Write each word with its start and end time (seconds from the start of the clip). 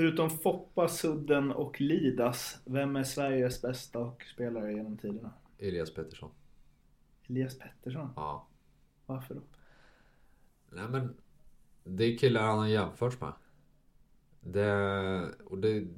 Förutom 0.00 0.30
Foppa, 0.30 0.88
Sudden 0.88 1.52
och 1.52 1.80
Lidas, 1.80 2.58
vem 2.64 2.96
är 2.96 3.04
Sveriges 3.04 3.62
bästa 3.62 3.98
hockeyspelare 3.98 4.72
genom 4.72 4.96
tiderna? 4.96 5.32
Elias 5.58 5.94
Pettersson. 5.94 6.30
Elias 7.26 7.58
Pettersson? 7.58 8.12
Ja. 8.16 8.46
Varför 9.06 9.34
då? 9.34 9.40
Nej 10.70 10.88
men, 10.88 11.16
det 11.84 12.04
är 12.04 12.18
killar 12.18 12.42
han 12.42 12.58
har 12.58 12.66
jämförts 12.66 13.20
med. 13.20 13.32
Det, 14.40 15.34
och 15.44 15.58
det 15.58 15.88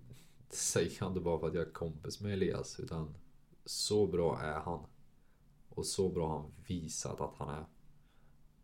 säger 0.48 0.96
jag 1.00 1.10
inte 1.10 1.20
bara 1.20 1.38
för 1.38 1.48
att 1.48 1.54
jag 1.54 1.66
är 1.66 1.72
kompis 1.72 2.20
med 2.20 2.32
Elias, 2.32 2.80
utan 2.80 3.14
så 3.64 4.06
bra 4.06 4.40
är 4.40 4.60
han. 4.60 4.86
Och 5.68 5.86
så 5.86 6.08
bra 6.08 6.28
har 6.28 6.38
han 6.38 6.52
visat 6.66 7.20
att 7.20 7.34
han 7.36 7.48
är. 7.48 7.64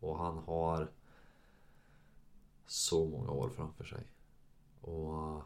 Och 0.01 0.19
han 0.19 0.39
har 0.39 0.91
så 2.67 3.09
många 3.09 3.31
år 3.31 3.49
framför 3.49 3.85
sig. 3.85 4.07
Och 4.81 5.43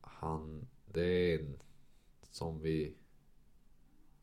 han, 0.00 0.68
det 0.84 1.04
är 1.04 1.38
en 1.38 1.58
som 2.30 2.60
vi 2.62 2.94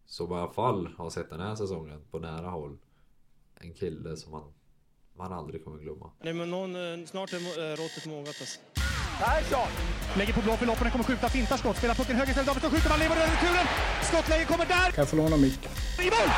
som 0.05 0.31
i 0.31 0.35
alla 0.35 0.53
fall 0.53 0.87
har 0.97 1.09
sett 1.09 1.29
den 1.29 1.39
här 1.39 1.55
säsongen 1.55 2.01
på 2.11 2.19
nära 2.19 2.49
håll. 2.49 2.77
En 3.55 3.73
kille 3.73 4.17
som 4.17 4.31
man, 4.31 4.53
man 5.13 5.33
aldrig 5.33 5.63
kommer 5.63 5.77
glömma. 5.79 6.11
Nej, 6.23 6.33
men 6.33 6.49
någon, 6.51 6.75
eh, 6.75 7.05
snart 7.05 7.33
är 7.33 7.37
eh, 7.37 7.75
råttet 7.75 8.05
mogat 8.05 8.27
alltså. 8.27 8.59
Persson! 9.19 9.71
Lägger 10.17 10.33
på 10.33 10.41
blå 10.41 10.53
för 10.57 10.65
loppen, 10.65 10.91
kommer 10.91 11.03
skjuta, 11.05 11.29
fintar 11.29 11.57
skott, 11.57 11.77
spelar 11.77 11.95
pucken 11.95 12.15
höger 12.15 12.29
istället, 12.29 12.47
Davidsson 12.47 12.71
skjuter, 12.71 12.89
man 12.89 12.99
lever 12.99 13.15
över 13.15 13.27
returen! 13.35 13.65
Skottläge 14.03 14.45
kommer 14.45 14.65
där! 14.65 14.91
Kan 14.91 15.01
jag 15.01 15.09
få 15.09 15.15
låna 15.15 15.37
micken? 15.37 15.71
I 16.05 16.09
mål! 16.15 16.29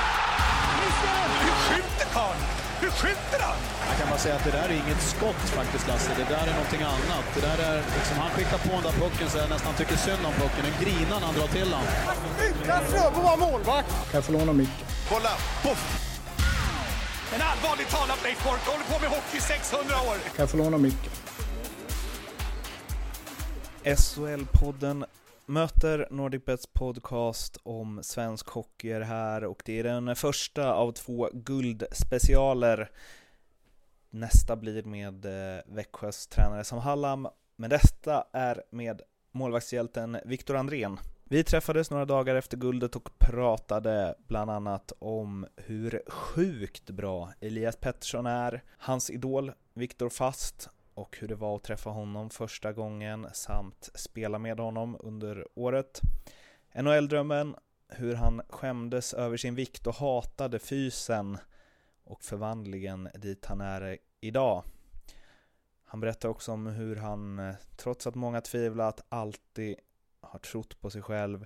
Missar! 0.79 1.25
Hur 1.43 1.55
skjuter 1.65 2.07
karln? 2.13 2.62
Hur 2.83 2.89
skjuter 2.89 3.39
han? 3.47 3.59
Jag 3.89 3.95
kan 3.99 4.07
bara 4.09 4.19
säga 4.19 4.35
att 4.35 4.43
det 4.43 4.51
där 4.51 4.67
är 4.69 4.77
inget 4.83 5.01
skott 5.13 5.43
faktiskt, 5.59 5.87
Lasse. 5.87 6.11
Det 6.17 6.27
där 6.35 6.45
är 6.51 6.55
någonting 6.59 6.81
annat. 6.81 7.25
Det 7.35 7.41
där 7.49 7.57
är, 7.69 7.77
liksom, 7.97 8.17
han 8.17 8.29
skickar 8.35 8.57
på 8.57 8.71
den 8.77 8.83
där 8.87 8.95
pucken 9.03 9.29
så 9.29 9.37
jag 9.37 9.49
nästan 9.49 9.73
tycker 9.73 9.95
synd 9.95 10.25
om 10.29 10.33
pucken. 10.33 10.63
Den 10.69 10.75
grinar 10.83 11.17
när 11.19 11.27
han 11.29 11.35
drar 11.35 11.47
till 11.47 11.69
den. 11.75 11.85
Utan 12.47 12.81
Fröbo 12.91 13.21
var 13.29 13.37
målvakt! 13.37 13.89
Kan 13.89 14.17
jag 14.19 14.23
få 14.23 14.31
låna 14.31 14.53
micken? 14.53 14.87
Kolla! 15.09 15.33
Poff! 15.63 15.83
En 17.35 17.41
allvarligt 17.51 17.89
talad 17.89 18.17
Leif 18.23 18.43
Boork 18.43 18.65
håller 18.71 18.85
på 18.91 18.99
med 19.03 19.09
hockey 19.09 19.37
i 19.37 19.41
600 19.41 19.95
år! 20.09 20.15
Kan 20.35 20.43
jag 20.43 20.49
få 20.49 20.57
låna 20.57 20.77
micken? 20.77 21.11
SHL-podden 23.83 25.05
möter 25.45 26.07
NordicBets 26.11 26.67
podcast 26.67 27.57
om 27.63 27.99
svensk 28.03 28.49
hockey 28.49 28.91
är 28.91 29.01
här 29.01 29.43
och 29.43 29.61
det 29.65 29.79
är 29.79 29.83
den 29.83 30.15
första 30.15 30.73
av 30.73 30.91
två 30.91 31.29
guldspecialer. 31.33 32.91
Nästa 34.09 34.55
blir 34.55 34.83
med 34.83 35.25
eh, 35.25 35.61
Växjös 35.65 36.27
tränare 36.27 36.63
Sam 36.63 36.79
Hallam, 36.79 37.27
men 37.55 37.69
detta 37.69 38.27
är 38.33 38.63
med 38.69 39.01
målvaktshjälten 39.31 40.17
Viktor 40.25 40.55
Andrén. 40.55 40.99
Vi 41.23 41.43
träffades 41.43 41.91
några 41.91 42.05
dagar 42.05 42.35
efter 42.35 42.57
guldet 42.57 42.95
och 42.95 43.17
pratade 43.17 44.15
bland 44.27 44.51
annat 44.51 44.91
om 44.99 45.47
hur 45.55 46.01
sjukt 46.07 46.89
bra 46.89 47.33
Elias 47.39 47.75
Pettersson 47.75 48.25
är, 48.25 48.63
hans 48.77 49.09
idol 49.09 49.51
Viktor 49.73 50.09
Fast 50.09 50.69
och 50.93 51.17
hur 51.19 51.27
det 51.27 51.35
var 51.35 51.55
att 51.55 51.63
träffa 51.63 51.89
honom 51.89 52.29
första 52.29 52.73
gången 52.73 53.27
samt 53.33 53.89
spela 53.93 54.39
med 54.39 54.59
honom 54.59 54.97
under 54.99 55.47
året. 55.55 56.01
NHL-drömmen, 56.75 57.55
hur 57.87 58.15
han 58.15 58.41
skämdes 58.49 59.13
över 59.13 59.37
sin 59.37 59.55
vikt 59.55 59.87
och 59.87 59.95
hatade 59.95 60.59
fysen 60.59 61.37
och 62.03 62.23
förvandlingen 62.23 63.09
dit 63.15 63.45
han 63.45 63.61
är 63.61 63.97
idag. 64.21 64.63
Han 65.85 65.99
berättar 65.99 66.29
också 66.29 66.51
om 66.51 66.67
hur 66.67 66.95
han, 66.95 67.53
trots 67.77 68.07
att 68.07 68.15
många 68.15 68.41
tvivlat, 68.41 69.05
alltid 69.09 69.75
har 70.21 70.39
trott 70.39 70.81
på 70.81 70.89
sig 70.89 71.01
själv 71.01 71.45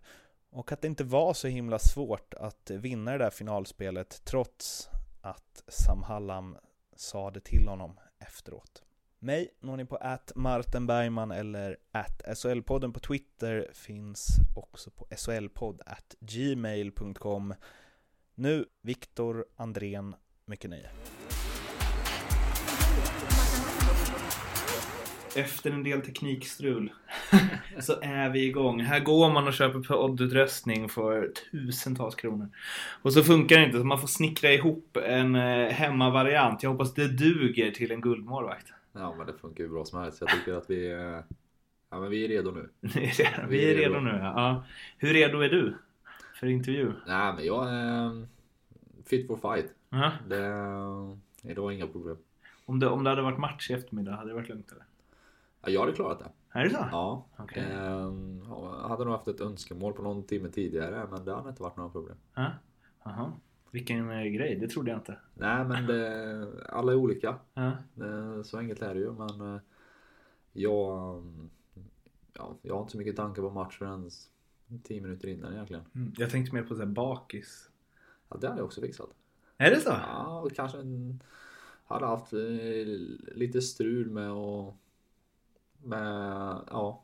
och 0.49 0.71
att 0.71 0.81
det 0.81 0.87
inte 0.87 1.03
var 1.03 1.33
så 1.33 1.47
himla 1.47 1.79
svårt 1.79 2.33
att 2.33 2.69
vinna 2.69 3.11
det 3.11 3.17
där 3.17 3.29
finalspelet 3.29 4.21
trots 4.23 4.89
att 5.21 5.63
Sam 5.67 6.03
Hallam 6.03 6.57
sa 6.95 7.31
det 7.31 7.39
till 7.39 7.67
honom 7.67 7.99
efteråt. 8.19 8.83
Mig 9.19 9.49
når 9.59 9.77
ni 9.77 9.85
på 9.85 9.95
att 9.95 10.31
Martin 10.35 10.87
Bergman 10.87 11.31
eller 11.31 11.77
att 11.91 12.21
SHL-podden 12.25 12.93
på 12.93 12.99
Twitter 12.99 13.67
finns 13.73 14.27
också 14.55 14.91
på 14.91 15.07
shlpodd 15.17 15.81
at 15.85 16.15
gmail.com. 16.19 17.53
Nu 18.35 18.65
Viktor 18.81 19.45
Andrén, 19.55 20.15
mycket 20.45 20.69
nöje. 20.69 20.89
Efter 25.35 25.71
en 25.71 25.83
del 25.83 26.01
teknikstrul 26.01 26.91
så 27.79 28.01
är 28.01 28.29
vi 28.29 28.45
igång. 28.45 28.79
Här 28.79 28.99
går 28.99 29.29
man 29.29 29.47
och 29.47 29.53
köper 29.53 29.79
poddutrustning 29.79 30.89
för 30.89 31.31
tusentals 31.51 32.15
kronor. 32.15 32.49
Och 33.01 33.13
så 33.13 33.23
funkar 33.23 33.57
det 33.57 33.65
inte, 33.65 33.77
så 33.77 33.83
man 33.83 33.99
får 33.99 34.07
snickra 34.07 34.51
ihop 34.51 34.97
en 34.97 35.35
eh, 35.35 35.67
hemmavariant. 35.69 36.63
Jag 36.63 36.69
hoppas 36.69 36.93
det 36.93 37.07
duger 37.07 37.71
till 37.71 37.91
en 37.91 38.01
guldmålvakt. 38.01 38.73
Ja 38.97 39.15
men 39.17 39.27
det 39.27 39.33
funkar 39.33 39.63
ju 39.63 39.69
bra 39.69 39.85
som 39.85 39.99
helst. 39.99 40.21
Jag 40.21 40.29
tycker 40.29 40.53
att 40.53 40.69
vi 40.69 40.89
ja, 41.89 41.99
men 41.99 42.09
vi 42.09 42.25
är 42.25 42.27
redo 42.27 42.51
nu. 42.51 42.69
vi 43.49 43.71
är 43.71 43.75
redo 43.75 43.99
nu 43.99 44.09
ja. 44.09 44.63
Hur 44.97 45.13
redo 45.13 45.39
är 45.39 45.49
du? 45.49 45.77
För 46.39 46.47
intervju? 46.47 46.93
Nej 47.07 47.33
men 47.33 47.45
jag 47.45 47.69
är 47.69 48.27
fit 49.05 49.27
for 49.27 49.37
fight. 49.37 49.73
Ja. 49.89 50.11
Det, 50.27 51.51
idag 51.51 51.71
är 51.71 51.75
inga 51.75 51.87
problem. 51.87 52.17
Om 52.65 52.79
det, 52.79 52.87
om 52.87 53.03
det 53.03 53.09
hade 53.09 53.21
varit 53.21 53.39
match 53.39 53.69
i 53.69 53.73
eftermiddag, 53.73 54.11
hade 54.11 54.29
det 54.29 54.33
varit 54.33 54.49
lugnt 54.49 54.71
eller? 54.71 54.85
Ja, 55.61 55.69
jag 55.69 55.81
hade 55.81 55.93
klarat 55.93 56.19
det. 56.19 56.59
Är 56.59 56.63
det 56.63 56.69
så? 56.69 56.87
Ja. 56.91 57.25
Okej. 57.37 57.63
Ehm, 57.71 58.43
jag 58.49 58.89
hade 58.89 59.03
nog 59.03 59.13
haft 59.13 59.27
ett 59.27 59.41
önskemål 59.41 59.93
på 59.93 60.01
någon 60.01 60.23
timme 60.23 60.49
tidigare 60.49 61.07
men 61.11 61.25
det 61.25 61.33
hade 61.35 61.49
inte 61.49 61.63
varit 61.63 61.77
några 61.77 61.89
problem. 61.89 62.15
Ja. 62.33 62.51
Vilken 63.71 64.09
eh, 64.09 64.23
grej, 64.23 64.55
det 64.55 64.67
trodde 64.67 64.91
jag 64.91 64.99
inte. 64.99 65.17
Nej 65.33 65.65
men 65.65 65.85
det, 65.85 66.47
alla 66.69 66.91
är 66.91 66.95
olika. 66.95 67.35
Ja. 67.53 67.71
Det, 67.93 68.43
så 68.43 68.57
enkelt 68.57 68.81
är 68.81 68.93
det 68.93 68.99
ju 68.99 69.11
men 69.11 69.41
eh, 69.55 69.61
jag, 70.53 71.23
ja, 72.33 72.57
jag 72.61 72.73
har 72.73 72.81
inte 72.81 72.91
så 72.91 72.97
mycket 72.97 73.15
tankar 73.15 73.41
på 73.41 73.49
match 73.49 73.77
förrän 73.77 74.09
10 74.83 75.01
minuter 75.01 75.27
innan 75.27 75.53
egentligen. 75.53 75.83
Mm. 75.95 76.13
Jag 76.17 76.29
tänkte 76.29 76.55
mer 76.55 76.63
på 76.63 76.75
så 76.75 76.81
här 76.81 76.87
bakis. 76.87 77.69
Ja, 78.29 78.37
det 78.41 78.47
hade 78.47 78.59
jag 78.59 78.65
också 78.65 78.81
fixat. 78.81 79.09
Är 79.57 79.69
det 79.71 79.79
så? 79.79 79.89
Ja, 79.89 80.41
och 80.41 80.55
kanske 80.55 80.77
en, 80.77 81.23
hade 81.85 82.05
haft 82.05 82.33
eh, 82.33 82.39
lite 83.35 83.61
strul 83.61 84.09
med 84.09 84.31
att 84.31 84.73
med, 85.83 86.61
ja, 86.69 87.03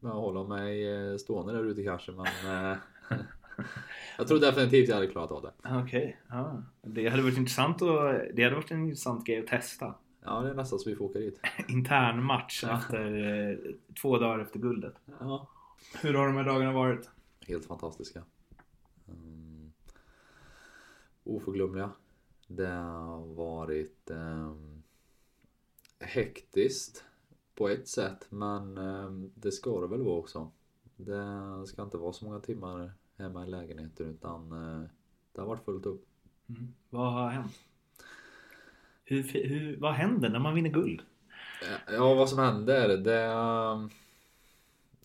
med 0.00 0.12
att 0.12 0.18
hålla 0.18 0.44
mig 0.44 0.88
eh, 0.88 1.16
stående 1.16 1.52
där 1.52 1.64
ute 1.64 1.84
kanske 1.84 2.12
men 2.12 2.26
eh, 2.26 2.76
jag 4.18 4.28
tror 4.28 4.40
definitivt 4.40 4.88
jag 4.88 4.94
hade 4.94 5.06
klarat 5.06 5.30
av 5.30 5.42
det. 5.42 5.52
Okej, 5.82 6.20
ja. 6.28 6.62
Det 6.82 7.08
hade 7.08 7.22
varit 7.22 7.38
intressant 7.38 7.82
och 7.82 7.88
det 8.34 8.42
hade 8.44 8.54
varit 8.56 8.70
en 8.70 8.82
intressant 8.84 9.26
grej 9.26 9.38
att 9.38 9.46
testa. 9.46 9.94
Ja, 10.24 10.40
det 10.40 10.50
är 10.50 10.54
nästan 10.54 10.78
så 10.78 10.90
vi 10.90 10.96
får 10.96 11.04
åka 11.04 11.18
dit. 11.18 11.40
Intern 11.68 12.24
match 12.24 12.64
Ja. 12.66 12.78
efter 12.78 13.24
eh, 13.50 13.56
två 14.02 14.18
dagar 14.18 14.38
efter 14.38 14.58
guldet. 14.58 14.94
Ja. 15.20 15.48
Hur 16.02 16.14
har 16.14 16.26
de 16.26 16.36
här 16.36 16.44
dagarna 16.44 16.72
varit? 16.72 17.10
Helt 17.46 17.64
fantastiska. 17.66 18.22
Mm. 19.08 19.72
Oförglömliga. 21.24 21.90
Det 22.46 22.66
har 22.68 23.34
varit 23.34 24.10
um, 24.10 24.82
hektiskt 26.00 27.04
på 27.54 27.68
ett 27.68 27.88
sätt 27.88 28.26
men 28.28 28.78
ehm, 28.78 29.32
det 29.34 29.52
ska 29.52 29.80
det 29.80 29.86
väl 29.86 30.02
vara 30.02 30.16
också. 30.18 30.50
Det 30.96 31.22
ska 31.66 31.82
inte 31.82 31.96
vara 31.96 32.12
så 32.12 32.24
många 32.24 32.40
timmar 32.40 32.92
hemma 33.16 33.46
i 33.46 33.50
lägenheten 33.50 34.06
utan 34.06 34.52
eh, 34.52 34.88
det 35.32 35.40
har 35.40 35.48
varit 35.48 35.64
fullt 35.64 35.86
upp. 35.86 36.06
Mm. 36.48 36.74
Vad 36.90 37.12
har 37.12 37.28
hänt? 37.30 37.52
Hur, 39.04 39.22
hur, 39.22 39.76
vad 39.76 39.92
händer 39.94 40.28
när 40.28 40.38
man 40.38 40.54
vinner 40.54 40.70
guld? 40.70 41.02
Ja, 41.86 42.14
vad 42.14 42.28
som 42.28 42.38
händer 42.38 42.88
det, 42.98 43.28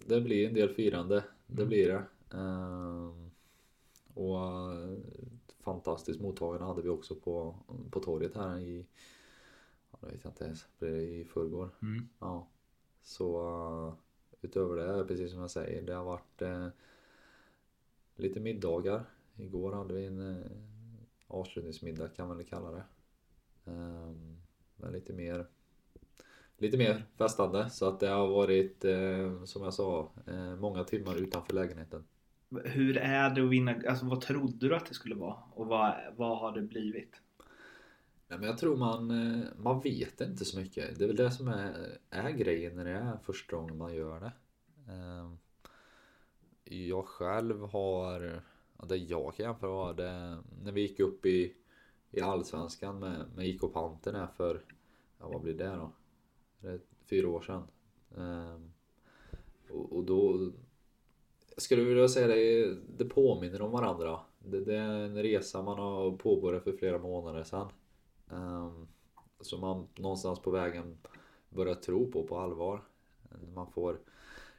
det 0.06 0.22
blir 0.22 0.48
en 0.48 0.54
del 0.54 0.70
firande. 0.70 1.24
Det 1.48 1.62
Mm. 1.62 1.68
blir 1.68 1.88
det. 1.88 2.04
Ehm, 2.38 3.32
Och 4.14 4.40
eh, 4.74 4.98
fantastiskt 5.60 6.22
mottagande 6.22 6.66
hade 6.66 6.82
vi 6.82 6.90
också 6.90 7.16
på, 7.16 7.56
på 7.92 8.00
torget 8.00 8.36
här 8.36 8.60
i, 8.60 8.86
ja, 9.92 9.98
det 10.02 10.08
vet 10.08 10.24
jag 10.24 10.32
inte 10.32 10.46
ens, 10.46 10.66
blir 10.80 10.92
det 10.92 11.02
i 11.02 11.26
förrgår. 11.26 11.70
Mm. 11.82 12.10
Ja. 12.20 12.48
Så 13.04 13.42
eh, 13.48 13.94
utöver 14.42 14.76
det, 14.76 15.06
precis 15.06 15.32
som 15.32 15.42
jag 15.42 15.52
säger, 15.52 15.82
det 15.82 15.94
har 15.94 16.04
varit 16.04 16.42
eh, 16.42 16.68
lite 18.20 18.40
middagar. 18.40 19.04
Igår 19.36 19.72
hade 19.72 19.94
vi 19.94 20.06
en 20.06 20.36
eh, 20.36 20.52
avslutningsmiddag 21.28 22.08
kan 22.08 22.28
man 22.28 22.38
väl 22.38 22.46
kalla 22.46 22.72
det. 22.72 22.84
Ehm, 23.66 24.38
men 24.76 24.92
lite 24.92 25.14
mer 25.14 25.48
Lite 26.60 26.78
mer 26.78 27.06
festande 27.18 27.70
så 27.70 27.88
att 27.88 28.00
det 28.00 28.08
har 28.08 28.28
varit 28.28 28.86
eh, 28.86 29.44
som 29.44 29.64
jag 29.64 29.74
sa 29.74 30.12
eh, 30.28 30.56
många 30.56 30.84
timmar 30.84 31.16
utanför 31.16 31.54
lägenheten. 31.54 32.04
Hur 32.64 32.98
är 32.98 33.30
det 33.30 33.44
att 33.44 33.50
vinna? 33.50 33.76
Alltså 33.88 34.06
vad 34.06 34.22
trodde 34.22 34.68
du 34.68 34.76
att 34.76 34.86
det 34.86 34.94
skulle 34.94 35.16
vara? 35.16 35.36
Och 35.54 35.68
vad, 35.68 35.96
vad 36.16 36.40
har 36.40 36.52
det 36.52 36.62
blivit? 36.62 37.22
Nej, 38.28 38.40
men 38.40 38.48
jag 38.48 38.58
tror 38.58 38.78
man, 38.78 39.12
eh, 39.12 39.46
man 39.58 39.80
vet 39.80 40.22
inte 40.22 40.46
så 40.46 40.60
mycket. 40.60 41.00
Det 41.00 41.04
är 41.04 41.08
väl 41.08 41.16
det 41.16 41.32
som 41.32 41.48
är, 41.48 41.98
är 42.10 42.30
grejen 42.30 42.76
när 42.76 42.86
det 42.86 42.92
är 42.92 43.18
första 43.24 43.56
gången 43.56 43.78
man 43.78 43.96
gör 43.96 44.20
det. 44.20 44.32
Ehm, 44.92 45.38
jag 46.70 47.06
själv 47.06 47.62
har, 47.62 48.42
det 48.88 48.98
jag 48.98 49.36
kan 49.36 49.46
jämföra 49.46 49.72
var 49.72 49.94
det 49.94 50.38
när 50.64 50.72
vi 50.72 50.82
gick 50.82 51.00
upp 51.00 51.26
i, 51.26 51.54
i 52.12 52.22
Allsvenskan 52.22 53.00
med, 53.00 53.26
med 53.36 53.48
IK 53.48 53.62
Panterna 53.74 54.28
för, 54.28 54.62
ja 55.20 55.28
vad 55.28 55.42
blir 55.42 55.54
det 55.54 55.76
då? 55.76 55.92
Det 56.60 56.68
är 56.68 56.80
fyra 57.10 57.30
år 57.30 57.42
sedan. 57.42 57.64
Ehm, 58.18 58.72
Och, 59.70 59.94
och 59.98 60.04
då 60.04 60.52
jag 61.56 61.62
skulle 61.62 61.84
vilja 61.84 62.08
säga 62.08 62.28
det, 62.28 62.76
det 62.98 63.06
påminner 63.06 63.62
om 63.62 63.72
varandra. 63.72 64.20
Det, 64.40 64.66
det 64.66 64.76
är 64.76 64.90
en 64.90 65.24
resa 65.24 65.62
man 65.62 65.78
har 65.78 66.12
påbörjat 66.12 66.64
för 66.64 66.72
flera 66.72 66.98
månader 66.98 67.44
sedan. 67.44 67.68
Ehm, 68.32 68.88
som 69.42 69.62
man 69.62 69.88
någonstans 69.96 70.40
på 70.40 70.52
vägen 70.52 70.98
börjar 71.50 71.76
tro 71.76 72.12
på 72.12 72.24
på 72.24 72.38
allvar. 72.38 72.84
När 73.30 73.54
man 73.54 73.72
får, 73.72 74.00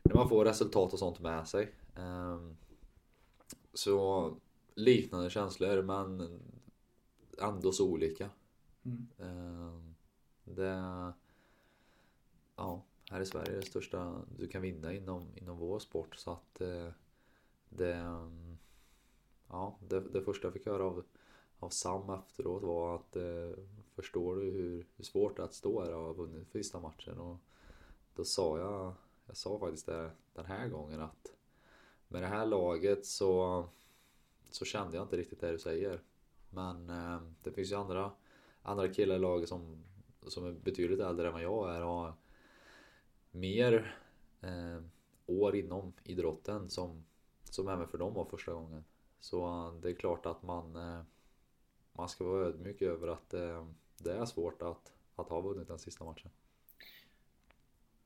när 0.03 0.15
man 0.15 0.29
får 0.29 0.45
resultat 0.45 0.93
och 0.93 0.99
sånt 0.99 1.21
med 1.21 1.49
sig. 1.49 1.73
Ehm, 1.99 2.57
så 3.73 4.35
liknande 4.75 5.31
känslor 5.31 5.83
men 5.83 6.41
ändå 7.39 7.73
så 7.73 7.91
olika. 7.91 8.31
Mm. 8.83 9.07
Ehm, 9.19 9.95
det, 10.45 11.13
ja, 12.57 12.85
här 13.11 13.21
i 13.21 13.27
Sverige 13.27 13.53
är 13.53 13.57
det 13.57 13.67
största 13.67 14.23
du 14.39 14.49
kan 14.49 14.63
vinna 14.63 14.93
inom, 14.93 15.27
inom 15.37 15.59
vår 15.59 15.79
sport. 15.79 16.17
Så 16.17 16.31
att 16.31 16.61
eh, 16.61 16.89
det, 17.69 18.21
ja, 19.49 19.79
det, 19.89 20.01
det 20.01 20.23
första 20.23 20.47
jag 20.47 20.53
fick 20.53 20.67
höra 20.67 20.85
av, 20.85 21.05
av 21.59 21.69
Sam 21.69 22.11
efteråt 22.11 22.63
var 22.63 22.95
att 22.95 23.17
eh, 23.17 23.65
förstår 23.95 24.37
du 24.37 24.43
hur, 24.43 24.87
hur 24.97 25.05
svårt 25.05 25.37
det 25.37 25.43
är 25.43 25.45
att 25.45 25.55
stå 25.55 25.85
här 25.85 25.95
och 25.95 26.03
ha 26.03 26.13
vunnit 26.13 26.53
sista 26.53 26.81
matchen? 26.81 27.19
Och 27.19 27.37
då 28.15 28.25
sa 28.25 28.59
jag, 28.59 28.95
jag 29.27 29.37
sa 29.37 29.59
faktiskt 29.59 29.87
det 29.87 30.11
den 30.35 30.47
här 30.47 30.69
gången 30.69 31.01
att 31.01 31.38
med 32.09 32.23
det 32.23 32.27
här 32.27 32.47
laget 32.47 33.07
så, 33.07 33.65
så 34.51 34.65
kände 34.65 34.97
jag 34.97 35.05
inte 35.05 35.17
riktigt 35.17 35.41
det 35.41 35.53
du 35.53 35.59
säger. 35.59 36.01
Men 36.51 36.91
eh, 36.91 37.21
det 37.43 37.53
finns 37.53 37.73
ju 37.73 37.77
andra, 37.77 38.13
andra 38.63 38.89
killar 38.89 39.15
i 39.15 39.19
laget 39.19 39.49
som, 39.49 39.85
som 40.27 40.47
är 40.47 40.53
betydligt 40.53 41.01
äldre 41.01 41.27
än 41.27 41.33
vad 41.33 41.43
jag 41.43 41.77
är 41.77 41.83
och 41.83 41.91
har 41.91 42.15
mer 43.31 43.97
eh, 44.41 44.83
år 45.27 45.57
inom 45.57 45.93
idrotten 46.05 46.71
som, 46.71 47.05
som 47.45 47.69
även 47.69 47.89
för 47.89 47.99
dem 47.99 48.15
var 48.15 48.25
första 48.25 48.53
gången. 48.53 48.85
Så 49.21 49.47
eh, 49.47 49.75
det 49.81 49.91
är 49.91 49.95
klart 49.95 50.27
att 50.27 50.43
man, 50.43 50.77
eh, 50.77 51.03
man 51.93 52.09
ska 52.09 52.25
vara 52.25 52.47
ödmjuk 52.47 52.83
över 52.83 53.09
att 53.09 53.35
eh, 53.35 53.67
det 53.99 54.13
är 54.13 54.25
svårt 54.25 54.63
att, 54.63 54.93
att 55.17 55.29
ha 55.29 55.41
vunnit 55.41 55.69
den 55.69 55.79
sista 55.79 56.05
matchen. 56.05 56.31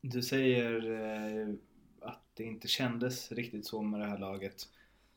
Du 0.01 0.23
säger 0.23 0.91
eh, 0.91 1.55
att 2.05 2.23
det 2.35 2.45
inte 2.45 2.69
kändes 2.69 3.33
riktigt 3.33 3.67
så 3.67 3.83
med 3.83 4.01
det 4.01 4.07
här 4.07 4.19
laget. 4.19 4.69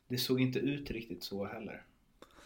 Det 0.08 0.18
såg 0.18 0.40
inte 0.40 0.58
ut 0.58 0.90
riktigt 0.90 1.22
så 1.22 1.46
heller. 1.46 1.82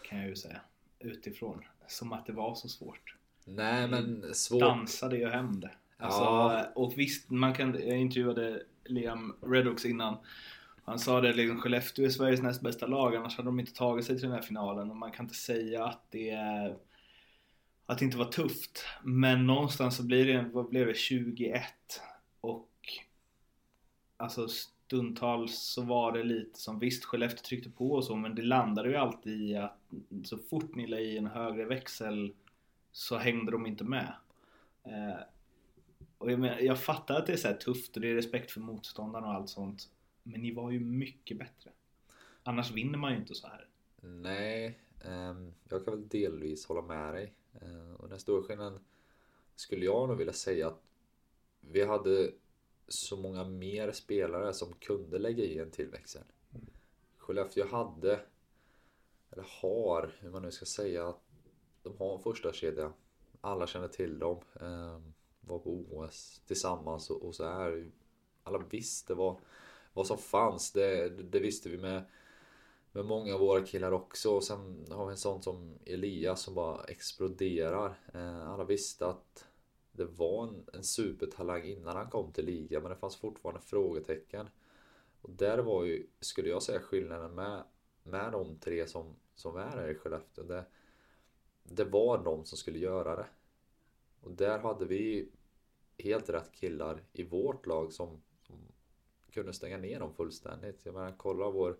Kan 0.08 0.18
jag 0.18 0.28
ju 0.28 0.36
säga. 0.36 0.60
Utifrån. 0.98 1.64
Som 1.88 2.12
att 2.12 2.26
det 2.26 2.32
var 2.32 2.54
så 2.54 2.68
svårt. 2.68 3.14
Nej 3.44 3.88
men 3.88 4.34
svårt. 4.34 4.60
Dansade 4.60 5.18
ju 5.18 5.28
hem 5.28 5.60
det. 5.60 5.70
Alltså, 5.96 6.20
Ja. 6.20 6.72
Och 6.74 6.92
visst, 6.96 7.30
man 7.30 7.54
kan, 7.54 7.74
jag 7.86 7.98
intervjuade 7.98 8.62
Liam 8.84 9.36
Redox 9.42 9.84
innan. 9.84 10.16
Han 10.84 10.98
sa 10.98 11.20
det 11.20 11.32
liksom, 11.32 11.60
Skellefteå 11.60 12.04
är 12.04 12.08
Sveriges 12.08 12.42
näst 12.42 12.60
bästa 12.60 12.86
lag, 12.86 13.16
annars 13.16 13.36
hade 13.36 13.48
de 13.48 13.60
inte 13.60 13.74
tagit 13.74 14.06
sig 14.06 14.18
till 14.18 14.28
den 14.28 14.36
här 14.36 14.42
finalen. 14.42 14.90
Och 14.90 14.96
man 14.96 15.12
kan 15.12 15.24
inte 15.24 15.36
säga 15.36 15.84
att 15.84 16.10
det 16.10 16.30
är 16.30 16.76
att 17.86 17.98
det 17.98 18.04
inte 18.04 18.16
var 18.16 18.24
tufft. 18.32 18.84
Men 19.02 19.46
någonstans 19.46 19.96
så 19.96 20.02
blir 20.02 20.26
det, 20.26 20.50
vad 20.52 20.68
blev 20.68 20.86
det, 20.86 20.96
21 20.96 21.64
och 22.40 22.69
alltså 24.20 24.48
stundtals 24.48 25.58
så 25.58 25.82
var 25.82 26.12
det 26.12 26.22
lite 26.22 26.60
som 26.60 26.78
visst 26.78 27.04
Skellefteå 27.04 27.42
tryckte 27.42 27.70
på 27.70 27.90
och 27.90 28.04
så 28.04 28.16
men 28.16 28.34
det 28.34 28.42
landade 28.42 28.88
ju 28.88 28.96
alltid 28.96 29.40
i 29.40 29.56
att 29.56 29.78
så 30.24 30.38
fort 30.38 30.74
ni 30.74 30.86
la 30.86 30.98
i 30.98 31.18
en 31.18 31.26
högre 31.26 31.64
växel 31.64 32.34
så 32.92 33.16
hängde 33.16 33.52
de 33.52 33.66
inte 33.66 33.84
med. 33.84 34.14
Eh, 34.84 35.20
och 36.18 36.32
jag, 36.32 36.40
menar, 36.40 36.58
jag 36.58 36.80
fattar 36.80 37.14
att 37.14 37.26
det 37.26 37.32
är 37.32 37.36
så 37.36 37.48
här 37.48 37.54
tufft 37.54 37.96
och 37.96 38.02
det 38.02 38.10
är 38.10 38.14
respekt 38.14 38.50
för 38.50 38.60
motståndarna 38.60 39.26
och 39.26 39.34
allt 39.34 39.48
sånt. 39.48 39.90
Men 40.22 40.40
ni 40.40 40.52
var 40.52 40.70
ju 40.70 40.80
mycket 40.80 41.38
bättre. 41.38 41.70
Annars 42.42 42.70
vinner 42.70 42.98
man 42.98 43.12
ju 43.12 43.18
inte 43.18 43.34
så 43.34 43.46
här. 43.46 43.68
Nej, 44.00 44.78
eh, 45.04 45.34
jag 45.68 45.84
kan 45.84 45.94
väl 45.94 46.08
delvis 46.08 46.66
hålla 46.66 46.82
med 46.82 47.14
dig. 47.14 47.32
Eh, 47.62 47.94
och 47.94 48.08
den 48.08 48.20
stora 48.20 48.42
skillnaden 48.42 48.80
skulle 49.56 49.84
jag 49.84 50.08
nog 50.08 50.18
vilja 50.18 50.32
säga 50.32 50.66
att 50.66 50.82
vi 51.60 51.84
hade 51.84 52.32
så 52.92 53.16
många 53.16 53.44
mer 53.44 53.92
spelare 53.92 54.52
som 54.52 54.72
kunde 54.72 55.18
lägga 55.18 55.44
i 55.44 55.58
en 55.58 55.70
till 55.70 55.88
växel. 55.88 56.22
Skellefteå 57.16 57.66
hade, 57.66 58.20
eller 59.30 59.46
har, 59.62 60.14
hur 60.18 60.30
man 60.30 60.42
nu 60.42 60.50
ska 60.50 60.64
säga, 60.64 61.14
de 61.82 61.96
har 61.98 62.14
en 62.14 62.22
första 62.22 62.52
kedja. 62.52 62.92
Alla 63.40 63.66
känner 63.66 63.88
till 63.88 64.18
dem. 64.18 64.40
Ehm, 64.60 65.14
var 65.40 65.58
på 65.58 65.70
OS 65.70 66.42
tillsammans 66.46 67.10
och, 67.10 67.34
så 67.34 67.44
här. 67.44 67.90
Alla 68.42 68.58
visste 68.58 69.14
vad, 69.14 69.36
vad 69.92 70.06
som 70.06 70.18
fanns. 70.18 70.72
Det, 70.72 71.08
det 71.08 71.38
visste 71.38 71.68
vi 71.68 71.78
med 71.78 72.04
med 72.92 73.04
många 73.04 73.34
av 73.34 73.40
våra 73.40 73.66
killar 73.66 73.92
också. 73.92 74.30
Och 74.30 74.44
sen 74.44 74.86
har 74.90 75.06
vi 75.06 75.10
en 75.10 75.18
sån 75.18 75.42
som 75.42 75.78
Elias 75.86 76.42
som 76.42 76.54
bara 76.54 76.84
exploderar. 76.84 77.98
Eh, 78.14 78.50
alla 78.50 78.64
visste 78.64 79.06
att 79.06 79.46
det 79.92 80.04
var 80.04 80.48
en, 80.48 80.66
en 80.72 80.84
supertalang 80.84 81.64
innan 81.64 81.96
han 81.96 82.10
kom 82.10 82.32
till 82.32 82.44
ligan 82.44 82.82
men 82.82 82.90
det 82.90 82.96
fanns 82.96 83.16
fortfarande 83.16 83.60
frågetecken. 83.60 84.48
Och 85.20 85.30
där 85.30 85.58
var 85.58 85.84
ju, 85.84 86.06
skulle 86.20 86.48
jag 86.48 86.62
säga, 86.62 86.80
skillnaden 86.80 87.34
med, 87.34 87.64
med 88.02 88.32
de 88.32 88.58
tre 88.58 88.86
som, 88.86 89.16
som 89.34 89.56
är 89.56 89.66
här 89.66 89.90
i 89.90 89.94
Skellefteå. 89.94 90.44
Det, 90.44 90.64
det 91.62 91.84
var 91.84 92.24
de 92.24 92.44
som 92.44 92.58
skulle 92.58 92.78
göra 92.78 93.16
det. 93.16 93.26
Och 94.20 94.30
där 94.30 94.58
hade 94.58 94.84
vi 94.84 95.28
helt 95.98 96.28
rätt 96.28 96.52
killar 96.52 97.02
i 97.12 97.22
vårt 97.22 97.66
lag 97.66 97.92
som, 97.92 98.22
som 98.42 98.56
kunde 99.30 99.52
stänga 99.52 99.78
ner 99.78 100.00
dem 100.00 100.14
fullständigt. 100.14 100.80
Jag 100.84 100.94
menar, 100.94 101.14
kolla 101.18 101.50
vår 101.50 101.76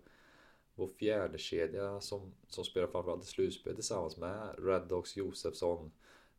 vår 0.75 0.87
fjärde 0.87 1.37
kedja 1.37 2.01
som, 2.01 2.33
som 2.47 2.63
spelar 2.63 2.87
framförallt 2.87 3.23
i 3.23 3.27
slutspel 3.27 3.75
tillsammans 3.75 4.17
med 4.17 4.55
Red 4.57 4.87
Dogs 4.87 5.17
Josefsson, 5.17 5.91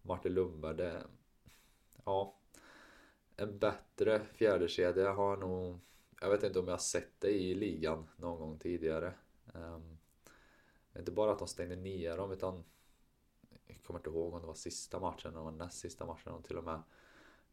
Martin 0.02 0.34
Lundberg. 0.34 0.76
Det, 0.76 1.02
ja, 2.04 2.34
en 3.36 3.58
bättre 3.58 4.20
fjärde 4.34 4.68
kedja 4.68 5.12
har 5.12 5.30
jag 5.30 5.40
nog, 5.40 5.78
jag 6.20 6.30
vet 6.30 6.42
inte 6.42 6.58
om 6.58 6.64
jag 6.64 6.72
har 6.72 6.78
sett 6.78 7.20
det 7.20 7.30
i 7.30 7.54
ligan 7.54 8.08
någon 8.16 8.38
gång 8.38 8.58
tidigare. 8.58 9.14
Um, 9.54 9.98
inte 10.98 11.12
bara 11.12 11.32
att 11.32 11.38
de 11.38 11.48
stängde 11.48 11.76
ner 11.76 12.16
dem 12.16 12.32
utan 12.32 12.64
jag 13.66 13.82
kommer 13.82 14.00
inte 14.00 14.10
ihåg 14.10 14.34
om 14.34 14.40
det 14.40 14.46
var 14.46 14.54
sista 14.54 15.00
matchen 15.00 15.36
eller 15.36 15.50
näst 15.50 15.78
sista 15.78 16.06
matchen 16.06 16.32
de 16.32 16.42
till 16.42 16.58
och 16.58 16.64
med 16.64 16.82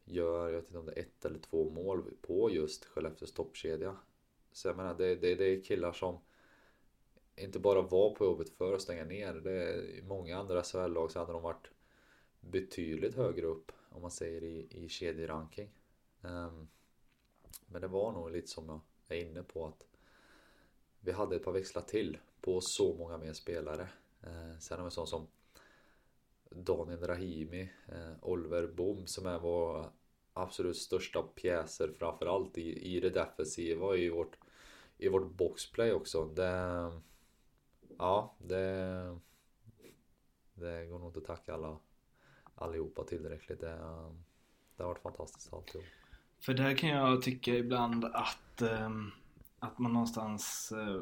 gör, 0.04 0.48
jag 0.48 0.56
vet 0.56 0.66
inte 0.66 0.78
om 0.78 0.86
det 0.86 0.92
är 0.92 1.00
ett 1.00 1.24
eller 1.24 1.38
två 1.38 1.70
mål 1.70 2.14
på 2.22 2.50
just 2.50 2.84
Skellefteås 2.84 3.34
toppkedja. 3.34 3.96
Så 4.52 4.68
jag 4.68 4.76
menar 4.76 4.94
det, 4.94 5.14
det, 5.16 5.34
det 5.34 5.44
är 5.44 5.62
killar 5.62 5.92
som 5.92 6.18
inte 7.36 7.58
bara 7.58 7.82
var 7.82 8.14
på 8.14 8.24
jobbet 8.24 8.50
för 8.50 8.74
att 8.74 8.82
stänga 8.82 9.04
ner. 9.04 9.34
Det 9.34 9.52
är, 9.52 9.82
I 9.82 10.02
många 10.02 10.38
andra 10.38 10.62
SHL-lag 10.62 11.10
så 11.10 11.18
hade 11.18 11.32
de 11.32 11.42
varit 11.42 11.70
betydligt 12.40 13.14
högre 13.14 13.46
upp 13.46 13.72
om 13.90 14.02
man 14.02 14.10
säger 14.10 14.42
i, 14.42 14.66
i 14.70 14.88
kedjeranking. 14.88 15.70
Um, 16.20 16.30
ehm, 16.30 16.68
men 17.66 17.80
det 17.80 17.88
var 17.88 18.12
nog 18.12 18.30
lite 18.30 18.48
som 18.48 18.68
jag 18.68 18.80
är 19.18 19.24
inne 19.24 19.42
på 19.42 19.66
att 19.66 19.86
vi 21.00 21.12
hade 21.12 21.36
ett 21.36 21.44
par 21.44 21.52
växlar 21.52 21.82
till 21.82 22.18
på 22.40 22.60
så 22.60 22.94
många 22.94 23.18
mer 23.18 23.32
spelare. 23.32 23.88
Uh, 24.26 24.58
sen 24.58 24.78
har 24.78 24.84
vi 24.84 24.90
sån 24.90 25.06
som 25.06 25.26
Daniel 26.50 27.06
Rahimi, 27.06 27.62
uh, 27.92 28.14
Oliver 28.22 28.66
Bom 28.66 29.06
som 29.06 29.26
är 29.26 29.38
vår 29.38 29.92
absolut 30.32 30.76
största 30.76 31.22
pjäser 31.22 31.92
framförallt 31.98 32.58
i, 32.58 32.96
i 32.96 33.00
det 33.00 33.10
defensiva 33.10 33.96
i 33.96 34.08
vårt, 34.08 34.38
i 34.96 35.08
vårt 35.08 35.30
boxplay 35.30 35.92
också. 35.92 36.24
Det, 36.24 36.92
ja, 37.98 38.34
det, 38.38 39.18
det 40.54 40.86
går 40.86 40.98
nog 40.98 41.08
inte 41.08 41.18
att 41.18 41.24
tacka 41.24 41.54
alla 41.54 41.78
allihopa 42.62 43.04
tillräckligt. 43.04 43.60
Det, 43.60 43.78
det 44.76 44.82
har 44.82 44.88
varit 44.88 45.02
fantastiskt 45.02 45.52
alltihop. 45.52 45.86
För 46.40 46.54
där 46.54 46.76
kan 46.76 46.88
jag 46.88 47.22
tycka 47.22 47.54
ibland 47.54 48.04
att, 48.04 48.62
ehm, 48.62 49.10
att 49.58 49.78
man 49.78 49.92
någonstans 49.92 50.72
eh, 50.72 51.00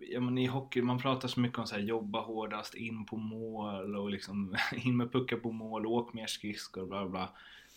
Ja 0.00 0.20
men 0.20 0.38
i 0.38 0.46
hockey, 0.46 0.82
man 0.82 0.98
pratar 0.98 1.28
så 1.28 1.40
mycket 1.40 1.58
om 1.58 1.66
så 1.66 1.74
här, 1.74 1.82
jobba 1.82 2.20
hårdast, 2.20 2.74
in 2.74 3.06
på 3.06 3.16
mål 3.16 3.96
och 3.96 4.10
liksom 4.10 4.56
in 4.76 4.96
med 4.96 5.12
puckar 5.12 5.36
på 5.36 5.52
mål, 5.52 5.86
åk 5.86 6.12
mer 6.12 6.26
skridskor 6.26 6.82
och 6.82 6.88
bla 6.88 7.08
bla. 7.08 7.28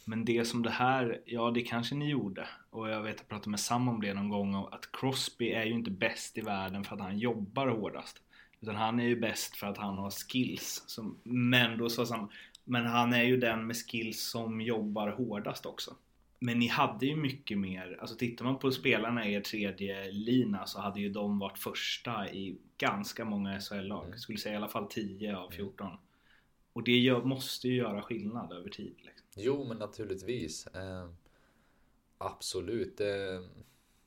Men 0.05 0.25
det 0.25 0.45
som 0.45 0.63
det 0.63 0.69
här, 0.69 1.21
ja 1.25 1.51
det 1.51 1.61
kanske 1.61 1.95
ni 1.95 2.09
gjorde. 2.09 2.47
Och 2.69 2.89
jag 2.89 3.01
vet 3.01 3.15
att 3.15 3.19
jag 3.19 3.27
pratade 3.27 3.49
med 3.49 3.59
Sam 3.59 3.87
om 3.87 4.01
det 4.01 4.13
någon 4.13 4.29
gång. 4.29 4.55
Att 4.55 4.91
Crosby 4.91 5.51
är 5.51 5.65
ju 5.65 5.73
inte 5.73 5.91
bäst 5.91 6.37
i 6.37 6.41
världen 6.41 6.83
för 6.83 6.95
att 6.95 7.01
han 7.01 7.19
jobbar 7.19 7.67
hårdast. 7.67 8.21
Utan 8.59 8.75
han 8.75 8.99
är 8.99 9.03
ju 9.03 9.19
bäst 9.19 9.57
för 9.57 9.67
att 9.67 9.77
han 9.77 9.97
har 9.97 10.11
skills. 10.11 10.83
Som, 10.87 11.17
men 11.23 11.77
då 11.77 11.89
sa 11.89 12.05
Sam 12.05 12.29
men 12.71 12.85
han 12.85 13.13
är 13.13 13.23
ju 13.23 13.37
den 13.37 13.67
med 13.67 13.75
skills 13.75 14.21
som 14.21 14.61
jobbar 14.61 15.09
hårdast 15.09 15.65
också. 15.65 15.95
Men 16.39 16.59
ni 16.59 16.67
hade 16.67 17.05
ju 17.05 17.15
mycket 17.15 17.57
mer, 17.57 17.97
alltså 18.01 18.15
tittar 18.15 18.45
man 18.45 18.59
på 18.59 18.71
spelarna 18.71 19.27
i 19.27 19.33
er 19.33 19.41
tredje 19.41 20.11
lina 20.11 20.65
så 20.65 20.79
hade 20.79 20.99
ju 20.99 21.09
de 21.09 21.39
varit 21.39 21.57
första 21.57 22.29
i 22.29 22.57
ganska 22.77 23.25
många 23.25 23.59
SHL-lag. 23.59 24.05
Mm. 24.05 24.17
Skulle 24.17 24.37
säga 24.37 24.53
i 24.53 24.57
alla 24.57 24.67
fall 24.67 24.87
10 24.89 25.37
av 25.37 25.49
14. 25.49 25.97
Och 26.73 26.83
det 26.83 26.97
gör, 26.97 27.23
måste 27.23 27.67
ju 27.67 27.75
göra 27.75 28.01
skillnad 28.01 28.53
över 28.53 28.69
tid. 28.69 28.95
Liksom. 28.97 29.27
Jo, 29.35 29.65
men 29.67 29.77
naturligtvis. 29.77 30.67
Eh, 30.67 31.09
absolut. 32.17 32.97
Det, 32.97 33.43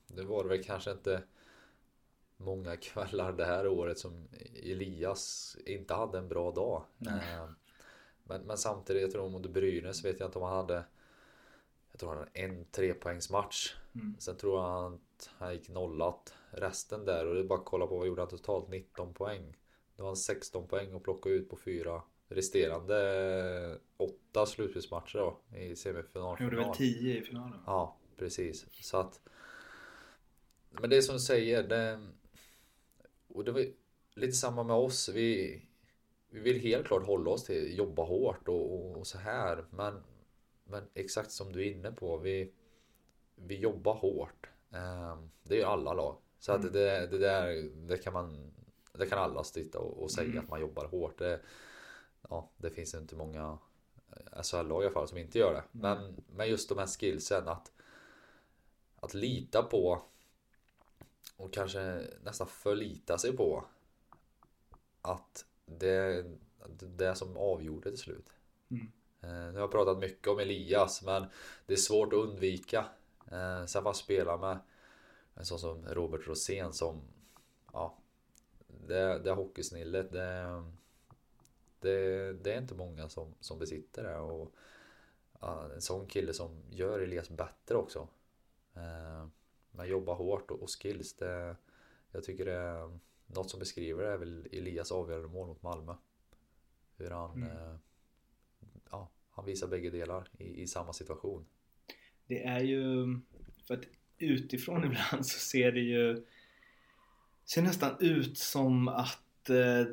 det 0.07 0.23
var 0.23 0.45
väl 0.45 0.65
kanske 0.65 0.91
inte 0.91 1.23
många 2.37 2.77
kvällar 2.77 3.33
det 3.33 3.45
här 3.45 3.67
året 3.67 3.99
som 3.99 4.29
Elias 4.63 5.57
inte 5.67 5.95
hade 5.95 6.19
en 6.19 6.29
bra 6.29 6.51
dag. 6.51 6.85
Eh, 7.07 7.49
men, 8.25 8.43
men 8.43 8.59
samtidigt, 8.59 9.03
jag 9.03 9.11
tror 9.11 9.31
mot 9.31 9.51
Brynäs 9.51 10.05
vet 10.05 10.21
jag 10.21 10.29
inte 10.29 10.39
om 10.39 10.45
han 10.45 10.57
hade 10.57 10.85
jag 11.95 12.01
tror 12.01 12.09
han 12.09 12.19
hade 12.19 12.31
en 12.35 12.65
trepoängsmatch. 12.65 13.75
Mm. 13.95 14.17
Sen 14.19 14.37
tror 14.37 14.61
jag 14.61 14.95
att 14.95 15.31
han 15.39 15.53
gick 15.53 15.69
nollat 15.69 16.35
resten 16.51 17.05
där 17.05 17.27
och 17.27 17.35
det 17.35 17.41
är 17.41 17.45
bara 17.45 17.59
att 17.59 17.65
kolla 17.65 17.87
på 17.87 17.99
vad 17.99 18.07
gjorde 18.07 18.23
han 18.23 18.29
totalt 18.29 18.69
19 18.69 19.15
poäng. 19.15 19.57
Då 19.97 20.03
har 20.03 20.09
han 20.09 20.17
16 20.17 20.69
poäng 20.69 20.95
att 20.95 21.03
plocka 21.03 21.29
ut 21.29 21.49
på 21.49 21.57
fyra 21.57 22.03
resterande 22.29 23.79
åtta 23.97 24.47
slutspelsmatcher 24.47 25.19
då 25.19 25.41
i 25.59 25.77
semifinal. 25.77 26.37
Han 26.39 26.45
gjorde 26.45 26.57
väl 26.57 26.65
final. 26.65 26.77
10 26.77 27.19
i 27.19 27.23
finalen? 27.23 27.59
Ja, 27.67 27.97
precis. 28.17 28.67
Så 28.71 28.97
att... 28.97 29.21
Men 30.71 30.91
det 30.91 31.03
som 31.03 31.15
du 31.15 31.21
säger, 31.21 31.63
det... 31.63 32.07
Och 33.29 33.45
det 33.45 33.53
var 33.53 33.67
lite 34.15 34.33
samma 34.33 34.63
med 34.63 34.77
oss. 34.77 35.09
Vi, 35.09 35.63
vi 36.35 36.41
vill 36.41 36.61
helt 36.61 36.87
klart 36.87 37.07
hålla 37.07 37.31
oss 37.31 37.45
till 37.45 37.79
jobba 37.79 38.03
hårt 38.03 38.49
och, 38.49 38.75
och, 38.75 38.97
och 38.97 39.07
så 39.07 39.19
här. 39.19 39.65
Men, 39.71 40.03
men 40.65 40.85
exakt 40.95 41.31
som 41.31 41.53
du 41.53 41.61
är 41.61 41.73
inne 41.73 41.93
på, 41.93 42.17
vi, 42.17 42.53
vi 43.35 43.59
jobbar 43.59 43.95
hårt. 43.95 44.47
Ehm, 44.71 45.31
det 45.43 45.55
är 45.55 45.59
ju 45.59 45.65
alla 45.65 45.93
lag. 45.93 46.17
Så 46.39 46.53
att 46.53 46.73
det, 46.73 47.07
det 47.07 47.19
där, 47.19 47.71
det 47.89 47.99
kan 47.99 48.13
man... 48.13 48.51
Det 48.93 49.07
kan 49.07 49.19
alla 49.19 49.45
sitta 49.45 49.79
och, 49.79 50.03
och 50.03 50.11
säga 50.11 50.41
att 50.41 50.49
man 50.49 50.61
jobbar 50.61 50.87
hårt. 50.87 51.19
Det, 51.19 51.41
ja, 52.29 52.51
det 52.57 52.71
finns 52.71 52.95
inte 52.95 53.17
många 53.17 53.59
SHL-lag 54.43 54.83
i 54.83 54.87
alla 54.87 54.95
fall 54.95 55.09
som 55.09 55.19
inte 55.19 55.39
gör 55.39 55.55
det. 55.55 55.65
Men, 55.73 56.25
men 56.27 56.49
just 56.49 56.69
de 56.69 56.79
här 56.79 56.87
skillsen 56.87 57.49
att 57.49 57.73
att 58.97 59.15
lita 59.15 59.63
på 59.63 60.03
och 61.37 61.53
kanske 61.53 62.03
nästan 62.23 62.47
förlita 62.47 63.19
sig 63.19 63.37
på 63.37 63.65
att 65.03 65.45
det 65.67 66.25
det 66.79 66.87
är 66.87 66.91
det 67.11 67.15
som 67.15 67.37
avgjorde 67.37 67.91
till 67.91 67.99
slut. 67.99 68.27
Mm. 68.71 68.93
Eh, 69.23 69.29
Nu 69.31 69.53
har 69.53 69.61
jag 69.61 69.71
pratat 69.73 69.99
mycket 69.99 70.29
om 70.29 70.39
Elias 70.39 71.03
men 71.03 71.27
det 71.67 71.73
är 71.73 71.77
svårt 71.79 72.13
att 72.13 72.19
undvika. 72.19 72.87
Eh, 73.33 73.65
Sen 73.67 73.85
man 73.85 73.95
spelar 73.95 74.39
med 74.39 74.59
en 75.35 75.45
sån 75.47 75.59
som 75.59 75.87
Robert 75.87 76.27
Rosén 76.29 76.73
som 76.73 77.03
ja, 77.73 77.99
det, 78.87 79.19
det 79.19 79.33
hockeysnillet 79.33 80.13
det, 80.13 80.65
det, 81.81 82.33
det 82.33 82.53
är 82.55 82.59
inte 82.59 82.75
många 82.75 83.09
som, 83.09 83.35
som 83.41 83.59
besitter 83.59 84.03
det 84.03 84.17
och 84.19 84.55
en 85.75 85.81
sån 85.83 86.07
kille 86.07 86.33
som 86.35 86.63
gör 86.71 87.01
Elias 87.01 87.31
bättre 87.31 87.77
också. 87.77 88.09
Eh, 88.75 89.27
Men 89.73 89.89
jobba 89.89 90.15
hårt 90.15 90.51
och, 90.51 90.63
och 90.63 90.71
skills 90.83 91.15
det, 91.15 91.57
Jag 92.13 92.25
tycker 92.25 92.45
det 92.45 92.91
något 93.27 93.51
som 93.51 93.61
beskriver 93.61 94.05
det 94.05 94.13
är 94.13 94.19
väl 94.19 94.49
Elias 94.53 94.93
avgörande 94.93 95.29
mål 95.29 95.49
mot 95.49 95.63
Malmö. 95.63 95.95
Hur 96.97 97.11
han 97.11 97.43
eh, 97.43 97.77
Ja, 98.91 99.11
han 99.31 99.45
visar 99.45 99.69
bägge 99.69 99.91
delar 99.91 100.29
i, 100.39 100.63
i 100.63 100.67
samma 100.67 100.93
situation. 100.93 101.47
Det 102.27 102.45
är 102.45 102.61
ju, 102.61 103.07
för 103.67 103.75
att 103.75 103.85
utifrån 104.19 104.85
ibland 104.85 105.27
så 105.27 105.39
ser 105.39 105.73
det 105.73 105.81
ju 105.81 106.25
ser 107.45 107.63
nästan 107.63 107.97
ut 108.01 108.39
som 108.39 108.89
att 108.89 109.51
eh, 109.51 109.87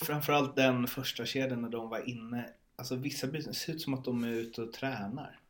framförallt 0.00 0.56
den 0.56 0.86
första 0.86 1.26
kedjan 1.26 1.62
när 1.62 1.68
de 1.68 1.88
var 1.88 2.08
inne, 2.08 2.50
alltså 2.76 2.96
vissa 2.96 3.26
det 3.26 3.54
ser 3.54 3.72
ut 3.72 3.80
som 3.80 3.94
att 3.94 4.04
de 4.04 4.24
är 4.24 4.32
ute 4.32 4.62
och 4.62 4.72
tränar. 4.72 5.40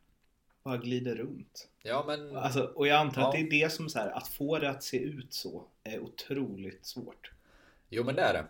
Bara 0.65 0.77
glider 0.77 1.15
runt. 1.15 1.69
Ja 1.81 2.03
men 2.07 2.37
Alltså, 2.37 2.63
och 2.63 2.87
jag 2.87 2.97
antar 2.97 3.21
att 3.21 3.33
Ja. 3.33 3.39
det 3.39 3.57
är 3.57 3.63
det 3.63 3.71
som 3.71 3.89
så 3.89 3.99
här, 3.99 4.09
att 4.11 4.27
få 4.27 4.59
det 4.59 4.69
att 4.69 4.83
se 4.83 4.97
ut 4.97 5.33
så 5.33 5.63
är 5.83 5.99
otroligt 5.99 6.85
svårt. 6.85 7.31
Jo 7.89 8.03
men 8.03 8.15
det 8.15 8.21
är 8.21 8.33
det. 8.33 8.45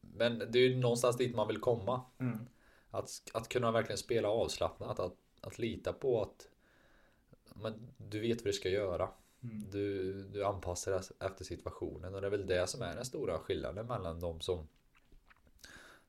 Men 0.00 0.38
det 0.38 0.58
är 0.58 0.68
ju 0.68 0.76
någonstans 0.76 1.16
dit 1.16 1.34
man 1.36 1.48
vill 1.48 1.58
komma. 1.58 2.02
Mm. 2.18 2.38
Att, 2.90 3.10
att 3.34 3.48
kunna 3.48 3.70
verkligen 3.72 3.98
spela 3.98 4.28
avslappnat. 4.28 5.00
Att, 5.00 5.16
att 5.40 5.58
lita 5.58 5.92
på 5.92 6.22
att 6.22 6.48
men 7.54 7.88
du 7.96 8.20
vet 8.20 8.38
vad 8.38 8.46
du 8.46 8.52
ska 8.52 8.68
göra. 8.68 9.08
Mm. 9.42 9.64
Du, 9.70 10.12
du 10.22 10.44
anpassar 10.44 10.92
dig 10.92 11.00
efter 11.20 11.44
situationen. 11.44 12.14
Och 12.14 12.20
det 12.20 12.26
är 12.26 12.30
väl 12.30 12.46
det 12.46 12.66
som 12.66 12.82
är 12.82 12.94
den 12.94 13.04
stora 13.04 13.38
skillnaden 13.38 13.86
mellan 13.86 14.20
de 14.20 14.40
som 14.40 14.68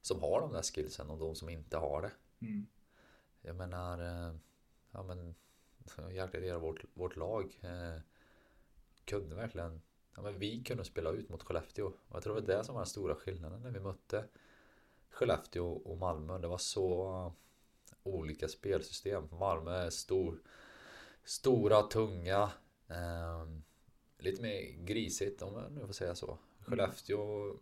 som 0.01 0.21
har 0.21 0.41
de 0.41 0.53
där 0.53 0.61
skillsen 0.61 1.09
och 1.09 1.17
de 1.17 1.35
som 1.35 1.49
inte 1.49 1.77
har 1.77 2.01
det. 2.01 2.11
Mm. 2.45 2.65
Jag 3.41 3.55
menar, 3.55 3.99
eh, 3.99 4.35
ja 4.91 5.03
men 5.03 5.35
jäklar 6.11 6.41
hela 6.41 6.59
vårt, 6.59 6.83
vårt 6.93 7.15
lag 7.15 7.59
eh, 7.61 8.01
kunde 9.05 9.35
verkligen, 9.35 9.81
ja 10.15 10.21
men 10.21 10.39
vi 10.39 10.63
kunde 10.63 10.83
spela 10.83 11.09
ut 11.09 11.29
mot 11.29 11.43
Skellefteå. 11.43 11.85
Och 11.85 12.15
jag 12.15 12.23
tror 12.23 12.35
det 12.35 12.41
var 12.41 12.47
det 12.47 12.63
som 12.63 12.75
var 12.75 12.81
den 12.81 12.89
stora 12.89 13.15
skillnaden 13.15 13.61
när 13.61 13.71
vi 13.71 13.79
mötte 13.79 14.25
Skellefteå 15.09 15.71
och 15.71 15.97
Malmö. 15.97 16.37
Det 16.37 16.47
var 16.47 16.57
så 16.57 17.09
eh, 17.09 17.33
olika 18.03 18.47
spelsystem. 18.47 19.27
Malmö 19.31 19.71
är 19.71 19.89
stor, 19.89 20.41
stora, 21.23 21.81
tunga, 21.81 22.51
eh, 22.87 23.45
lite 24.17 24.41
mer 24.41 24.85
grisigt 24.85 25.41
om 25.41 25.53
jag 25.55 25.71
nu 25.71 25.85
får 25.85 25.93
säga 25.93 26.15
så. 26.15 26.37
Skellefteå 26.59 27.55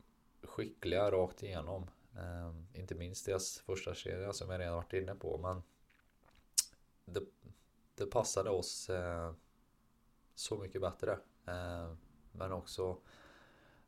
skickliga 0.43 1.11
rakt 1.11 1.43
igenom. 1.43 1.89
Eh, 2.15 2.79
inte 2.79 2.95
minst 2.95 3.25
deras 3.25 3.59
första 3.59 3.95
serie 3.95 4.33
som 4.33 4.49
jag 4.49 4.59
redan 4.59 4.75
varit 4.75 4.93
inne 4.93 5.15
på. 5.15 5.37
Men 5.37 5.61
det, 7.05 7.21
det 7.97 8.05
passade 8.05 8.49
oss 8.49 8.89
eh, 8.89 9.33
så 10.35 10.57
mycket 10.57 10.81
bättre. 10.81 11.11
Eh, 11.45 11.93
men 12.31 12.51
också 12.51 12.97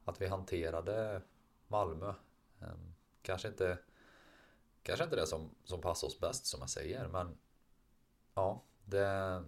att 0.06 0.22
vi 0.22 0.28
hanterade 0.28 1.22
Malmö. 1.68 2.14
Eh, 2.62 2.78
kanske 3.22 3.48
inte 3.48 3.78
Kanske 4.84 5.04
inte 5.04 5.16
det 5.16 5.28
som, 5.28 5.56
som 5.64 5.82
passar 5.82 6.08
oss 6.08 6.20
bäst 6.20 6.46
som 6.46 6.60
jag 6.60 6.70
säger 6.70 7.08
men 7.08 7.38
Ja 8.34 8.64
det 8.86 9.44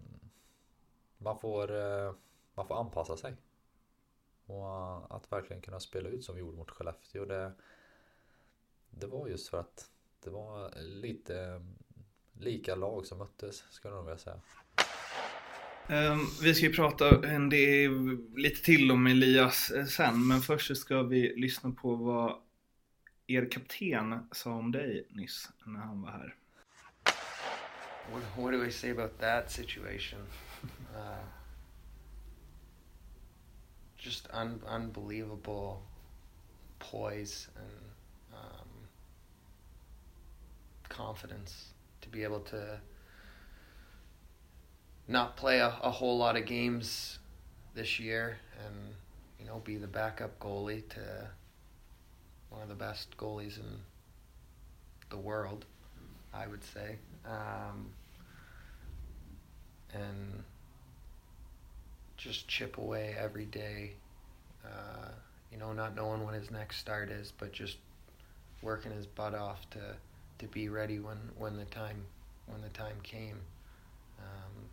Man 1.17 1.39
får 1.39 1.75
eh, 1.75 2.13
Man 2.53 2.67
får 2.67 2.75
anpassa 2.75 3.17
sig 3.17 3.35
Och 4.45 5.15
att 5.15 5.31
verkligen 5.31 5.61
kunna 5.61 5.79
spela 5.79 6.09
ut 6.09 6.23
som 6.23 6.35
vi 6.35 6.41
gjorde 6.41 6.57
mot 6.57 6.71
Skellefteå 6.71 7.25
det 7.25 7.51
Det 8.89 9.07
var 9.07 9.27
just 9.27 9.49
för 9.49 9.57
att 9.57 9.91
Det 10.19 10.29
var 10.29 10.81
lite 10.81 11.65
Lika 12.41 12.75
lag 12.75 13.05
som 13.05 13.17
möttes 13.17 13.63
skulle 13.69 13.93
jag 13.93 13.97
nog 13.97 14.05
vilja 14.05 14.17
säga 14.17 14.39
Ehm, 15.91 16.19
vi 16.41 16.55
ska 16.55 16.65
ju 16.65 16.73
prata 16.73 17.27
en 17.27 17.49
del, 17.49 18.17
lite 18.35 18.61
till 18.61 18.91
om 18.91 19.07
Elias 19.07 19.71
eh, 19.71 19.85
sen, 19.85 20.27
men 20.27 20.41
först 20.41 20.67
så 20.67 20.75
ska 20.75 21.03
vi 21.03 21.33
lyssna 21.35 21.71
på 21.71 21.95
vad 21.95 22.41
er 23.27 23.51
kapten 23.51 24.27
sa 24.31 24.51
om 24.51 24.71
dig 24.71 25.07
nyss 25.09 25.49
när 25.65 25.79
han 25.79 26.01
var 26.01 26.09
här. 26.09 26.35
What, 28.11 28.23
what 28.37 28.51
do 28.51 28.65
I 28.65 28.71
say 28.71 28.91
about 28.91 29.19
that 29.19 29.51
situation? 29.51 30.19
Uh, 30.95 31.25
just 33.97 34.27
un- 34.33 34.61
unbelievable 34.75 35.77
poise 36.79 37.49
and 37.55 37.81
um, 38.33 38.87
confidence 40.87 41.73
to 42.01 42.09
be 42.09 42.23
able 42.23 42.39
to 42.39 42.79
not 45.07 45.35
play 45.35 45.59
a, 45.59 45.73
a 45.83 45.91
whole 45.91 46.17
lot 46.17 46.35
of 46.35 46.45
games 46.45 47.19
this 47.73 47.99
year 47.99 48.37
and 48.65 48.75
you 49.39 49.45
know 49.45 49.61
be 49.63 49.77
the 49.77 49.87
backup 49.87 50.37
goalie 50.39 50.87
to 50.89 50.99
one 52.49 52.61
of 52.61 52.67
the 52.67 52.75
best 52.75 53.15
goalies 53.17 53.57
in 53.57 53.79
the 55.09 55.17
world, 55.17 55.65
I 56.33 56.47
would 56.47 56.63
say. 56.63 56.97
Um, 57.25 57.89
and 59.93 60.43
just 62.17 62.47
chip 62.47 62.77
away 62.77 63.15
every 63.17 63.45
day. 63.45 63.91
Uh, 64.65 65.09
you 65.51 65.57
know, 65.57 65.73
not 65.73 65.95
knowing 65.95 66.23
when 66.23 66.33
his 66.33 66.51
next 66.51 66.77
start 66.77 67.09
is, 67.09 67.31
but 67.37 67.51
just 67.51 67.77
working 68.61 68.91
his 68.91 69.05
butt 69.05 69.33
off 69.33 69.69
to 69.71 69.79
to 70.41 70.47
be 70.47 70.69
ready 70.69 70.99
when 70.99 71.17
when 71.37 71.55
the 71.55 71.65
time 71.65 72.03
when 72.47 72.61
the 72.61 72.69
time 72.69 72.97
came. 73.03 73.37
Um, 74.19 74.65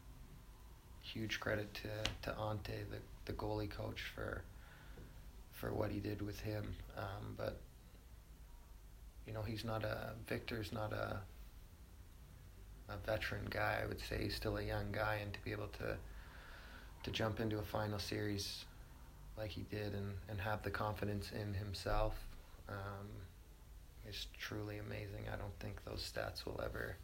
huge 1.03 1.39
credit 1.41 1.73
to 1.75 1.89
to 2.23 2.39
Ante, 2.39 2.73
the 2.91 2.99
the 3.27 3.33
goalie 3.35 3.71
coach, 3.71 4.03
for 4.15 4.43
for 5.53 5.73
what 5.73 5.91
he 5.91 6.01
did 6.01 6.23
with 6.23 6.41
him. 6.41 6.65
Um, 6.97 7.35
but 7.37 7.59
you 9.27 9.35
know, 9.35 9.43
he's 9.43 9.65
not 9.65 9.85
a 9.85 10.13
Victor's 10.27 10.73
not 10.73 10.93
a 10.93 11.21
a 12.89 12.97
veteran 13.07 13.47
guy. 13.51 13.81
I 13.83 13.87
would 13.87 14.01
say 14.01 14.23
he's 14.23 14.35
still 14.35 14.57
a 14.57 14.63
young 14.63 14.91
guy, 14.91 15.19
and 15.23 15.33
to 15.35 15.41
be 15.45 15.53
able 15.53 15.69
to 15.79 15.97
to 17.05 17.11
jump 17.11 17.41
into 17.41 17.59
a 17.59 17.63
final 17.63 17.99
series 17.99 18.65
like 19.37 19.51
he 19.51 19.63
did 19.71 19.95
and, 19.95 20.15
and 20.29 20.41
have 20.41 20.63
the 20.63 20.71
confidence 20.71 21.31
in 21.31 21.55
himself 21.55 22.15
um, 22.69 23.07
is 24.09 24.29
truly 24.39 24.79
amazing. 24.79 25.29
I 25.29 25.37
don't 25.37 25.59
think 25.59 25.85
those 25.85 26.03
stats 26.03 26.47
will 26.47 26.61
ever 26.61 26.97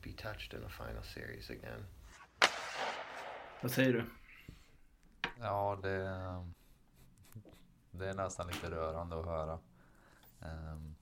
be 0.00 0.12
touched 0.12 0.54
in 0.54 0.62
a 0.64 0.68
final 0.68 1.02
series 1.02 1.50
again. 1.50 1.86
Vad 3.62 3.70
säger 3.70 3.92
du? 3.92 4.04
Ja, 5.40 5.78
det, 5.82 5.98
det 7.90 8.08
är 8.08 8.14
nästan 8.14 8.46
lite 8.46 8.70
rörande 8.70 9.20
att 9.20 9.26
höra. 9.26 9.58
Um, 10.40 10.94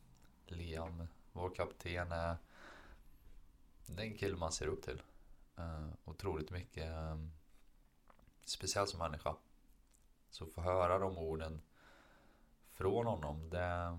Liam, 0.47 1.09
vår 1.33 1.55
kapten, 1.55 2.13
är, 2.13 2.37
det 3.87 4.03
är 4.03 4.07
en 4.07 4.17
kille 4.17 4.37
man 4.37 4.53
ser 4.53 4.67
upp 4.67 4.83
till. 4.83 5.03
Uh, 5.59 5.89
otroligt 6.05 6.51
mycket, 6.51 6.91
um, 6.91 7.33
speciellt 8.45 8.91
som 8.91 8.99
människa. 8.99 9.37
Så 10.31 10.47
få 10.47 10.61
höra 10.61 10.99
de 10.99 11.19
orden 11.19 11.63
från 12.73 13.07
honom, 13.07 13.51
det, 13.51 13.99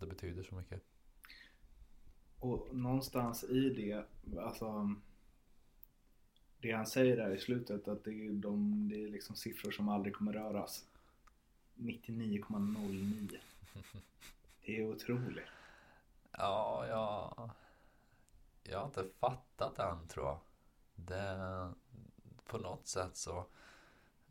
det 0.00 0.06
betyder 0.06 0.42
så 0.42 0.54
mycket. 0.54 0.82
Och 2.38 2.76
någonstans 2.76 3.44
i 3.44 3.70
det, 3.70 4.06
alltså 4.38 4.94
det 6.58 6.72
han 6.72 6.86
säger 6.86 7.16
där 7.16 7.34
i 7.34 7.38
slutet 7.38 7.88
att 7.88 8.04
det 8.04 8.26
är, 8.26 8.32
de, 8.32 8.88
det 8.88 9.04
är 9.04 9.08
liksom 9.08 9.36
siffror 9.36 9.70
som 9.70 9.88
aldrig 9.88 10.14
kommer 10.14 10.32
röras. 10.32 10.86
99,09. 11.74 13.36
Det 14.64 14.80
är 14.80 14.90
otroligt. 14.90 15.44
Ja, 16.30 16.86
jag, 16.86 17.50
jag 18.62 18.78
har 18.78 18.86
inte 18.86 19.04
fattat 19.18 19.78
än 19.78 20.08
tror 20.08 20.26
jag. 20.26 20.38
Det, 20.94 21.72
på 22.46 22.58
något 22.58 22.86
sätt 22.86 23.16
så 23.16 23.46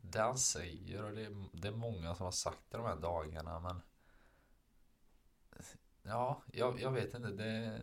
det 0.00 0.20
han 0.20 0.38
säger 0.38 1.04
och 1.04 1.12
det 1.12 1.24
är, 1.24 1.44
det 1.52 1.68
är 1.68 1.72
många 1.72 2.14
som 2.14 2.24
har 2.24 2.32
sagt 2.32 2.70
det 2.70 2.76
de 2.76 2.86
här 2.86 2.96
dagarna 2.96 3.60
men 3.60 3.82
Ja, 6.06 6.42
jag, 6.52 6.80
jag 6.80 6.92
vet 6.92 7.14
inte. 7.14 7.28
Det, 7.30 7.82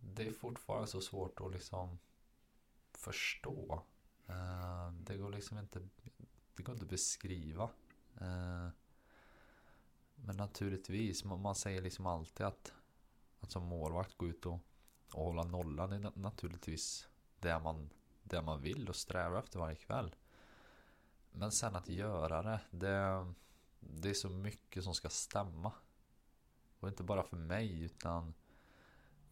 det 0.00 0.26
är 0.26 0.32
fortfarande 0.32 0.86
så 0.86 1.00
svårt 1.00 1.40
att 1.40 1.52
liksom 1.52 1.98
förstå. 2.92 3.82
Uh, 4.28 4.92
det 4.92 5.16
går 5.16 5.30
liksom 5.30 5.58
inte 5.58 5.88
Det 6.56 6.62
går 6.62 6.72
inte 6.74 6.84
att 6.84 6.90
beskriva. 6.90 7.64
Uh, 8.20 8.68
men 10.14 10.36
naturligtvis, 10.36 11.24
man, 11.24 11.40
man, 11.40 11.54
säger 11.54 11.82
liksom 11.82 12.06
alltid 12.06 12.46
att 12.46 12.72
att 13.40 13.52
som 13.52 13.64
målvakt 13.64 14.18
gå 14.18 14.26
ut 14.26 14.46
och, 14.46 14.58
och 15.14 15.24
hålla 15.24 15.42
nollan 15.42 15.92
är 15.92 16.12
naturligtvis 16.14 17.08
det 17.40 17.58
man, 17.58 17.90
det 18.22 18.42
man 18.42 18.62
vill 18.62 18.88
och 18.88 18.96
strävar 18.96 19.38
efter 19.38 19.58
varje 19.58 19.76
kväll. 19.76 20.14
Men 21.32 21.52
sen 21.52 21.76
att 21.76 21.88
göra 21.88 22.42
det, 22.42 22.60
det, 22.70 23.26
det 23.80 24.10
är 24.10 24.14
så 24.14 24.28
mycket 24.28 24.84
som 24.84 24.94
ska 24.94 25.08
stämma. 25.08 25.72
Och 26.82 26.88
inte 26.88 27.02
bara 27.02 27.22
för 27.22 27.36
mig 27.36 27.82
utan 27.82 28.34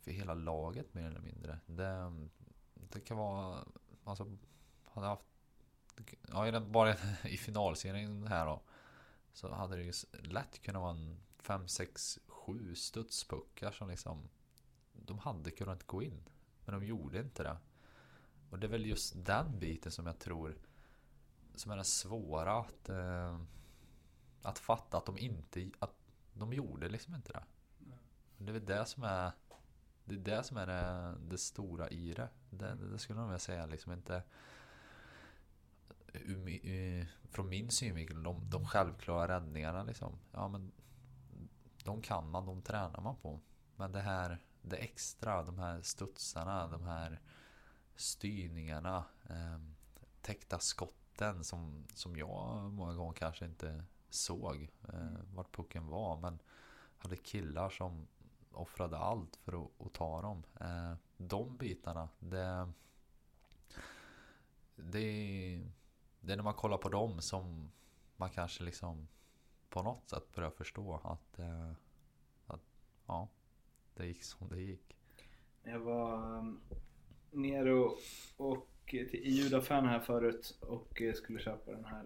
för 0.01 0.11
hela 0.11 0.35
laget 0.35 0.95
mer 0.95 1.07
eller 1.07 1.21
mindre. 1.21 1.59
Det, 1.67 2.13
det 2.75 3.01
kan 3.01 3.17
vara, 3.17 3.65
alltså, 4.05 4.37
hade 4.85 5.07
haft, 5.07 5.25
ja, 6.29 6.61
bara 6.61 6.95
i 7.25 7.37
finalserien 7.37 8.27
här 8.27 8.47
då. 8.47 8.63
Så 9.33 9.55
hade 9.55 9.77
det 9.77 9.83
ju 9.83 9.93
lätt 10.13 10.63
kunnat 10.63 10.83
vara 10.83 10.91
en 10.91 11.17
5, 11.39 11.69
6, 11.69 12.19
7 12.27 12.75
studspuckar 12.75 13.71
som 13.71 13.89
liksom, 13.89 14.29
de 14.93 15.19
hade 15.19 15.51
kunnat 15.51 15.87
gå 15.87 16.03
in. 16.03 16.23
Men 16.65 16.81
de 16.81 16.87
gjorde 16.87 17.21
inte 17.21 17.43
det. 17.43 17.57
Och 18.51 18.59
det 18.59 18.67
är 18.67 18.71
väl 18.71 18.87
just 18.87 19.25
den 19.25 19.59
biten 19.59 19.93
som 19.93 20.07
jag 20.07 20.19
tror 20.19 20.59
som 21.55 21.71
är 21.71 21.77
den 21.77 21.85
svåra 21.85 22.53
att, 22.53 22.89
eh, 22.89 23.41
att 24.43 24.59
fatta 24.59 24.97
att 24.97 25.07
de 25.07 25.19
inte, 25.19 25.71
att 25.79 26.00
de 26.41 26.53
gjorde 26.53 26.89
liksom 26.89 27.15
inte 27.15 27.33
det. 27.33 27.45
Det 28.39 28.51
är 28.51 28.53
väl 28.53 28.65
det 28.65 28.85
som 28.85 29.03
är 29.05 29.33
det 30.05 30.15
är 30.15 30.37
det 30.37 30.45
som 30.45 30.57
är 30.57 30.67
det, 30.67 31.15
det 31.29 31.39
stora 31.39 31.89
i 31.89 32.13
det. 32.13 32.29
Det, 32.51 32.75
det 32.75 32.99
skulle 32.99 33.21
jag 33.21 33.27
vilja 33.27 33.39
säga 33.39 33.67
liksom 33.67 33.93
inte 33.93 34.23
från 37.31 37.49
min 37.49 37.71
synvinkel, 37.71 38.23
de, 38.23 38.51
de 38.51 38.67
självklara 38.67 39.37
räddningarna 39.37 39.83
liksom. 39.83 40.19
Ja 40.33 40.49
men 40.49 40.73
de 41.85 42.03
kan 42.03 42.31
man, 42.31 42.47
de 42.47 42.63
tränar 42.63 43.01
man 43.01 43.17
på. 43.17 43.41
Men 43.77 43.93
det 43.93 44.01
här, 44.01 44.39
det 44.63 44.77
extra, 44.77 45.43
de 45.43 45.59
här 45.59 45.83
studsarna, 45.83 46.67
de 46.67 46.83
här 46.83 47.21
styrningarna, 47.97 49.05
eh, 49.29 49.59
täckta 50.21 50.59
skotten 50.59 51.45
som, 51.45 51.87
som 51.95 52.17
jag 52.17 52.71
många 52.73 52.95
gånger 52.95 53.15
kanske 53.15 53.45
inte 53.45 53.85
såg 54.15 54.71
eh, 54.89 55.21
vart 55.35 55.57
pucken 55.57 55.87
var. 55.87 56.21
Men 56.21 56.39
hade 56.99 57.17
killar 57.17 57.71
som 57.71 58.07
offrade 58.53 58.99
allt 58.99 59.37
för 59.37 59.65
att, 59.65 59.87
att 59.87 59.93
ta 59.93 60.23
dem. 60.23 60.43
Eh, 60.61 60.95
de 61.17 61.57
bitarna, 61.57 62.09
det, 62.19 62.73
det, 64.77 65.63
det 66.21 66.33
är 66.33 66.37
när 66.37 66.43
man 66.43 66.55
kollar 66.55 66.79
på 66.79 66.89
dem 66.89 67.21
som 67.21 67.71
man 68.17 68.31
kanske 68.31 68.65
liksom 68.65 69.09
på 69.69 69.83
något 69.83 70.09
sätt 70.11 70.35
börjar 70.35 70.51
förstå 70.51 71.01
att, 71.05 71.39
eh, 71.39 71.73
att 72.47 72.63
ja, 73.07 73.29
det 73.95 74.07
gick 74.07 74.23
som 74.23 74.49
det 74.49 74.61
gick. 74.61 74.97
Jag 75.63 75.79
var 75.79 76.39
um, 76.39 76.61
nere 77.31 77.73
och, 77.73 77.99
och 78.37 78.67
till 78.91 79.21
ljudaffären 79.25 79.87
här 79.87 80.01
förut 80.01 80.59
och 80.61 81.03
skulle 81.15 81.41
köpa 81.41 81.71
den 81.71 81.85
här 81.85 82.05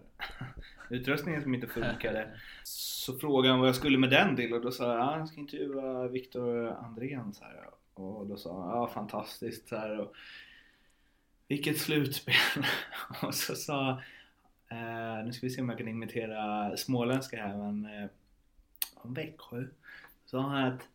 utrustningen 0.89 1.41
som 1.41 1.53
inte 1.53 1.67
funkade. 1.67 2.39
Så 2.63 3.17
frågade 3.17 3.51
han 3.51 3.59
vad 3.59 3.67
jag 3.67 3.75
skulle 3.75 3.97
med 3.97 4.09
den 4.09 4.35
till 4.35 4.53
och 4.53 4.61
då 4.61 4.71
sa 4.71 4.93
jag 4.93 5.13
att 5.13 5.19
jag 5.19 5.27
ska 5.27 5.39
intervjua 5.39 6.07
Viktor 6.07 6.67
Andrén 6.67 7.33
så 7.33 7.43
här. 7.43 7.69
Och 7.93 8.27
då 8.27 8.37
sa 8.37 8.61
han 8.61 8.69
ja 8.69 8.87
fantastiskt 8.87 9.67
så 9.67 9.75
här. 9.75 9.99
Och, 9.99 10.15
vilket 11.47 11.77
slutspel! 11.77 12.65
och 13.21 13.33
så 13.33 13.55
sa 13.55 13.89
eh, 14.69 15.25
nu 15.25 15.33
ska 15.33 15.47
vi 15.47 15.53
se 15.53 15.61
om 15.61 15.69
jag 15.69 15.77
kan 15.77 15.87
imitera 15.87 16.77
småländska 16.77 17.47
här 17.47 17.57
men 17.57 17.85
eh, 17.85 18.09
om 18.95 19.13
Växjö 19.13 19.63
sa 20.25 20.41
han 20.41 20.73
att 20.73 20.87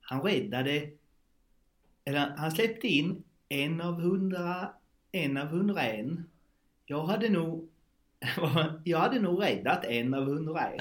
han 0.00 0.22
räddade 0.22 0.90
eller 2.04 2.34
han 2.36 2.50
släppte 2.50 2.86
in 2.86 3.24
en 3.48 3.80
av 3.80 4.00
hundra 4.00 4.72
en 5.12 5.36
av 5.36 5.46
hundraen. 5.46 6.30
Jag 6.86 7.06
hade 7.06 7.28
nog 7.28 7.68
jag 8.84 8.98
hade 8.98 9.20
nog 9.20 9.42
räddat 9.42 9.84
en 9.84 10.14
av 10.14 10.24
hundraen. 10.24 10.78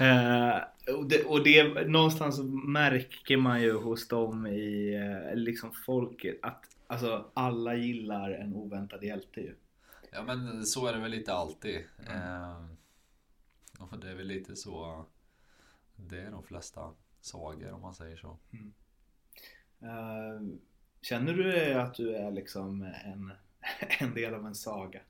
uh, 0.00 0.62
och, 0.96 1.06
det, 1.08 1.24
och 1.24 1.44
det 1.44 1.88
någonstans 1.88 2.40
märker 2.66 3.36
man 3.36 3.62
ju 3.62 3.72
hos 3.72 4.08
dem 4.08 4.46
i 4.46 4.98
uh, 4.98 5.36
liksom 5.36 5.72
folket 5.72 6.38
att 6.42 6.64
alltså 6.86 7.30
alla 7.34 7.74
gillar 7.74 8.30
en 8.30 8.54
oväntad 8.54 9.04
hjälte 9.04 9.40
ju. 9.40 9.54
Ja 10.10 10.22
men 10.22 10.66
så 10.66 10.86
är 10.86 10.92
det 10.92 10.98
väl 10.98 11.10
lite 11.10 11.32
alltid. 11.32 11.84
Mm. 12.08 12.18
Uh, 13.80 13.98
det 14.00 14.10
är 14.10 14.14
väl 14.14 14.26
lite 14.26 14.56
så 14.56 15.06
det 15.96 16.20
är 16.20 16.30
de 16.30 16.42
flesta 16.42 16.90
sagor 17.20 17.72
om 17.72 17.80
man 17.80 17.94
säger 17.94 18.16
så. 18.16 18.38
Mm. 18.52 18.72
Uh, 19.82 20.56
känner 21.00 21.32
du 21.32 21.74
att 21.74 21.94
du 21.94 22.14
är 22.16 22.30
liksom 22.30 22.82
en, 22.82 23.32
en 24.00 24.14
del 24.14 24.34
av 24.34 24.46
en 24.46 24.54
saga? 24.54 25.00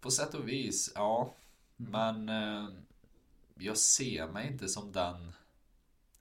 På 0.00 0.10
sätt 0.10 0.34
och 0.34 0.48
vis, 0.48 0.92
ja. 0.94 1.34
Mm. 1.78 1.90
Men 1.90 2.28
uh, 2.28 2.70
jag 3.54 3.78
ser 3.78 4.28
mig 4.28 4.46
inte 4.46 4.68
som 4.68 4.92
den 4.92 5.32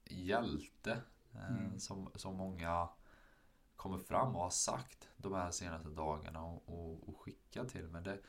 hjälte 0.05 1.01
uh, 1.35 1.57
mm. 1.57 1.79
som, 1.79 2.09
som 2.15 2.35
många 2.35 2.89
kommer 3.75 3.97
fram 3.97 4.35
och 4.35 4.41
har 4.41 4.49
sagt 4.49 5.09
de 5.17 5.33
här 5.33 5.51
senaste 5.51 5.89
dagarna 5.89 6.43
och, 6.43 6.63
och, 6.65 7.09
och 7.09 7.19
skickat 7.19 7.69
till 7.69 7.87
mig. 7.87 8.03
Det, 8.03 8.19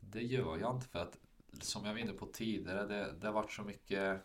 det 0.00 0.22
gör 0.22 0.58
jag 0.58 0.76
inte 0.76 0.86
för 0.86 0.98
att 0.98 1.18
som 1.60 1.84
jag 1.84 1.92
var 1.92 2.00
inne 2.00 2.12
på 2.12 2.26
tidigare, 2.26 2.86
det, 2.86 3.12
det 3.20 3.26
har 3.26 3.34
varit 3.34 3.52
så 3.52 3.62
mycket 3.62 4.20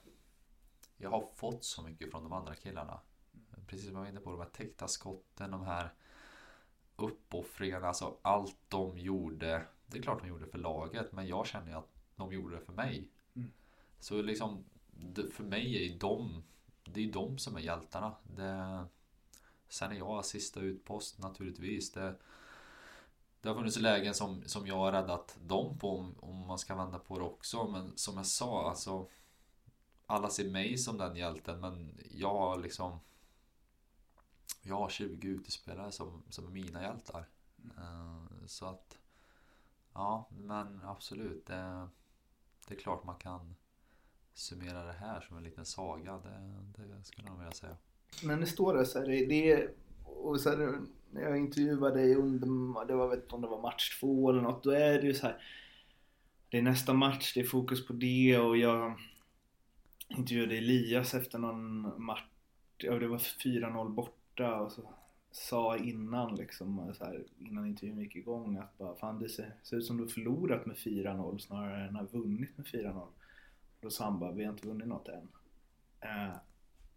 jag 0.98 1.10
har 1.10 1.30
fått 1.36 1.64
så 1.64 1.82
mycket 1.84 2.12
från 2.12 2.24
de 2.24 2.34
andra 2.34 2.56
killarna. 2.56 3.00
Precis 3.68 3.86
som 3.86 3.96
jag 3.96 4.02
var 4.02 4.10
inne 4.10 4.20
på, 4.20 4.32
de 4.32 4.40
här 4.40 4.50
täckta 4.50 4.88
skotten, 4.88 5.52
de 5.52 5.64
här 5.64 5.94
uppoffringarna, 6.96 7.88
alltså 7.88 8.18
allt 8.22 8.58
de 8.68 8.98
gjorde. 8.98 9.66
Det 9.86 9.98
är 9.98 10.02
klart 10.02 10.22
de 10.22 10.28
gjorde 10.28 10.48
för 10.48 10.58
laget, 10.58 11.12
men 11.12 11.28
jag 11.28 11.48
känner 11.48 11.76
att 11.76 11.90
de 12.16 12.34
gjorde 12.34 12.56
det 12.56 12.62
för 12.62 12.74
mig. 12.74 13.10
Mm. 13.36 13.52
Så 14.00 14.22
liksom, 14.22 14.66
för 15.34 15.44
mig 15.44 15.86
är 15.86 16.00
de, 16.00 16.44
det 16.84 17.04
är 17.04 17.12
de 17.12 17.38
som 17.38 17.56
är 17.56 17.62
hjältarna. 17.62 18.16
Det, 18.24 18.86
sen 19.70 19.92
är 19.92 19.96
jag 19.96 20.26
sista 20.26 20.60
utpost 20.60 21.20
naturligtvis. 21.20 21.92
Det, 21.92 22.16
det 23.42 23.50
har 23.50 23.56
funnits 23.56 23.80
lägen 23.80 24.14
som, 24.14 24.44
som 24.46 24.68
jag 24.68 24.76
har 24.76 24.92
räddat 24.92 25.38
dem 25.46 25.78
på 25.80 25.98
om, 25.98 26.16
om 26.20 26.48
man 26.48 26.60
ska 26.60 26.76
vända 26.76 27.00
på 27.00 27.20
det 27.20 27.26
också. 27.26 27.68
Men 27.68 27.98
som 27.98 28.18
jag 28.18 28.26
sa, 28.26 28.70
alltså 28.70 29.10
alla 30.08 30.30
ser 30.30 30.50
mig 30.50 30.78
som 30.78 30.98
den 30.98 31.16
hjälten 31.16 31.60
men 31.60 32.00
jag 32.12 32.34
har 32.34 32.58
liksom 32.58 33.00
jag 34.62 34.76
har 34.76 34.90
20 34.90 35.28
utespelare 35.28 35.92
som, 35.92 36.24
som 36.30 36.48
är 36.48 36.52
mina 36.52 36.82
hjältar. 36.82 37.26
Mm. 37.78 38.28
så 38.48 38.66
att 38.66 38.98
ja, 39.94 40.30
men 40.30 40.82
absolut. 40.84 41.46
Det, 41.46 41.88
det 42.68 42.76
är 42.76 42.80
klart 42.80 43.04
man 43.04 43.16
kan 43.16 43.56
summera 44.34 44.84
det 44.84 44.94
här 44.94 45.22
som 45.22 45.38
en 45.38 45.44
liten 45.44 45.66
saga. 45.66 46.14
Det, 46.14 46.84
det 46.84 47.04
skulle 47.04 47.28
jag 47.28 47.38
vilja 47.38 47.52
säga. 47.52 47.78
Men 48.24 48.40
det 48.40 48.46
står 48.46 48.74
där 48.74 48.84
så 48.84 49.00
här, 49.00 49.06
det, 49.08 49.52
är, 49.52 49.72
och 50.04 50.40
så 50.40 50.50
här, 50.50 50.80
när 51.12 51.22
jag 51.22 51.38
intervjuade 51.38 52.00
dig 52.00 52.16
under, 52.16 52.86
det 52.86 52.96
var, 52.96 53.08
vet 53.08 53.24
inte 53.24 53.36
om 53.36 53.42
det 53.42 53.48
var 53.48 53.62
match 53.62 54.00
två 54.00 54.30
eller 54.30 54.42
något, 54.42 54.64
då 54.64 54.72
är 54.72 55.02
det 55.02 55.08
ju 55.08 55.14
så 55.14 55.28
här. 55.28 55.42
Det 56.50 56.58
är 56.58 56.62
nästa 56.62 56.94
match, 56.94 57.34
det 57.34 57.40
är 57.40 57.46
fokus 57.46 57.88
på 57.88 57.94
det 57.94 58.38
och 58.38 58.58
jag 58.58 59.00
intervjuade 60.08 60.58
Elias 60.58 61.14
efter 61.14 61.40
någon 61.40 61.94
match, 62.04 62.24
ja 62.78 63.00
det 63.00 63.08
var 63.08 63.18
4-0 63.18 63.90
borta 63.90 64.56
och 64.56 64.72
så 64.72 64.82
sa 65.32 65.78
innan 65.78 66.36
liksom, 66.36 66.94
så 66.98 67.06
här, 67.06 67.24
innan 67.40 67.68
intervjun 67.68 68.00
gick 68.00 68.16
igång 68.16 68.58
att 68.58 68.78
bara, 68.78 68.96
fan 68.96 69.20
det 69.20 69.30
ser, 69.30 69.54
ser 69.64 69.78
ut 69.78 69.86
som 69.86 69.98
du 69.98 70.04
har 70.04 70.10
förlorat 70.10 70.66
med 70.66 70.76
4-0 70.76 71.38
snarare 71.38 71.88
än 71.88 71.96
har 71.96 72.08
vunnit 72.08 72.58
med 72.58 72.66
4-0. 72.66 73.08
Då 73.82 73.90
sa 73.90 74.04
han 74.04 74.20
bara, 74.20 74.32
vi 74.32 74.44
har 74.44 74.52
inte 74.52 74.68
vunnit 74.68 74.88
något 74.88 75.08
än. 75.08 75.28
Eh, 76.02 76.36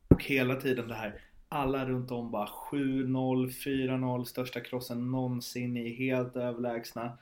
och 0.09 0.25
hela 0.25 0.57
tiden 0.57 0.89
det 0.89 0.95
här, 0.95 1.21
alla 1.49 1.87
runt 1.87 2.11
om 2.11 2.31
bara 2.31 2.47
7-0, 2.47 3.49
4-0, 3.49 4.25
största 4.25 4.61
krossen 4.61 5.11
någonsin, 5.11 5.75
ni 5.75 5.91
är 5.91 5.95
helt 5.95 6.37
överlägsna. 6.37 7.19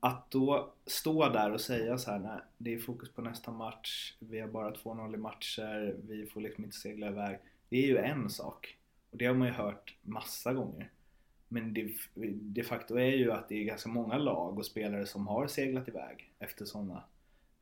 Att 0.00 0.30
då 0.30 0.72
stå 0.86 1.28
där 1.28 1.52
och 1.52 1.60
säga 1.60 1.98
så 1.98 2.10
här, 2.10 2.18
nej, 2.18 2.40
det 2.58 2.74
är 2.74 2.78
fokus 2.78 3.12
på 3.12 3.22
nästa 3.22 3.52
match, 3.52 4.14
vi 4.18 4.40
har 4.40 4.48
bara 4.48 4.74
2-0 4.74 5.14
i 5.14 5.16
matcher, 5.16 5.96
vi 6.08 6.26
får 6.26 6.40
liksom 6.40 6.64
inte 6.64 6.76
segla 6.76 7.08
iväg. 7.08 7.38
Det 7.68 7.76
är 7.76 7.86
ju 7.86 7.98
en 7.98 8.30
sak. 8.30 8.76
Och 9.10 9.18
det 9.18 9.26
har 9.26 9.34
man 9.34 9.48
ju 9.48 9.54
hört 9.54 9.96
massa 10.02 10.52
gånger. 10.52 10.90
Men 11.48 11.74
det 11.74 11.92
de 12.32 12.62
facto 12.62 12.94
är 12.94 13.16
ju 13.16 13.32
att 13.32 13.48
det 13.48 13.54
är 13.54 13.64
ganska 13.64 13.88
många 13.88 14.18
lag 14.18 14.58
och 14.58 14.66
spelare 14.66 15.06
som 15.06 15.26
har 15.26 15.46
seglat 15.46 15.88
iväg 15.88 16.32
efter 16.38 16.64
sådana. 16.64 17.04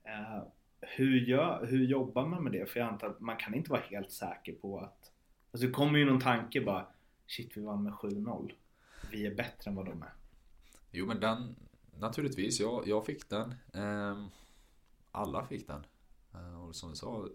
Eh, 0.04 0.42
hur, 0.80 1.20
gör, 1.20 1.66
hur 1.66 1.84
jobbar 1.84 2.26
man 2.26 2.42
med 2.44 2.52
det? 2.52 2.66
För 2.66 2.80
jag 2.80 2.88
antar 2.88 3.06
att 3.06 3.20
man 3.20 3.36
kan 3.36 3.54
inte 3.54 3.70
vara 3.70 3.80
helt 3.80 4.10
säker 4.10 4.52
på 4.52 4.78
att... 4.78 5.12
Alltså 5.52 5.66
det 5.66 5.72
kommer 5.72 5.98
ju 5.98 6.04
någon 6.04 6.20
tanke 6.20 6.60
bara 6.60 6.86
Shit 7.26 7.56
vi 7.56 7.60
vann 7.60 7.82
med 7.82 7.92
7-0. 7.92 8.52
Vi 9.10 9.26
är 9.26 9.34
bättre 9.34 9.70
än 9.70 9.74
vad 9.74 9.86
de 9.86 10.02
är. 10.02 10.12
Jo 10.90 11.06
men 11.06 11.20
den 11.20 11.56
Naturligtvis, 12.00 12.60
jag, 12.60 12.88
jag 12.88 13.06
fick 13.06 13.28
den. 13.28 13.54
Eh, 13.72 14.26
alla 15.10 15.46
fick 15.46 15.66
den. 15.66 15.86
Eh, 16.34 16.62
och 16.64 16.76
som 16.76 16.90
du 16.90 16.96
sa 16.96 17.28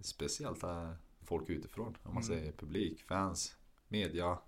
Speciellt 0.00 0.62
eh, 0.62 0.92
folk 1.22 1.48
utifrån. 1.48 1.86
Om 1.86 2.14
man 2.14 2.22
mm. 2.22 2.22
säger 2.22 2.52
publik, 2.52 3.02
fans, 3.02 3.56
media. 3.88 4.38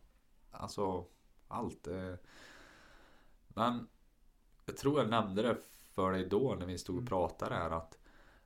Alltså 0.51 1.07
allt. 1.49 1.87
Eh. 1.87 2.15
Men 3.49 3.89
jag 4.67 4.77
tror 4.77 5.01
jag 5.01 5.11
nämnde 5.11 5.43
det 5.43 5.57
för 5.93 6.13
dig 6.13 6.29
då 6.29 6.57
när 6.59 6.67
vi 6.67 6.79
stod 6.79 6.97
och 6.97 7.01
mm. 7.01 7.09
pratade 7.09 7.55
här 7.55 7.71
att 7.71 7.99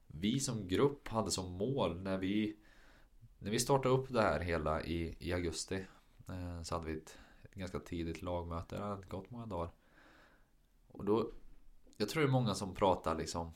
vi 0.06 0.40
som 0.40 0.68
grupp 0.68 1.08
hade 1.08 1.30
som 1.30 1.52
mål 1.52 2.00
när 2.00 2.18
vi 2.18 2.56
när 3.38 3.50
vi 3.50 3.58
startade 3.58 3.94
upp 3.94 4.08
det 4.08 4.22
här 4.22 4.40
hela 4.40 4.82
i, 4.82 5.16
i 5.18 5.32
augusti 5.32 5.86
så 6.62 6.74
hade 6.74 6.86
vi 6.86 6.96
ett 6.96 7.18
ganska 7.54 7.80
tidigt 7.80 8.22
lagmöte. 8.22 8.76
Det 8.76 8.82
hade 8.82 9.06
gått 9.06 9.30
många 9.30 9.46
dagar. 9.46 9.70
Och 10.88 11.04
då 11.04 11.32
jag 11.96 12.08
tror 12.08 12.22
det 12.22 12.28
är 12.28 12.32
många 12.32 12.54
som 12.54 12.74
pratar 12.74 13.18
liksom 13.18 13.52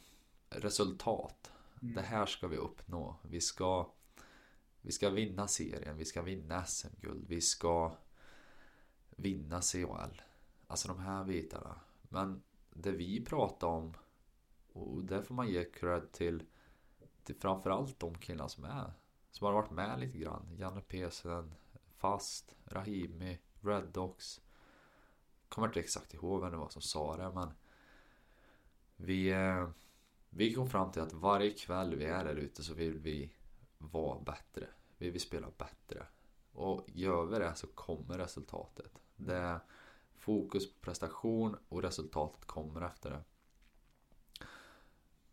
resultat. 0.51 1.53
Mm. 1.83 1.95
Det 1.95 2.03
här 2.03 2.27
ska 2.27 2.49
vi 2.49 2.57
uppnå. 2.57 3.17
Vi 3.23 3.41
ska 3.41 3.91
vi 4.81 4.93
ska 4.93 5.11
vinna 5.11 5.49
serien, 5.49 5.97
vi 5.97 6.05
ska 6.05 6.23
vinna 6.23 6.65
SM-guld, 6.65 7.25
vi 7.29 7.41
ska 7.41 7.93
vinna 9.11 9.61
CHL. 9.61 10.23
Alltså 10.67 10.89
de 10.89 10.99
här 10.99 11.25
bitarna. 11.25 11.81
Men 12.03 12.43
det 12.71 12.93
vi 12.93 13.25
pratar 13.25 13.67
om 13.67 13.95
och 14.73 15.05
där 15.05 15.23
får 15.23 15.35
man 15.35 15.49
ge 15.49 15.65
cred 15.65 16.13
till, 16.13 16.43
till 17.25 17.35
framförallt 17.35 18.01
de 18.01 18.19
killarna 18.19 18.49
som 18.49 18.65
är 18.65 18.93
som 19.31 19.45
har 19.47 19.53
varit 19.53 19.71
med 19.71 20.01
lite 20.01 20.19
grann. 20.19 20.57
Janne 20.57 20.81
Pesen, 20.81 21.55
Fast, 21.97 22.55
Rahimi, 22.65 23.39
Red 23.69 23.89
Dogs. 23.93 24.41
Kommer 25.49 25.69
inte 25.69 25.81
exakt 25.81 26.15
ihåg 26.15 26.41
vem 26.41 26.51
det 26.51 26.57
var 26.57 26.69
som 26.69 26.83
sa 26.83 27.17
det 27.17 27.33
men 27.35 27.51
vi, 28.97 29.31
eh, 29.31 29.69
vi 30.31 30.55
kom 30.55 30.71
fram 30.71 30.93
till 30.93 31.03
att 31.03 31.13
varje 31.13 31.51
kväll 31.51 31.95
vi 31.95 32.05
är 32.05 32.25
där 32.25 32.37
ute 32.37 32.63
så 32.63 32.75
vill 32.75 32.99
vi 32.99 33.33
vara 33.79 34.21
bättre. 34.21 34.69
Vi 34.99 35.11
vill 35.11 35.21
spela 35.21 35.51
bättre. 35.59 36.07
Och 36.53 36.85
gör 36.87 37.25
vi 37.25 37.39
det 37.39 37.55
så 37.55 37.67
kommer 37.67 38.19
resultatet. 38.19 39.03
Det 39.17 39.37
är 39.37 39.61
fokus 40.17 40.73
på 40.73 40.81
prestation 40.81 41.57
och 41.69 41.83
resultatet 41.83 42.45
kommer 42.45 42.81
efter 42.83 43.11
det. 43.11 43.25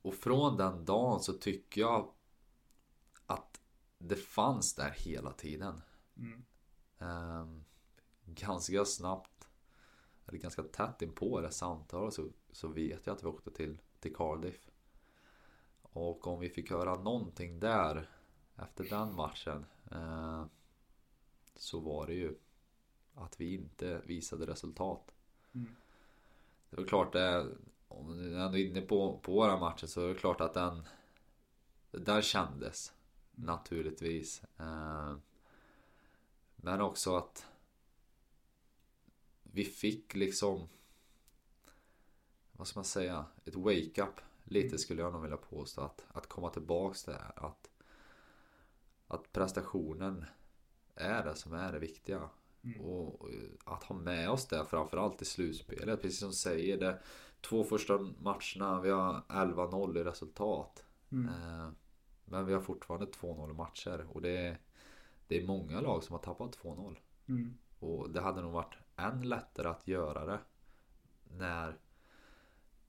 Och 0.02 0.15
från 0.15 0.58
den 0.58 0.86
dagen 0.86 1.19
så 1.19 1.34
tycker 1.34 1.82
jag 1.82 2.12
att 3.26 3.62
det 3.98 4.15
fanns 4.15 4.76
där 4.76 4.89
hela 4.89 5.32
tiden. 5.32 5.82
Mm. 6.17 6.45
Um, 6.98 7.65
ganska 8.26 8.86
snabbt, 8.86 9.48
eller 10.28 10.40
ganska 10.40 10.64
tätt 10.64 11.02
in 11.02 11.12
på 11.12 11.42
det 11.42 11.52
samtalet 11.52 12.14
så, 12.14 12.28
så 12.52 12.68
vet 12.68 13.08
jag 13.08 13.16
att 13.16 13.24
vi 13.24 13.28
åkte 13.28 13.52
till, 13.52 13.78
till 14.00 14.16
Cardiff. 14.16 14.70
Och 15.82 16.28
om 16.28 16.40
vi 16.40 16.50
fick 16.50 16.72
höra 16.72 16.96
någonting 16.96 17.60
där 17.60 18.10
efter 18.56 18.84
den 18.84 19.16
matchen 19.16 19.66
uh, 19.92 20.46
så 21.56 21.80
var 21.80 22.08
det 22.08 22.14
ju 22.14 22.36
att 23.14 23.42
vi 23.42 23.54
inte 23.54 24.02
visade 24.06 24.46
resultat. 24.46 25.16
Mm. 25.54 25.76
Det 26.70 26.78
var 26.78 26.88
klart 26.88 27.14
det, 27.14 27.48
om 27.88 28.18
du 28.18 28.38
är 28.38 28.58
inne 28.58 28.82
på, 28.82 29.20
på 29.20 29.32
våra 29.32 29.60
matcher 29.60 29.88
så 29.88 30.02
är 30.02 30.08
det 30.08 30.16
klart 30.16 30.42
att 30.42 30.54
den, 30.54 30.84
där 31.92 32.22
kändes 32.22 32.94
mm. 33.38 33.46
naturligtvis. 33.46 34.44
Eh, 34.58 35.16
men 36.56 36.82
också 36.82 37.16
att 37.16 37.48
vi 39.56 39.65
fick 39.65 40.15
liksom, 40.15 40.68
vad 42.52 42.68
ska 42.68 42.80
man 42.80 42.86
säga, 42.86 43.26
ett 43.46 43.56
wake-up. 43.56 44.20
Lite 44.44 44.68
mm. 44.68 44.78
skulle 44.78 45.02
jag 45.02 45.13
nog 45.13 45.22
vilja 45.22 45.38
påstå 45.38 45.82
att, 45.82 46.06
att 46.08 46.28
komma 46.28 46.50
tillbaks 46.50 47.04
där. 47.04 47.32
Att, 47.36 47.70
att 49.08 49.32
prestationen 49.32 50.26
är 50.96 51.24
det 51.24 51.36
som 51.36 51.54
är 51.54 51.72
det 51.72 51.80
viktiga. 51.80 52.30
Mm. 52.63 52.82
Och 52.82 53.30
att 53.65 53.84
ha 53.84 53.96
med 53.96 54.30
oss 54.30 54.48
det 54.48 54.65
framförallt 54.65 55.22
i 55.22 55.26
slutspelet. 55.26 56.02
Precis 56.02 56.20
som 56.20 56.34
säger. 56.34 56.78
Det, 56.78 57.00
två 57.41 57.63
första 57.63 57.98
matcherna, 58.00 58.82
vi 58.82 58.89
har 58.89 59.22
11-0 59.30 59.98
i 59.98 60.04
resultat. 60.04 60.86
Mm. 61.12 61.28
Eh, 61.28 61.70
men 62.26 62.46
vi 62.46 62.54
har 62.54 62.62
fortfarande 62.62 63.06
2-0 63.06 63.54
matcher. 63.54 64.08
Och 64.13 64.22
det 64.22 64.38
är, 64.38 64.60
det 65.28 65.44
är 65.44 65.48
många 65.48 65.82
lag 65.82 66.04
som 66.04 66.13
har 66.13 66.24
tappat 66.24 66.58
2-0. 66.58 66.98
Mm. 67.28 67.58
Och 67.80 68.10
det 68.10 68.22
hade 68.22 68.41
nog 68.41 68.52
varit 68.52 68.76
än 68.97 69.29
lättare 69.29 69.67
att 69.67 69.88
göra 69.88 70.25
det. 70.25 70.39
När, 71.38 71.75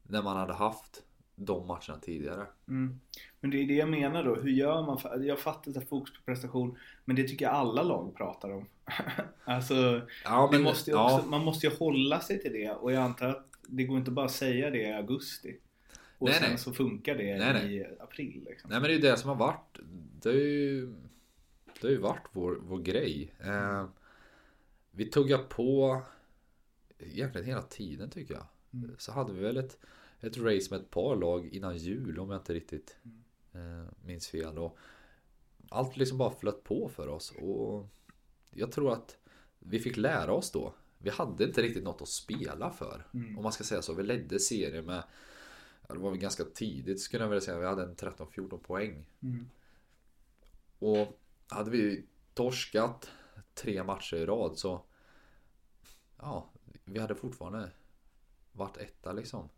när 0.03 0.23
man 0.23 0.37
hade 0.37 0.55
haft 0.55 1.03
de 1.37 1.67
matcherna 1.67 1.99
tidigare. 2.03 2.47
Mm. 2.69 3.01
Men 3.41 3.51
det 3.51 3.63
är 3.63 3.67
det 3.67 3.75
jag 3.75 3.89
menar 3.89 4.25
då. 4.25 4.35
Hur 4.35 4.51
gör 4.51 4.83
man? 4.87 4.99
För, 4.99 5.21
jag 5.21 5.39
fattar 5.39 5.79
att 5.79 5.89
fokus 5.89 6.17
på 6.17 6.23
prestation. 6.25 6.79
Men 7.05 7.17
det 7.17 7.29
tycker 7.29 7.45
jag 7.45 7.55
alla 7.55 7.83
lag 7.83 8.15
pratar 8.17 8.53
om. 8.53 8.67
alltså, 9.45 10.03
ja, 10.25 10.49
men, 10.53 10.63
måste 10.63 10.95
också, 10.95 11.17
ja. 11.17 11.31
man 11.31 11.45
måste 11.45 11.67
ju 11.67 11.77
hålla 11.77 12.21
sig 12.21 12.41
till 12.41 12.53
det. 12.53 12.71
Och 12.71 12.93
jag 12.93 13.03
antar 13.03 13.29
att 13.29 13.47
det 13.69 13.85
går 13.85 13.99
inte 13.99 14.11
bara 14.11 14.27
att 14.27 14.33
säga 14.33 14.71
det 14.71 14.83
i 14.83 14.93
augusti. 14.93 15.57
Och 16.19 16.29
nej, 16.29 16.39
sen 16.39 16.49
nej. 16.49 16.59
så 16.59 16.73
funkar 16.73 17.15
det 17.15 17.39
nej, 17.39 17.77
i 17.77 17.87
april. 18.01 18.45
Liksom. 18.49 18.71
Nej 18.71 18.81
men 18.81 18.89
det 18.89 18.95
är 18.95 18.99
ju 18.99 19.03
det 19.03 19.17
som 19.17 19.29
har 19.29 19.37
varit. 19.37 19.79
Det 20.21 20.29
har 20.29 20.37
ju, 20.37 20.87
det 21.81 21.87
har 21.87 21.91
ju 21.91 22.01
varit 22.01 22.27
vår, 22.33 22.59
vår 22.63 22.79
grej. 22.79 23.35
Eh, 23.41 23.87
vi 24.97 25.11
tuggar 25.11 25.39
på 25.39 26.03
egentligen 26.99 27.47
hela 27.47 27.63
tiden 27.63 28.11
tycker 28.11 28.35
jag. 28.35 28.47
Mm. 28.73 28.97
Så 28.99 29.13
hade 29.13 29.33
vi 29.33 29.41
väl 29.41 29.57
ett 29.57 29.79
ett 30.21 30.39
race 30.39 30.67
med 30.71 30.81
ett 30.81 30.91
par 30.91 31.17
lag 31.17 31.47
innan 31.47 31.77
jul 31.77 32.19
om 32.19 32.31
jag 32.31 32.41
inte 32.41 32.55
riktigt 32.55 32.97
eh, 33.53 33.93
minns 34.05 34.29
fel. 34.29 34.59
Och 34.59 34.79
allt 35.69 35.97
liksom 35.97 36.19
bara 36.19 36.31
flöt 36.31 36.65
på 36.65 36.89
för 36.89 37.09
oss 37.09 37.31
och 37.31 37.87
jag 38.51 38.73
tror 38.73 38.93
att 38.93 39.19
vi 39.59 39.79
fick 39.79 39.97
lära 39.97 40.33
oss 40.33 40.51
då. 40.51 40.75
Vi 40.99 41.11
hade 41.11 41.45
inte 41.45 41.63
riktigt 41.63 41.85
något 41.85 42.03
att 42.03 42.09
spela 42.09 42.71
för. 42.71 43.07
Mm. 43.15 43.37
Om 43.37 43.43
man 43.43 43.53
ska 43.53 43.65
säga 43.65 43.83
så. 43.83 43.95
Vi 43.95 44.03
ledde 44.03 44.39
serien 44.39 44.85
med 44.85 45.03
ja, 45.89 45.95
Det 45.95 46.01
var 46.01 46.11
väl 46.11 46.21
ganska 46.21 46.45
tidigt 46.45 47.01
skulle 47.01 47.25
jag 47.25 47.29
vilja 47.29 47.41
säga. 47.41 47.59
Vi 47.59 47.67
hade 47.67 47.83
en 47.83 47.97
13-14 47.97 48.59
poäng. 48.59 49.07
Mm. 49.21 49.49
Och 50.79 51.21
hade 51.49 51.71
vi 51.71 52.05
torskat 52.35 53.11
tre 53.55 53.83
matcher 53.83 54.17
i 54.17 54.27
rad 54.27 54.59
så 54.59 54.85
ja, 56.17 56.51
vi 56.85 56.99
hade 56.99 57.15
fortfarande 57.15 57.71
varit 58.53 58.77
etta 58.77 59.13
liksom. 59.13 59.49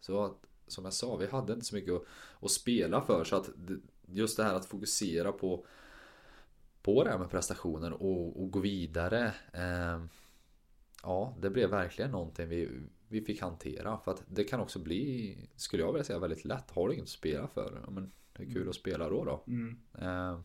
Så 0.00 0.24
att, 0.24 0.46
som 0.66 0.84
jag 0.84 0.94
sa, 0.94 1.16
vi 1.16 1.26
hade 1.26 1.52
inte 1.52 1.66
så 1.66 1.74
mycket 1.74 1.94
att, 1.94 2.02
att 2.40 2.50
spela 2.50 3.02
för. 3.02 3.24
Så 3.24 3.36
att 3.36 3.50
just 4.06 4.36
det 4.36 4.44
här 4.44 4.54
att 4.54 4.66
fokusera 4.66 5.32
på 5.32 5.66
på 6.82 7.04
det 7.04 7.10
här 7.10 7.18
med 7.18 7.30
prestationen 7.30 7.92
och, 7.92 8.42
och 8.42 8.50
gå 8.50 8.60
vidare. 8.60 9.34
Eh, 9.52 10.04
ja, 11.02 11.36
det 11.40 11.50
blev 11.50 11.70
verkligen 11.70 12.10
någonting 12.10 12.48
vi, 12.48 12.80
vi 13.08 13.20
fick 13.20 13.40
hantera. 13.40 13.98
För 13.98 14.10
att 14.10 14.22
det 14.28 14.44
kan 14.44 14.60
också 14.60 14.78
bli, 14.78 15.36
skulle 15.56 15.82
jag 15.82 15.92
vilja 15.92 16.04
säga, 16.04 16.18
väldigt 16.18 16.44
lätt. 16.44 16.70
Har 16.70 16.88
du 16.88 16.94
inget 16.94 17.02
att 17.02 17.08
spela 17.08 17.48
för, 17.48 17.84
men 17.90 18.12
det 18.32 18.42
är 18.42 18.52
kul 18.52 18.68
att 18.68 18.74
spela 18.74 19.08
då 19.08 19.24
då. 19.24 19.44
Mm. 19.46 19.80
Eh, 19.98 20.40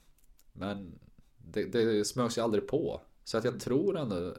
men 0.54 1.00
det, 1.44 1.66
det 1.66 2.06
smögs 2.06 2.38
ju 2.38 2.42
aldrig 2.42 2.68
på. 2.68 3.02
Så 3.24 3.38
att 3.38 3.44
jag 3.44 3.60
tror 3.60 3.98
ändå 3.98 4.36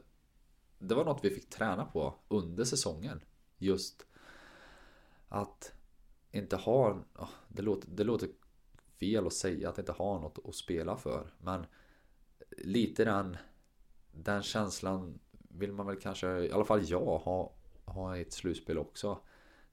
Det 0.79 0.95
var 0.95 1.05
något 1.05 1.25
vi 1.25 1.29
fick 1.29 1.49
träna 1.49 1.85
på 1.85 2.15
under 2.27 2.63
säsongen. 2.63 3.21
Just 3.57 4.05
att 5.27 5.73
inte 6.31 6.55
ha 6.55 7.03
det, 7.47 7.61
låter, 7.61 7.89
det 7.89 8.03
låter 8.03 8.29
fel 8.99 9.27
att 9.27 9.33
säga 9.33 9.69
att 9.69 9.79
inte 9.79 9.91
ha 9.91 10.19
något 10.19 10.39
att 10.47 10.55
spela 10.55 10.97
för. 10.97 11.33
Men 11.37 11.65
lite 12.57 13.05
den 13.05 13.37
Den 14.11 14.43
känslan 14.43 15.19
vill 15.31 15.71
man 15.71 15.87
väl 15.87 15.99
kanske, 15.99 16.27
i 16.27 16.51
alla 16.51 16.65
fall 16.65 16.83
jag, 16.89 17.17
ha, 17.17 17.53
ha 17.85 18.17
i 18.17 18.21
ett 18.21 18.33
slutspel 18.33 18.77
också. 18.77 19.19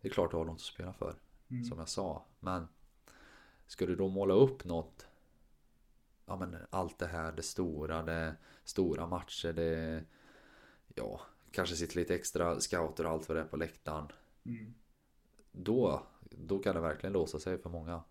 Det 0.00 0.08
är 0.08 0.12
klart 0.12 0.30
du 0.30 0.36
har 0.36 0.44
något 0.44 0.54
att 0.54 0.60
spela 0.60 0.92
för. 0.92 1.14
Mm. 1.50 1.64
Som 1.64 1.78
jag 1.78 1.88
sa. 1.88 2.24
Men 2.40 2.66
Ska 3.66 3.86
du 3.86 3.96
då 3.96 4.08
måla 4.08 4.34
upp 4.34 4.64
något 4.64 5.06
Ja 6.32 6.36
men 6.36 6.56
allt 6.70 6.98
det 6.98 7.06
här, 7.06 7.32
det 7.32 7.42
stora, 7.42 8.02
det 8.02 8.36
stora 8.64 9.06
matcher, 9.06 9.52
det 9.52 10.04
Ja, 10.94 11.20
kanske 11.50 11.76
sitter 11.76 11.96
lite 11.96 12.14
extra 12.14 12.60
scouter 12.60 13.06
och 13.06 13.12
allt 13.12 13.28
vad 13.28 13.36
det 13.36 13.40
är 13.40 13.46
på 13.46 13.56
läktaren. 13.56 14.06
Mm. 14.46 14.74
Då, 15.52 16.06
då 16.30 16.58
kan 16.58 16.74
det 16.74 16.80
verkligen 16.80 17.12
låsa 17.12 17.38
sig 17.38 17.58
för 17.58 17.70
många. 17.70 18.02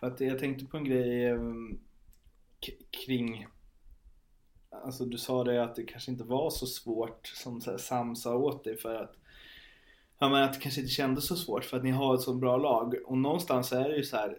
För 0.00 0.06
att 0.06 0.20
jag 0.20 0.38
tänkte 0.38 0.66
på 0.66 0.76
en 0.76 0.84
grej 0.84 1.26
ehm, 1.26 1.80
kring 2.90 3.46
Alltså 4.70 5.04
du 5.04 5.18
sa 5.18 5.44
det 5.44 5.62
att 5.62 5.76
det 5.76 5.84
kanske 5.84 6.10
inte 6.10 6.24
var 6.24 6.50
så 6.50 6.66
svårt 6.66 7.26
som 7.26 7.60
så 7.60 7.70
här, 7.70 7.78
Sam 7.78 8.16
sa 8.16 8.36
åt 8.36 8.64
dig 8.64 8.76
för 8.76 8.94
att 8.94 9.16
Ja 10.18 10.28
men 10.28 10.42
att 10.42 10.52
det 10.52 10.60
kanske 10.60 10.80
inte 10.80 10.92
kändes 10.92 11.26
så 11.26 11.36
svårt 11.36 11.64
för 11.64 11.76
att 11.76 11.84
ni 11.84 11.90
har 11.90 12.14
ett 12.14 12.20
så 12.20 12.34
bra 12.34 12.56
lag 12.56 12.94
och 13.06 13.18
någonstans 13.18 13.72
är 13.72 13.88
det 13.88 13.96
ju 13.96 14.04
så 14.04 14.16
här 14.16 14.38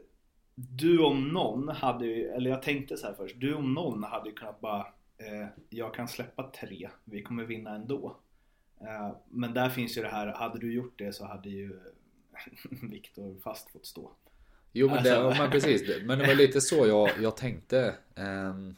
Du 0.55 0.99
om 1.03 1.27
någon 1.27 1.69
hade 1.69 2.05
ju, 2.05 2.27
eller 2.27 2.49
jag 2.49 2.61
tänkte 2.61 2.97
så 2.97 3.07
här 3.07 3.13
först, 3.13 3.35
du 3.39 3.53
om 3.53 3.73
någon 3.73 4.03
hade 4.03 4.29
ju 4.29 4.35
kunnat 4.35 4.61
bara 4.61 4.87
eh, 5.17 5.47
Jag 5.69 5.93
kan 5.93 6.07
släppa 6.07 6.43
tre, 6.51 6.89
vi 7.03 7.21
kommer 7.23 7.43
vinna 7.43 7.75
ändå 7.75 8.17
eh, 8.81 9.11
Men 9.29 9.53
där 9.53 9.69
finns 9.69 9.97
ju 9.97 10.01
det 10.01 10.07
här, 10.09 10.27
hade 10.27 10.59
du 10.59 10.73
gjort 10.73 10.93
det 10.99 11.13
så 11.13 11.25
hade 11.25 11.49
ju 11.49 11.79
Viktor 12.81 13.35
fast 13.43 13.69
fått 13.71 13.85
stå 13.85 14.11
Jo 14.71 14.87
men, 14.87 15.03
det, 15.03 15.17
Alltså- 15.17 15.41
men 15.41 15.51
precis, 15.51 15.87
det- 15.87 16.05
men 16.05 16.19
det 16.19 16.27
var 16.27 16.35
lite 16.35 16.61
så 16.61 16.87
jag, 16.87 17.09
jag 17.21 17.37
tänkte. 17.37 17.95
ehm, 18.15 18.75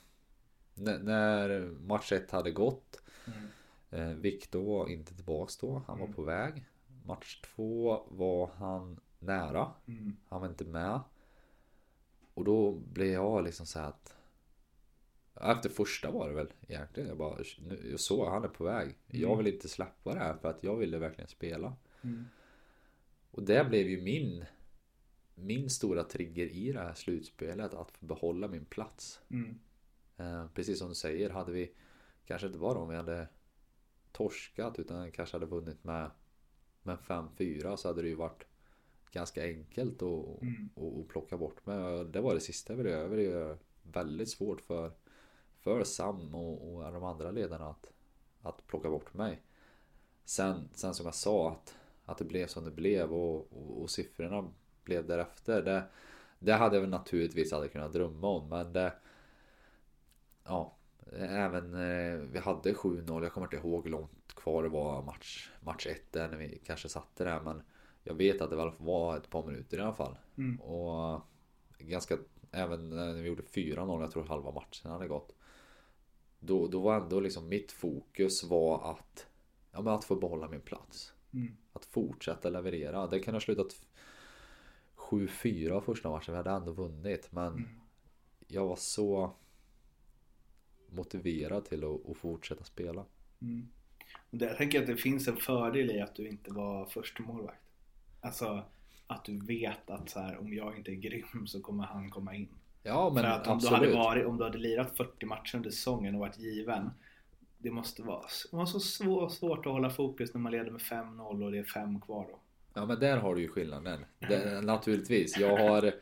när, 0.76 1.70
match 1.88 2.12
1 2.12 2.32
hade 2.32 2.52
gått. 2.52 3.02
Mm. 3.28 4.10
Eh, 4.12 4.16
Viktor 4.18 4.64
var 4.64 4.90
inte 4.90 5.16
tillbaks 5.16 5.58
då, 5.58 5.84
han 5.88 6.00
var 6.00 6.08
på 6.08 6.22
väg. 6.22 6.66
Match 7.06 7.42
2 7.56 8.04
var 8.10 8.50
han 8.58 9.00
nära. 9.20 9.68
Mm. 9.88 10.16
Han 10.30 10.42
var 10.42 10.48
inte 10.48 10.64
med. 10.66 11.00
Och 12.36 12.44
då 12.44 12.72
blev 12.72 13.08
jag 13.08 13.44
liksom 13.44 13.66
så 13.66 13.80
att 13.80 14.16
Efter 15.42 15.70
första 15.70 16.12
var 16.12 16.30
det 16.30 16.36
väl 16.36 16.54
egentligen. 16.68 17.10
Jag 17.10 17.18
bara, 17.18 17.38
nu, 17.60 17.88
jag 17.92 18.00
såg 18.00 18.28
han 18.28 18.44
är 18.44 18.48
på 18.48 18.64
väg. 18.64 18.98
Jag 19.08 19.38
vill 19.38 19.48
inte 19.48 19.70
släppa 19.70 20.14
det 20.14 20.20
här 20.20 20.38
för 20.38 20.50
att 20.50 20.64
jag 20.64 20.76
ville 20.76 20.98
verkligen 20.98 21.28
spela. 21.28 21.76
Mm. 22.02 22.26
Och 23.32 23.44
det 23.44 23.66
blev 23.70 23.88
ju 23.90 24.02
min 24.02 24.46
Min 25.36 25.70
stora 25.70 26.04
trigger 26.04 26.46
i 26.46 26.72
det 26.72 26.80
här 26.80 26.94
slutspelet 26.94 27.74
att 27.74 28.02
behålla 28.02 28.48
min 28.48 28.66
plats. 28.66 29.22
Mm. 29.30 29.60
Eh, 30.18 30.48
precis 30.54 30.80
som 30.80 30.90
du 30.90 30.96
säger, 30.96 31.30
hade 31.30 31.52
vi 31.52 31.72
kanske 32.26 32.48
inte 32.48 32.60
bara 32.60 32.80
om 32.80 32.90
vi 32.90 32.96
hade 32.96 33.28
torskat 34.12 34.80
utan 34.80 35.12
kanske 35.12 35.36
hade 35.36 35.46
vunnit 35.46 35.84
med, 35.84 36.12
med 36.84 36.98
5-4 36.98 37.76
så 37.76 37.88
hade 37.88 38.02
det 38.02 38.08
ju 38.08 38.16
varit 38.16 38.46
ganska 39.16 39.44
enkelt 39.44 40.02
att, 40.02 40.42
Mm. 40.42 40.70
att, 40.76 41.00
att 41.00 41.08
plocka 41.08 41.38
bort 41.38 41.66
mig. 41.66 42.06
Det 42.06 42.22
var 42.22 42.34
det 42.34 42.40
sista 42.40 42.74
jag 42.74 42.78
ville 42.78 42.90
göra. 42.90 43.08
Det 43.08 43.52
är 43.52 43.58
väldigt 43.84 44.30
svårt 44.30 44.62
för, 44.62 44.92
för 45.60 45.84
Sam 45.84 46.36
och, 46.36 46.74
och 46.74 46.94
de 46.94 47.04
andra 47.04 47.32
ledarna 47.32 47.70
att, 47.70 47.92
att 48.42 48.68
plocka 48.68 48.90
bort 48.90 49.14
mig. 49.14 49.42
Sen, 50.26 50.70
sen 50.74 50.94
som 50.94 51.06
jag 51.06 51.16
sa 51.16 51.52
att, 51.52 51.76
att 52.06 52.18
det 52.18 52.26
blev 52.26 52.48
som 52.48 52.64
det 52.64 52.72
blev 52.72 53.14
och, 53.14 53.36
och, 53.52 53.82
och 53.82 53.90
siffrorna 53.90 54.52
blev 54.84 55.08
därefter. 55.08 55.62
Det, 55.62 55.84
det 56.40 56.54
hade 56.54 56.76
jag 56.76 56.82
väl 56.82 56.90
naturligtvis 56.90 57.54
aldrig 57.54 57.72
kunnat 57.72 57.94
drömma 57.94 58.28
om 58.28 58.50
men 58.50 58.74
det 58.74 58.94
Ja 60.44 60.76
Även 61.20 61.74
eh, 61.74 62.18
vi 62.18 62.40
hade 62.40 62.74
7-0 62.74 63.24
Jag 63.24 63.32
kommer 63.34 63.48
inte 63.48 63.68
ihåg 63.68 63.84
hur 63.84 63.92
långt 63.92 64.36
kvar 64.36 64.64
det 64.64 64.70
var 64.70 65.02
match, 65.02 65.50
match 65.60 65.88
1 65.88 66.12
där 66.12 66.28
när 66.28 66.38
vi 66.38 66.62
kanske 66.66 66.90
satte 66.90 67.24
det 67.24 67.42
men 67.44 67.62
Jag 68.08 68.14
vet 68.14 68.42
att 68.42 68.50
det 68.50 68.56
väl 68.56 68.72
var 68.78 69.18
ett 69.18 69.30
par 69.30 69.46
minuter 69.46 69.78
i 69.78 69.82
alla 69.82 69.94
fall 69.94 70.18
Mm. 70.38 70.62
Och 70.62 71.22
Ganska 71.78 72.18
Även 72.52 72.90
när 72.90 73.14
vi 73.14 73.28
gjorde 73.28 73.44
4-0 73.44 74.02
Jag 74.02 74.12
tror 74.12 74.24
halva 74.24 74.52
matchen 74.52 74.92
hade 74.92 75.08
gått 75.08 75.36
då, 76.40 76.68
då 76.68 76.80
var 76.80 76.96
ändå 77.02 77.20
liksom 77.20 77.50
mitt 77.50 77.72
fokus 77.72 78.44
var 78.44 78.92
att 78.92 79.28
Ja 79.72 79.82
men 79.82 79.94
att 79.94 80.06
få 80.06 80.16
behålla 80.16 80.48
min 80.48 80.62
plats 80.62 81.14
Mm. 81.34 81.58
Att 81.74 81.86
fortsätta 81.86 82.50
leverera 82.50 83.08
Det 83.08 83.20
kan 83.20 83.34
ha 83.34 83.42
slutat 83.42 83.86
7-4 84.96 85.82
första 85.82 86.10
matchen 86.10 86.34
Vi 86.34 86.38
hade 86.38 86.50
ändå 86.50 86.72
vunnit 86.72 87.32
men 87.32 87.54
Mm. 87.54 87.70
Jag 88.48 88.68
var 88.68 88.76
så 88.76 89.32
Motiverad 90.90 91.66
till 91.66 91.84
att, 91.84 92.10
att 92.10 92.18
fortsätta 92.18 92.64
spela 92.64 93.06
Mm. 93.42 93.68
Och 94.30 94.38
där 94.38 94.54
tänker 94.54 94.78
jag 94.78 94.84
att 94.84 94.96
det 94.96 95.02
finns 95.02 95.28
en 95.28 95.38
fördel 95.38 95.92
i 95.92 96.02
att 96.02 96.16
du 96.16 96.28
inte 96.28 96.54
var 96.54 96.86
första 96.86 97.24
målvakt. 97.24 97.65
Alltså 98.26 98.64
att 99.08 99.26
du 99.26 99.46
vet 99.46 99.90
att 99.90 100.10
så 100.10 100.20
här, 100.20 100.38
om 100.38 100.54
jag 100.54 100.78
inte 100.78 100.92
är 100.92 100.96
grym 100.96 101.48
så 101.48 101.62
kommer 101.62 101.84
han 101.84 102.10
komma 102.10 102.36
in. 102.36 102.48
Ja 102.84 103.12
men 103.14 103.24
För 103.24 103.30
att 103.30 103.48
om 103.48 103.60
du, 103.60 103.68
absolut 103.68 103.80
hade 103.80 104.04
varit, 104.04 104.26
om 104.26 104.38
du 104.38 104.44
hade 104.44 104.58
lirat 104.58 104.98
40 104.98 105.26
matcher 105.26 105.56
under 105.56 105.70
säsongen 105.70 106.16
och 106.16 106.20
varit 106.20 106.40
given. 106.40 106.90
Det 107.58 107.72
måste 107.72 108.04
vara, 108.04 108.26
det 108.52 108.58
var 108.58 108.66
så 108.66 108.80
svår, 108.80 109.30
svårt 109.30 109.66
att 109.66 109.72
hålla 109.72 109.90
fokus 109.90 110.34
när 110.34 110.42
man 110.42 110.52
leder 110.52 110.72
med 110.72 110.82
5-0 110.82 111.44
och 111.44 111.52
det 111.52 111.58
är 111.58 111.64
5 111.64 112.02
kvar 112.02 112.28
då. 112.32 112.40
Ja 112.74 112.86
men 112.86 113.00
där 113.00 113.18
har 113.18 113.36
du 113.36 113.42
ju 113.42 113.48
skillnaden 113.48 114.06
det, 114.20 114.62
Naturligtvis 114.62 115.38
Jag 115.38 115.58
har 115.58 115.94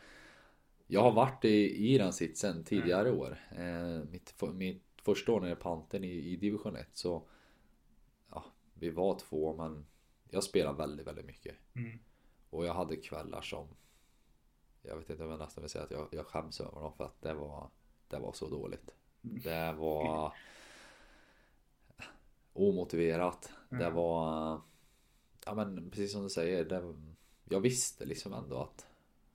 Jag 0.87 1.01
har 1.01 1.11
varit 1.11 1.45
i, 1.45 1.93
i 1.93 1.97
den 1.97 2.13
sitsen 2.13 2.63
tidigare 2.63 3.11
år 3.11 3.37
eh, 3.51 4.09
mitt, 4.11 4.41
mitt 4.53 4.83
första 5.01 5.31
år 5.31 5.41
när 5.41 5.49
jag 5.49 5.59
panten 5.59 6.03
i, 6.03 6.11
i 6.11 6.35
division 6.35 6.75
1 6.75 6.87
så 6.93 7.23
Ja 8.31 8.45
Vi 8.73 8.89
var 8.89 9.19
två 9.19 9.55
men 9.55 9.85
Jag 10.29 10.43
spelade 10.43 10.77
väldigt 10.77 11.07
väldigt 11.07 11.25
mycket 11.25 11.55
Mm. 11.75 11.99
Och 12.53 12.65
jag 12.65 12.73
hade 12.73 12.95
kvällar 12.95 13.41
som 13.41 13.67
Jag 14.81 14.97
vet 14.97 15.09
inte 15.09 15.23
om 15.23 15.29
jag 15.29 15.39
nästan 15.39 15.61
vill 15.61 15.69
säga 15.71 15.83
att 15.83 15.91
jag, 15.91 16.07
jag 16.11 16.25
skäms 16.27 16.61
över 16.61 16.81
dem 16.81 16.93
för 16.93 17.03
att 17.03 17.21
det 17.21 17.33
var 17.33 17.69
Det 18.07 18.19
var 18.19 18.33
så 18.33 18.49
dåligt 18.49 18.95
Det 19.21 19.73
var 19.73 20.33
Omotiverat 22.53 23.51
Det 23.69 23.75
Mm. 23.75 23.93
var 23.93 24.61
Ja 25.45 25.53
men 25.53 25.89
precis 25.89 26.11
som 26.11 26.23
du 26.23 26.29
säger 26.29 26.65
det, 26.65 26.95
Jag 27.49 27.59
visste 27.59 28.05
liksom 28.05 28.33
ändå 28.33 28.57
att 28.57 28.87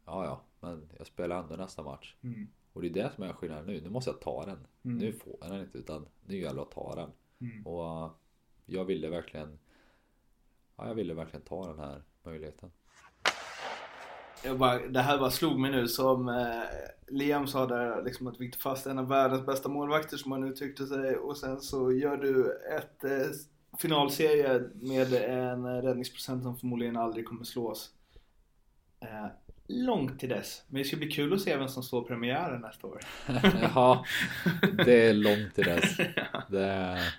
Ja 0.04 0.24
ja 0.24 0.40
men 0.60 0.90
jag 0.98 1.06
spelar 1.06 1.42
ändå 1.42 1.56
nästa 1.56 1.82
match 1.82 2.14
Mm. 2.22 2.48
Och 2.72 2.82
det 2.82 2.88
är 2.88 2.92
det 2.94 3.10
som 3.14 3.24
är 3.24 3.32
skillnaden 3.32 3.66
nu 3.66 3.80
Nu 3.80 3.90
måste 3.90 4.10
jag 4.10 4.20
ta 4.20 4.46
den 4.46 4.66
Mm. 4.84 4.98
Nu 4.98 5.12
får 5.12 5.36
jag 5.40 5.50
den 5.50 5.60
inte 5.60 5.78
utan 5.78 6.06
Nu 6.26 6.38
gäller 6.38 6.54
det 6.56 6.62
att 6.62 6.70
ta 6.70 6.94
den 6.94 7.10
Mm. 7.40 7.66
Och 7.66 8.10
jag 8.66 8.84
ville 8.84 9.08
verkligen 9.08 9.58
Ja 10.76 10.86
jag 10.88 10.94
ville 10.94 11.14
verkligen 11.14 11.44
ta 11.44 11.66
den 11.66 11.78
här 11.78 12.02
möjligheten 12.22 12.70
Jag 14.44 14.58
bara, 14.58 14.78
det 14.78 15.00
här 15.00 15.18
bara 15.18 15.30
slog 15.30 15.58
mig 15.58 15.70
nu 15.70 15.88
som 15.88 16.28
eh, 16.28 16.62
Liam 17.08 17.46
sa 17.46 17.66
där 17.66 18.02
liksom 18.04 18.26
att 18.26 18.40
Victor 18.40 18.60
Fast 18.60 18.86
är 18.86 18.90
en 18.90 18.98
av 18.98 19.08
världens 19.08 19.46
bästa 19.46 19.68
målvakter 19.68 20.16
som 20.16 20.32
han 20.32 20.44
uttryckte 20.44 20.86
sig 20.86 21.16
och 21.16 21.36
sen 21.36 21.60
så 21.60 21.92
gör 21.92 22.16
du 22.16 22.58
ett 22.76 23.04
eh, 23.04 23.30
finalserie 23.78 24.62
med 24.74 25.12
en 25.14 25.64
eh, 25.64 25.82
räddningsprocent 25.82 26.42
som 26.42 26.56
förmodligen 26.56 26.96
aldrig 26.96 27.26
kommer 27.26 27.44
slås. 27.44 27.90
Eh, 29.00 29.26
långt 29.66 30.20
till 30.20 30.28
dess. 30.28 30.62
Men 30.68 30.82
det 30.82 30.88
ska 30.88 30.96
bli 30.96 31.10
kul 31.10 31.32
att 31.32 31.40
se 31.40 31.56
vem 31.56 31.68
som 31.68 31.82
står 31.82 32.02
premiären 32.02 32.60
nästa 32.60 32.86
år. 32.86 33.00
Ja 33.74 34.04
Det 34.84 35.08
är 35.08 35.14
långt 35.14 35.54
till 35.54 35.64
dess 35.64 35.96
Det 36.48 36.64
är 36.64 37.14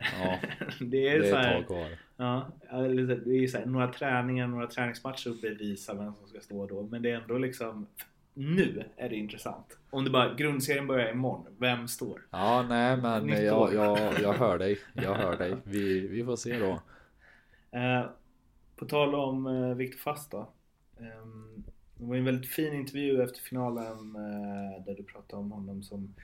Ja 0.00 0.38
det 0.80 1.08
är, 1.08 1.18
Det 1.18 1.28
så 1.30 1.36
är 1.36 1.40
ett 1.40 1.46
här, 1.46 1.54
tag 1.54 1.66
kvar 1.66 1.88
Ja, 2.16 2.46
så- 2.70 2.76
det 3.24 3.36
är 3.44 3.46
så 3.46 3.58
här, 3.58 3.66
några 3.66 3.88
träningar, 3.92 4.46
några 4.46 4.66
träningsmatcher 4.66 5.30
att 5.30 5.40
bevisa 5.40 5.94
vem 5.94 6.14
som 6.14 6.28
ska 6.28 6.40
stå 6.40 6.66
då. 6.66 6.82
Men 6.82 7.02
det 7.02 7.10
är 7.10 7.20
ändå 7.20 7.38
liksom 7.38 7.86
nu 8.34 8.84
är 8.96 9.08
det 9.08 9.16
intressant. 9.16 9.78
Om 9.90 10.04
det 10.04 10.10
bara 10.10 10.34
grundserien 10.34 10.86
börjar 10.86 11.10
imorgon, 11.12 11.46
vem 11.58 11.88
står? 11.88 12.20
Ja, 12.30 12.66
nej 12.68 12.96
men 12.96 13.28
jag, 13.28 13.74
jag, 13.74 13.98
jag 14.22 14.32
hör 14.38 14.58
dig. 14.58 14.78
Jag 14.92 15.14
hör 15.14 15.36
dig. 15.36 15.56
Vi, 15.64 16.08
vi 16.08 16.24
får 16.24 16.36
se 16.36 16.58
då. 16.58 16.80
Eh, 17.78 18.04
på 18.76 18.84
tal 18.84 19.14
om 19.14 19.46
eh, 19.46 19.74
Viktor 19.74 19.98
Fast 19.98 20.30
då. 20.30 20.48
Ehm, 21.00 21.64
det 21.94 22.04
var 22.06 22.16
en 22.16 22.24
väldigt 22.24 22.50
fin 22.50 22.74
intervju 22.74 23.22
efter 23.22 23.40
finalen 23.40 24.16
eh, 24.16 24.84
där 24.86 24.94
du 24.96 25.02
pratade 25.02 25.42
om 25.42 25.52
honom 25.52 25.82
som 25.82 26.14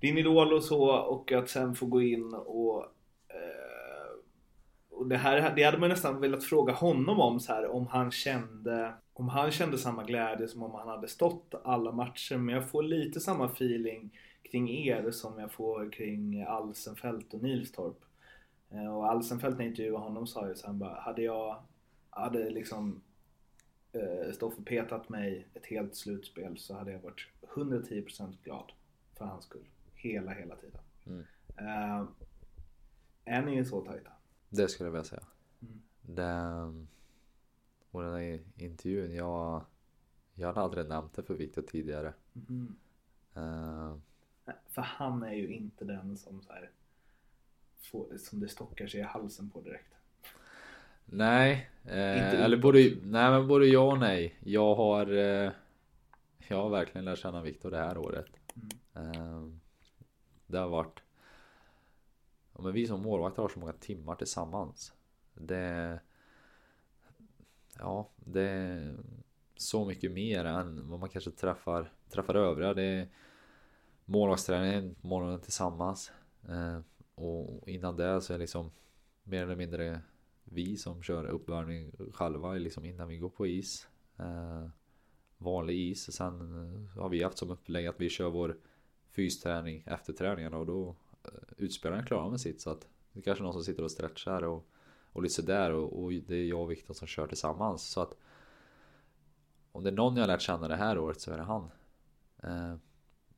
din 0.00 0.18
idol 0.18 0.52
och 0.52 0.64
så 0.64 0.84
och 0.90 1.32
att 1.32 1.48
sen 1.48 1.74
få 1.74 1.86
gå 1.86 2.02
in 2.02 2.34
och 2.34 2.82
eh, 2.82 2.88
och 4.90 5.08
det 5.08 5.16
här 5.16 5.52
det 5.56 5.62
hade 5.62 5.78
man 5.78 5.88
nästan 5.88 6.20
velat 6.20 6.44
fråga 6.44 6.72
honom 6.72 7.20
om 7.20 7.40
så 7.40 7.52
här 7.52 7.66
om 7.66 7.86
han 7.86 8.10
kände 8.10 8.94
om 9.12 9.28
han 9.28 9.50
kände 9.50 9.78
samma 9.78 10.04
glädje 10.04 10.48
som 10.48 10.62
om 10.62 10.74
han 10.74 10.88
hade 10.88 11.08
stått 11.08 11.54
alla 11.64 11.92
matcher 11.92 12.36
men 12.36 12.54
jag 12.54 12.70
får 12.70 12.82
lite 12.82 13.20
samma 13.20 13.46
feeling 13.46 14.18
kring 14.50 14.68
er 14.70 15.10
som 15.10 15.38
jag 15.38 15.52
får 15.52 15.92
kring 15.92 16.42
Alsenfelt 16.42 17.34
och 17.34 17.42
Nilstorp. 17.42 18.04
Eh, 18.70 18.96
Och 18.96 19.10
Alsenfelt 19.10 19.58
när 19.58 19.64
jag 19.64 19.70
intervjuade 19.70 20.04
honom 20.04 20.26
sa 20.26 20.48
ju 20.48 20.54
så 20.54 20.66
han 20.66 20.78
bara, 20.78 21.00
hade 21.00 21.22
jag 21.22 21.62
hade 22.10 22.50
liksom 22.50 23.02
eh, 23.92 24.32
Stoffe 24.32 24.62
petat 24.62 25.08
mig 25.08 25.48
ett 25.54 25.66
helt 25.66 25.96
slutspel 25.96 26.58
så 26.58 26.74
hade 26.74 26.92
jag 26.92 27.00
varit 27.00 27.28
110% 27.54 28.36
glad 28.44 28.72
för 29.18 29.24
hans 29.24 29.44
skull. 29.44 29.68
Hela, 29.94 30.32
hela 30.32 30.56
tiden. 30.56 30.80
Mm. 31.06 31.24
Eh, 31.58 32.04
är 33.24 33.42
ni 33.42 33.64
så 33.64 33.80
tajta? 33.80 34.10
Det 34.48 34.68
skulle 34.68 34.86
jag 34.86 34.92
vilja 34.92 35.04
säga. 35.04 35.22
Mm. 35.62 35.82
Det, 36.02 36.72
och 37.90 38.02
den 38.02 38.12
här 38.14 38.40
intervjun, 38.56 39.14
jag, 39.14 39.64
jag 40.34 40.46
hade 40.48 40.60
aldrig 40.60 40.88
nämnt 40.88 41.14
det 41.14 41.22
för 41.22 41.34
Viktor 41.34 41.62
tidigare. 41.62 42.14
Mhm. 42.32 42.76
Eh, 43.34 43.96
För 44.68 44.82
han 44.82 45.22
är 45.22 45.32
ju 45.34 45.48
inte 45.54 45.84
den 45.84 46.16
som 46.16 46.42
så 46.42 46.52
här, 46.52 46.70
får, 47.80 48.16
som 48.18 48.40
det 48.40 48.48
stockar 48.48 48.86
sig 48.86 49.00
i 49.00 49.02
halsen 49.02 49.50
på 49.50 49.60
direkt. 49.60 49.94
nej, 51.06 51.70
eh, 51.84 52.40
eller 52.44 52.56
både, 52.56 52.78
nej 53.02 53.30
men 53.30 53.48
både 53.48 53.66
ja 53.66 53.92
och 53.92 53.98
nej. 53.98 54.38
Jag 54.40 54.74
har, 54.74 55.06
eh, 55.12 55.52
jag 56.48 56.56
har 56.62 56.70
verkligen 56.70 57.04
lärt 57.04 57.18
känna 57.18 57.42
Viktor 57.42 57.70
det 57.70 57.78
här 57.78 57.98
året. 57.98 58.26
Eh, 58.94 59.46
det 60.46 60.58
har 60.58 60.68
varit, 60.68 61.00
ja, 62.54 62.62
men 62.62 62.72
vi 62.72 62.86
som 62.86 63.02
målvakter 63.02 63.42
har 63.42 63.48
så 63.48 63.58
många 63.58 63.72
timmar 63.72 64.14
tillsammans. 64.14 64.92
Det, 65.34 66.00
ja, 67.78 68.10
det 68.16 68.42
är 68.42 68.96
så 69.56 69.84
mycket 69.84 70.12
mer 70.12 70.44
än 70.44 70.90
vad 70.90 71.00
man 71.00 71.08
kanske 71.08 71.30
träffar, 71.30 71.92
träffar 72.10 72.34
övriga. 72.34 72.74
Det 72.74 72.82
är 72.82 73.08
målvaktsträning 74.04 74.94
morgonen 75.00 75.40
tillsammans. 75.40 76.12
Eh, 76.48 76.80
och 77.14 77.68
innan 77.68 77.96
det 77.96 78.20
så 78.20 78.32
är 78.32 78.38
det 78.38 78.42
liksom 78.42 78.70
mer 79.22 79.42
eller 79.42 79.56
mindre 79.56 80.00
vi 80.44 80.76
som 80.76 81.02
kör 81.02 81.26
uppvärmning 81.26 81.92
själva 82.12 82.52
liksom 82.52 82.84
innan 82.84 83.08
vi 83.08 83.18
går 83.18 83.28
på 83.28 83.46
is. 83.46 83.88
Eh, 84.18 84.68
vanlig 85.38 85.90
is. 85.90 86.12
Sen 86.12 86.40
har 86.96 87.08
vi 87.08 87.22
haft 87.22 87.38
som 87.38 87.50
upplägg 87.50 87.86
att 87.86 88.00
vi 88.00 88.08
kör 88.08 88.30
vår 88.30 88.56
fysträning 89.10 89.82
efter 89.86 90.12
träningarna 90.12 90.56
och 90.56 90.66
då 90.66 90.96
utspelarna 91.56 92.02
är 92.02 92.06
klarar 92.06 92.30
med 92.30 92.40
sitt 92.40 92.60
så 92.60 92.70
att 92.70 92.88
det 93.12 93.20
är 93.20 93.22
kanske 93.22 93.44
någon 93.44 93.52
som 93.52 93.64
sitter 93.64 93.82
och 93.82 93.90
stretchar 93.90 94.42
och, 94.42 94.66
och 95.12 95.22
lite 95.22 95.34
sådär 95.34 95.72
och, 95.72 96.02
och 96.02 96.12
det 96.12 96.36
är 96.36 96.44
jag 96.44 96.60
och 96.60 96.70
Viktor 96.70 96.94
som 96.94 97.06
kör 97.06 97.26
tillsammans 97.26 97.82
så 97.82 98.00
att 98.00 98.16
om 99.72 99.84
det 99.84 99.90
är 99.90 99.94
någon 99.94 100.16
jag 100.16 100.22
har 100.22 100.28
lärt 100.28 100.40
känna 100.40 100.68
det 100.68 100.76
här 100.76 100.98
året 100.98 101.20
så 101.20 101.32
är 101.32 101.36
det 101.36 101.42
han. 101.42 101.70
Eh, 102.42 102.74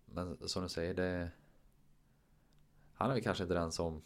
men 0.04 0.48
som 0.48 0.62
du 0.62 0.68
säger 0.68 0.94
det 0.94 1.30
han 2.94 3.10
är 3.10 3.14
väl 3.14 3.22
kanske 3.22 3.44
inte 3.44 3.54
den 3.54 3.72
som 3.72 4.02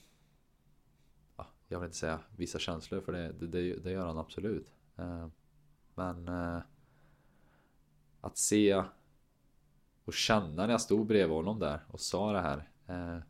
ja, 1.37 1.47
jag 1.69 1.81
vill 1.81 1.87
inte 1.87 1.99
säga 1.99 2.21
vissa 2.37 2.59
känslor 2.59 3.01
för 3.01 3.13
det, 3.13 3.33
det, 3.33 3.47
det, 3.47 3.77
det 3.77 3.91
gör 3.91 4.07
han 4.07 4.19
absolut. 4.19 4.73
Eh, 4.97 5.27
men 5.95 6.29
eh, 6.29 6.61
att 8.21 8.39
se 8.39 8.85
och 10.05 10.15
känna 10.15 10.67
när 10.67 10.69
jag 10.69 10.81
stod 10.81 11.07
bredvid 11.07 11.37
honom 11.37 11.59
där 11.59 11.81
och 11.89 12.01
sa 12.01 12.33
det 12.33 12.41
här. 12.41 12.69
Eh, 12.87 13.23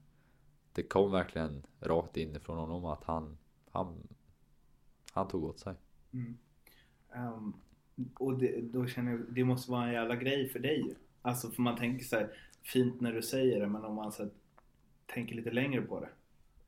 det 0.72 0.82
kom 0.82 1.12
verkligen 1.12 1.62
rakt 1.80 2.16
inifrån 2.16 2.58
honom 2.58 2.84
att 2.84 3.04
han, 3.04 3.38
han, 3.70 4.08
han 5.12 5.28
tog 5.28 5.44
åt 5.44 5.60
sig. 5.60 5.74
Mm. 6.12 6.38
Ehm, 7.12 7.52
och 8.14 8.38
det, 8.38 8.60
då 8.60 8.86
känner 8.86 9.12
jag, 9.12 9.20
det 9.28 9.44
måste 9.44 9.70
vara 9.70 9.86
en 9.86 9.92
jävla 9.92 10.16
grej 10.16 10.48
för 10.48 10.58
dig. 10.58 10.94
Alltså 11.22 11.50
för 11.50 11.62
man 11.62 11.76
tänker 11.76 12.04
så 12.04 12.16
här, 12.16 12.36
fint 12.62 13.00
när 13.00 13.12
du 13.12 13.22
säger 13.22 13.60
det 13.60 13.66
men 13.66 13.84
om 13.84 13.94
man 13.94 14.12
så 14.12 14.22
här, 14.22 14.32
tänker 15.06 15.34
lite 15.34 15.50
längre 15.50 15.82
på 15.82 16.00
det. 16.00 16.08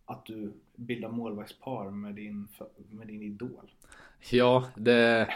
Att 0.04 0.26
du 0.26 0.52
bildar 0.76 1.08
målvaktspar 1.08 1.90
med 1.90 2.14
din, 2.14 2.48
med 2.90 3.06
din 3.06 3.22
idol. 3.22 3.72
Ja, 4.30 4.68
det... 4.76 5.34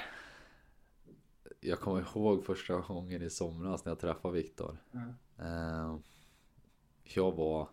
Jag 1.60 1.80
kommer 1.80 2.00
ihåg 2.00 2.44
första 2.44 2.80
gången 2.80 3.22
i 3.22 3.30
somras 3.30 3.84
när 3.84 3.90
jag 3.90 3.98
träffade 3.98 4.34
Viktor. 4.34 4.78
Mm. 4.92 6.02
Jag 7.04 7.32
var 7.32 7.68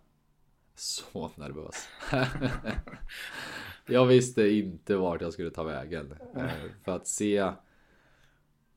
så 0.75 1.31
nervös. 1.35 1.87
jag 3.87 4.05
visste 4.05 4.47
inte 4.49 4.95
vart 4.95 5.21
jag 5.21 5.33
skulle 5.33 5.49
ta 5.49 5.63
vägen. 5.63 6.13
Eh, 6.35 6.49
För 6.85 6.95
att 6.95 7.07
se 7.07 7.51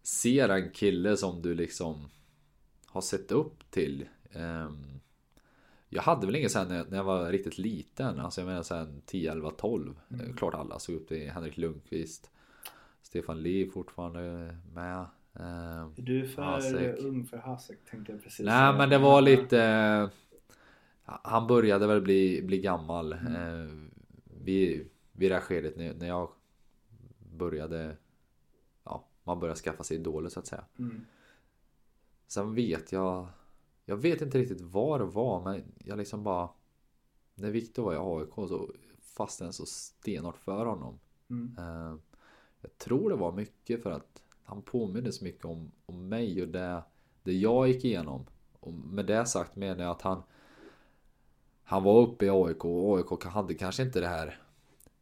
Se 0.02 0.40
en 0.40 0.70
kille 0.70 1.16
som 1.16 1.42
du 1.42 1.54
liksom 1.54 2.08
har 2.86 3.00
sett 3.00 3.32
upp 3.32 3.70
till. 3.70 4.08
Ehm, 4.32 5.00
Jag 5.88 6.02
hade 6.02 6.26
väl 6.26 6.36
ingen 6.36 6.50
sen 6.50 6.68
när 6.68 6.96
jag- 6.96 7.04
var 7.04 7.32
riktigt 7.32 7.58
liten. 7.58 8.20
Alltså 8.20 8.40
jag 8.40 8.46
menar 8.48 8.62
sen 8.62 9.02
10, 9.06 9.32
11, 9.32 9.50
12. 9.50 9.94
Eh, 10.10 10.34
Klart 10.36 10.54
alla 10.54 10.78
såg 10.78 10.94
upp 10.94 11.08
till 11.08 11.30
Henrik 11.30 11.56
Lundqvist. 11.56 12.30
Stefan 13.02 13.42
Liv 13.42 13.70
fortfarande 13.74 14.56
med. 14.74 14.98
Ehm, 15.34 15.94
Är 15.96 16.02
du 16.02 16.28
för 16.28 16.42
Hasek. 16.42 16.98
ung 16.98 17.24
för 17.26 17.36
Hasek 17.36 17.78
tänkte 17.90 18.12
jag 18.12 18.22
precis 18.22 18.46
Nej 18.46 18.72
men 18.72 18.88
det 18.88 18.98
var 18.98 19.20
lite 19.20 20.10
Han 21.06 21.46
började 21.46 21.86
väl 21.86 22.00
bli, 22.00 22.42
bli 22.42 22.60
gammal 22.60 23.12
eh, 23.12 23.18
Vid, 24.24 24.88
vid 25.12 25.30
det 25.30 25.34
här 25.34 25.42
skedet 25.42 25.76
när, 25.76 26.06
jag 26.06 26.30
Började 27.18 27.96
Ja, 28.84 29.08
man 29.24 29.40
började 29.40 29.60
skaffa 29.60 29.82
sig 29.84 29.96
idoler 29.96 30.28
så 30.28 30.40
att 30.40 30.46
säga 30.46 30.64
Mm. 30.78 31.04
Sen 32.26 32.54
vet 32.54 32.92
jag 32.92 33.28
Jag 33.84 33.96
vet 33.96 34.22
inte 34.22 34.38
riktigt 34.38 34.60
vad 34.60 35.00
det 35.00 35.04
var 35.04 35.44
men 35.44 35.62
jag 35.84 35.98
liksom 35.98 36.22
bara 36.22 36.48
När 37.34 37.50
Viktor 37.50 37.82
var 37.82 37.94
i 37.94 38.20
AIK 38.22 38.34
så 38.34 38.70
fastnade 39.00 39.48
jag 39.48 39.54
så 39.54 39.66
stenhårt 39.66 40.36
för 40.36 40.66
honom 40.66 40.98
Mm. 41.28 41.56
Eh, 41.58 41.96
Jag 42.60 42.78
tror 42.78 43.10
det 43.10 43.16
var 43.16 43.32
mycket 43.32 43.82
för 43.82 43.90
att 43.90 44.22
han 44.42 44.62
påminner 44.62 45.10
så 45.10 45.24
mycket 45.24 45.44
om, 45.44 45.70
om 45.86 46.08
mig 46.08 46.42
och 46.42 46.48
det, 46.48 46.82
det 47.22 47.32
jag 47.32 47.68
gick 47.68 47.84
igenom. 47.84 48.26
Och 48.60 48.72
med 48.72 49.06
det 49.06 49.26
sagt 49.26 49.56
menar 49.56 49.84
jag 49.84 49.90
att 49.90 50.02
han 50.02 50.22
Han 51.68 51.82
var 51.82 52.02
uppe 52.02 52.26
i 52.26 52.30
AIK 52.30 52.64
och 52.64 52.98
AIK 52.98 53.24
hade 53.24 53.54
kanske 53.54 53.82
inte 53.82 54.00
det 54.00 54.06
här 54.06 54.40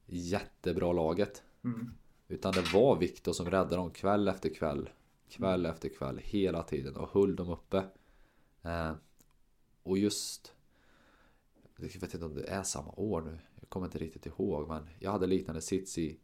jättebra 0.07 0.93
laget. 0.93 1.43
Mm. 1.65 1.91
Utan 2.29 2.53
det 2.53 2.73
var 2.73 2.97
Viktor 2.97 3.33
som 3.33 3.47
räddade 3.47 3.77
dem 3.77 3.91
kväll 3.91 4.29
efter 4.29 4.55
kväll. 4.55 4.91
Kväll 5.29 5.67
efter 5.67 5.89
kväll 5.89 6.21
hela 6.23 6.63
tiden 6.63 6.97
och 6.97 7.09
höll 7.09 7.37
dem 7.37 7.49
uppe. 7.49 7.85
Eh, 8.63 8.93
och 9.83 9.99
just 9.99 10.55
Jag 11.77 12.01
vet 12.01 12.15
inte 12.15 12.25
om 12.25 12.35
det 12.35 12.49
är 12.49 12.63
samma 12.63 12.93
år 12.97 13.23
nu. 13.23 13.39
Jag 13.61 13.69
kommer 13.69 13.87
inte 13.87 13.99
riktigt 13.99 14.27
ihåg 14.27 14.69
men 14.69 14.89
jag 14.99 15.13
hade 15.13 15.27
liknande 15.27 15.61
sits 15.61 15.99
i 15.99 16.19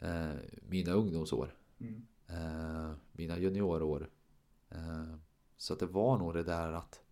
eh, 0.00 0.32
mina 0.68 0.92
ungdomsår. 0.92 1.54
Mm. 1.78 2.06
Eh, 2.26 2.92
mina 3.12 3.38
juniorår. 3.38 4.10
Eh, 4.70 5.14
så 5.56 5.72
att 5.72 5.80
det 5.80 5.86
var 5.86 6.18
nog 6.18 6.34
det 6.34 6.42
där 6.42 6.72
att 6.72 7.03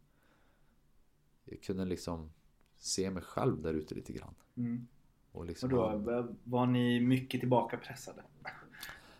jag 1.44 1.62
kunde 1.62 1.84
liksom 1.84 2.30
se 2.78 3.10
mig 3.10 3.22
själv 3.22 3.62
där 3.62 3.74
ute 3.74 3.94
lite 3.94 4.12
grann. 4.12 4.34
Mm. 4.56 4.86
Och 5.32 5.40
Och 5.40 5.46
liksom 5.46 5.70
då 5.70 5.76
ha- 5.88 6.28
var 6.44 6.66
ni 6.66 7.00
mycket 7.00 7.40
tillbakapressade? 7.40 8.22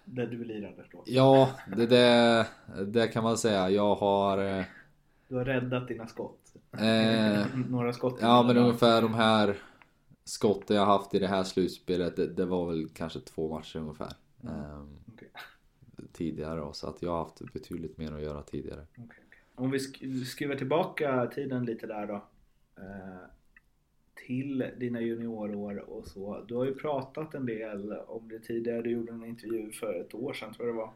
Där 0.04 0.26
du 0.26 0.44
lirade 0.44 0.84
då? 0.92 1.02
Ja, 1.06 1.50
det, 1.76 1.86
det, 1.86 2.46
det 2.86 3.08
kan 3.08 3.24
man 3.24 3.38
säga. 3.38 3.70
Jag 3.70 3.94
har... 3.94 4.38
eh, 4.38 4.64
Du 5.28 5.36
har 5.36 5.44
räddat 5.44 5.88
dina 5.88 6.06
skott? 6.06 6.54
Eh, 6.72 7.46
Några 7.68 7.92
skott? 7.92 8.18
Ja 8.20 8.42
men 8.42 8.56
ungefär 8.56 9.02
de 9.02 9.14
här 9.14 9.56
skotten 10.24 10.76
jag 10.76 10.86
haft 10.86 11.14
i 11.14 11.18
det 11.18 11.28
här 11.28 11.44
slutspelet 11.44 12.16
det, 12.16 12.26
det 12.26 12.44
var 12.46 12.66
väl 12.66 12.88
kanske 12.88 13.20
två 13.20 13.54
matcher 13.54 13.78
ungefär. 13.78 14.12
ehm, 14.42 14.96
Okej. 15.14 15.28
Tidigare 16.12 16.60
då, 16.60 16.72
så 16.72 16.88
att 16.88 17.02
jag 17.02 17.10
har 17.10 17.18
haft 17.18 17.52
betydligt 17.52 17.98
mer 17.98 18.12
att 18.12 18.22
göra 18.22 18.42
tidigare. 18.42 18.86
Okej. 18.96 19.21
Om 19.54 19.70
vi 19.70 19.78
sk- 19.78 20.24
skruvar 20.24 20.54
tillbaka 20.56 21.26
tiden 21.26 21.64
lite 21.64 21.86
där 21.86 22.06
då. 22.06 22.14
Eh, 22.82 23.22
till 24.26 24.64
dina 24.78 25.00
juniorår 25.00 25.78
och 25.90 26.06
så. 26.06 26.44
Du 26.48 26.54
har 26.54 26.64
ju 26.64 26.74
pratat 26.74 27.34
en 27.34 27.46
del 27.46 27.92
om 27.92 28.28
det 28.28 28.38
tidigare. 28.38 28.82
Du 28.82 28.90
gjorde 28.90 29.12
en 29.12 29.24
intervju 29.24 29.72
för 29.72 30.00
ett 30.00 30.14
år 30.14 30.32
sedan 30.32 30.54
tror 30.54 30.68
jag 30.68 30.76
det 30.76 30.78
var. 30.80 30.92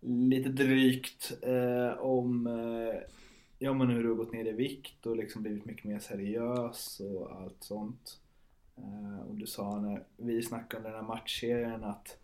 lite 0.00 0.48
drygt 0.48 1.32
eh, 1.42 1.98
om 2.00 2.46
eh, 2.46 3.00
ja, 3.58 3.72
men 3.74 3.88
hur 3.88 4.02
du 4.02 4.08
har 4.08 4.16
gått 4.16 4.32
ner 4.32 4.44
i 4.44 4.52
vikt 4.52 5.06
och 5.06 5.16
liksom 5.16 5.42
blivit 5.42 5.64
mycket 5.64 5.84
mer 5.84 5.98
seriös 5.98 7.00
och 7.00 7.32
allt 7.36 7.62
sånt. 7.62 8.20
Eh, 8.76 9.20
och 9.28 9.34
du 9.34 9.46
sa 9.46 9.80
när 9.80 10.04
vi 10.16 10.42
snackade 10.42 10.78
om 10.78 10.84
den 10.92 11.00
här 11.00 11.08
matchserien 11.08 11.84
att 11.84 12.18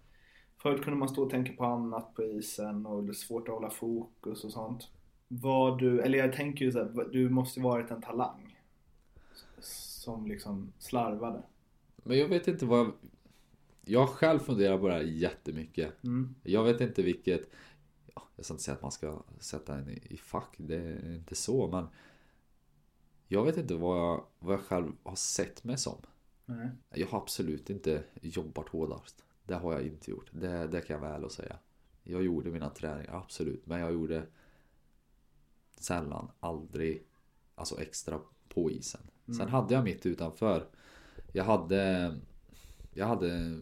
förut 0.63 0.83
kunde 0.85 0.99
man 0.99 1.09
stå 1.09 1.23
och 1.23 1.31
tänka 1.31 1.53
på 1.53 1.65
annat 1.65 2.15
på 2.15 2.23
isen 2.25 2.87
och 2.87 3.05
det 3.05 3.11
är 3.11 3.15
svårt 3.15 3.49
att 3.49 3.55
hålla 3.55 3.71
fokus 3.71 4.45
och 4.45 4.53
sånt. 4.53 4.89
Var 5.33 5.79
du, 5.79 6.01
eller 6.01 6.19
jag 6.19 6.33
tänker 6.33 6.65
ju 6.65 6.73
så 6.73 6.79
här, 6.79 7.09
du 7.13 7.29
måste 7.29 7.61
ju 7.61 7.65
varit 7.65 7.91
en 7.91 8.03
talang 8.03 8.59
som 9.61 10.27
liksom 10.27 10.73
slarvade. 10.79 11.43
Men 11.97 12.19
jag 12.19 12.29
vet 12.29 12.49
inte 12.49 12.67
vad 12.67 12.79
jag... 12.79 12.93
Jag 13.85 14.09
själv 14.09 14.39
funderat 14.39 14.81
på 14.81 14.89
det 14.89 14.95
här 14.95 15.01
jättemycket. 15.01 16.05
Mm. 16.05 16.35
Jag 16.43 16.65
vet 16.65 16.81
inte 16.81 17.03
vilket... 17.03 17.51
Ja, 18.15 18.23
jag 18.37 18.45
ska 18.45 18.55
inte 18.55 18.65
säga 18.65 18.75
att 18.75 18.83
man 18.83 18.93
ska 18.93 19.23
sätta 19.39 19.75
en 19.75 19.89
i, 19.89 20.17
fack, 20.17 20.55
det 20.57 20.77
är 20.77 21.15
inte 21.15 21.35
så 21.35 21.69
men... 21.69 21.87
Jag 23.29 23.45
vet 23.45 23.57
inte 23.57 23.75
vad 23.75 23.99
jag, 23.99 24.25
vad 24.39 24.55
jag 24.55 24.61
själv 24.61 24.93
har 25.03 25.17
sett 25.17 25.65
mig 25.65 25.79
som. 25.79 25.97
Nej. 26.47 26.69
Jag 26.95 27.07
har 27.07 27.19
absolut 27.19 27.71
inte 27.71 28.03
jobbat 28.23 28.69
hårdast. 28.69 29.25
Det 29.45 29.55
har 29.55 29.73
jag 29.73 29.83
inte 29.83 30.11
gjort. 30.11 30.31
Det, 30.33 30.67
det 30.67 30.81
kan 30.81 30.95
jag 30.95 31.11
väl 31.11 31.25
och 31.25 31.33
säga. 31.33 31.57
Jag 32.03 32.23
gjorde 32.23 32.51
mina 32.51 32.71
träningar, 32.71 33.15
absolut. 33.15 33.67
Men 33.67 33.81
jag 33.81 33.93
gjorde 33.93 34.27
sällan, 35.83 36.31
aldrig, 36.41 37.07
alltså 37.55 37.81
extra 37.81 38.21
på 38.49 38.71
isen. 38.71 39.01
Sen 39.37 39.49
hade 39.49 39.75
jag 39.75 39.85
mitt 39.85 40.07
utanför. 40.07 40.67
Jag 41.33 41.45
hade, 41.45 42.15
jag 42.95 43.07
hade, 43.07 43.61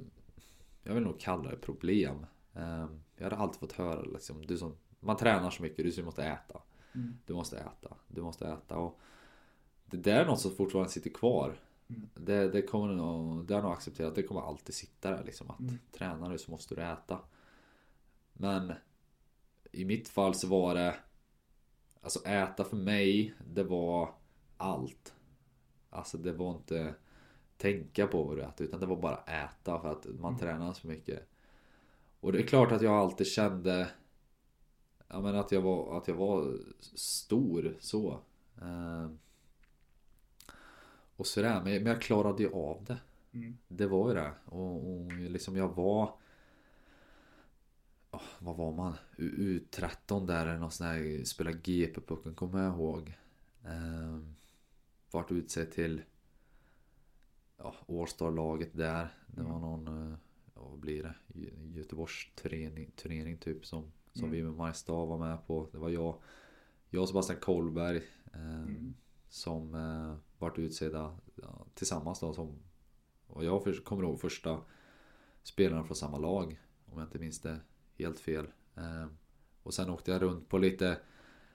jag 0.82 0.94
vill 0.94 1.02
nog 1.02 1.20
kalla 1.20 1.50
det 1.50 1.56
problem. 1.56 2.26
Ehm, 2.54 3.00
Jag 3.16 3.24
hade 3.24 3.36
alltid 3.36 3.60
fått 3.60 3.72
höra 3.72 4.02
liksom, 4.02 4.46
du 4.46 4.58
som, 4.58 4.76
man 5.00 5.16
tränar 5.16 5.50
så 5.50 5.62
mycket, 5.62 5.96
du 5.96 6.02
måste 6.02 6.24
äta. 6.24 6.60
Du 7.26 7.34
måste 7.34 7.58
äta, 7.58 7.96
du 8.08 8.22
måste 8.22 8.46
äta. 8.48 8.76
Och 8.76 9.00
det 9.86 9.96
där 9.96 10.20
är 10.20 10.26
något 10.26 10.40
som 10.40 10.50
fortfarande 10.50 10.90
sitter 10.90 11.10
kvar. 11.10 11.60
Det, 12.14 12.48
det 12.48 12.62
kommer 12.62 12.94
nog, 12.94 13.46
det 13.46 13.54
har 13.54 13.62
nog 13.62 13.72
accepterat, 13.72 14.14
det 14.14 14.22
kommer 14.22 14.40
alltid 14.40 14.74
sitta 14.74 15.10
där 15.10 15.24
liksom. 15.24 15.50
Att 15.50 15.58
tränar 15.92 16.30
du 16.32 16.38
så 16.38 16.50
måste 16.50 16.74
du 16.74 16.82
äta. 16.82 17.18
Men 18.32 18.72
i 19.72 19.84
mitt 19.84 20.08
fall 20.08 20.34
så 20.34 20.46
var 20.48 20.74
det 20.74 20.96
Alltså 22.02 22.24
äta 22.24 22.64
för 22.64 22.76
mig, 22.76 23.34
det 23.54 23.64
var 23.64 24.14
allt. 24.56 25.14
Alltså 25.90 26.18
det 26.18 26.32
var 26.32 26.50
inte 26.50 26.94
tänka 27.56 28.06
på 28.06 28.22
vad 28.22 28.36
du 28.36 28.42
äter 28.42 28.66
utan 28.66 28.80
det 28.80 28.86
var 28.86 28.96
bara 28.96 29.16
äta 29.16 29.80
för 29.80 29.92
att 29.92 30.06
man 30.20 30.38
tränar 30.38 30.72
så 30.72 30.86
mycket. 30.86 31.28
Och 32.20 32.32
det 32.32 32.38
är 32.38 32.46
klart 32.46 32.72
att 32.72 32.82
jag 32.82 32.94
alltid 32.94 33.26
kände 33.26 33.88
Ja 35.08 35.20
men 35.20 35.34
att 35.34 35.52
jag 35.52 35.60
var, 35.60 35.98
att 35.98 36.08
jag 36.08 36.14
var 36.14 36.58
stor 36.94 37.76
så. 37.80 38.20
Eh, 38.62 39.10
och 41.16 41.26
sådär, 41.26 41.62
men, 41.64 41.82
men 41.82 41.86
jag 41.86 42.02
klarade 42.02 42.42
ju 42.42 42.52
av 42.52 42.84
det. 42.84 42.98
Det 43.68 43.86
var 43.86 44.08
ju 44.08 44.14
det. 44.14 44.32
Och, 44.44 44.90
och 44.90 45.12
liksom 45.12 45.56
jag 45.56 45.68
var 45.68 46.14
oh, 48.18 48.22
Vad 48.38 48.56
var 48.56 48.72
man? 48.72 48.94
U- 49.16 49.60
U13 49.72 50.26
där 50.26 50.46
eller 50.46 50.58
någon 50.58 50.70
sån 50.70 50.86
här 50.86 51.24
Spela 51.24 51.50
GP-pucken 51.52 52.34
kommer 52.34 52.62
jag 52.64 52.74
ihåg. 52.74 53.12
Eh, 53.64 54.18
vart 55.10 55.30
utsedd 55.32 55.70
till 55.70 56.02
ja, 57.56 57.74
All-star-laget 57.88 58.70
där. 58.76 59.08
Det 59.26 59.42
var 59.42 59.58
någon, 59.60 59.86
eh, 60.12 60.18
ja, 60.54 60.62
vad 60.68 60.78
blir 60.78 61.02
det? 61.02 61.14
Gö- 61.28 61.76
Göteborgs 61.76 62.26
turnering, 62.42 62.90
turnering 62.90 63.36
typ 63.38 63.66
som, 63.66 63.92
som 64.12 64.30
vi 64.30 64.42
med 64.42 64.52
Mariestad 64.54 65.04
var 65.06 65.18
med 65.18 65.46
på. 65.46 65.68
Det 65.72 65.78
var 65.78 65.88
jag, 65.88 66.20
jag 66.90 67.02
och 67.02 67.08
Sebastian 67.08 67.40
Kollberg 67.40 67.96
eh, 68.34 68.64
som 69.28 69.74
eh, 69.74 70.16
vart 70.38 70.58
utsedda 70.58 71.18
ja, 71.42 71.66
tillsammans 71.74 72.20
då 72.20 72.32
som 72.34 72.58
och 73.26 73.44
jag 73.44 73.84
kommer 73.84 74.02
ihåg 74.02 74.20
första 74.20 74.60
spelaren 75.42 75.84
från 75.84 75.96
samma 75.96 76.18
lag 76.18 76.60
om 76.86 76.98
jag 76.98 77.06
inte 77.06 77.18
minns 77.18 77.40
det 77.40 77.60
helt 77.98 78.20
fel. 78.20 78.46
Eh, 78.76 79.06
och 79.62 79.74
sen 79.74 79.90
åkte 79.90 80.10
jag 80.10 80.22
runt 80.22 80.48
på 80.48 80.58
lite 80.58 80.96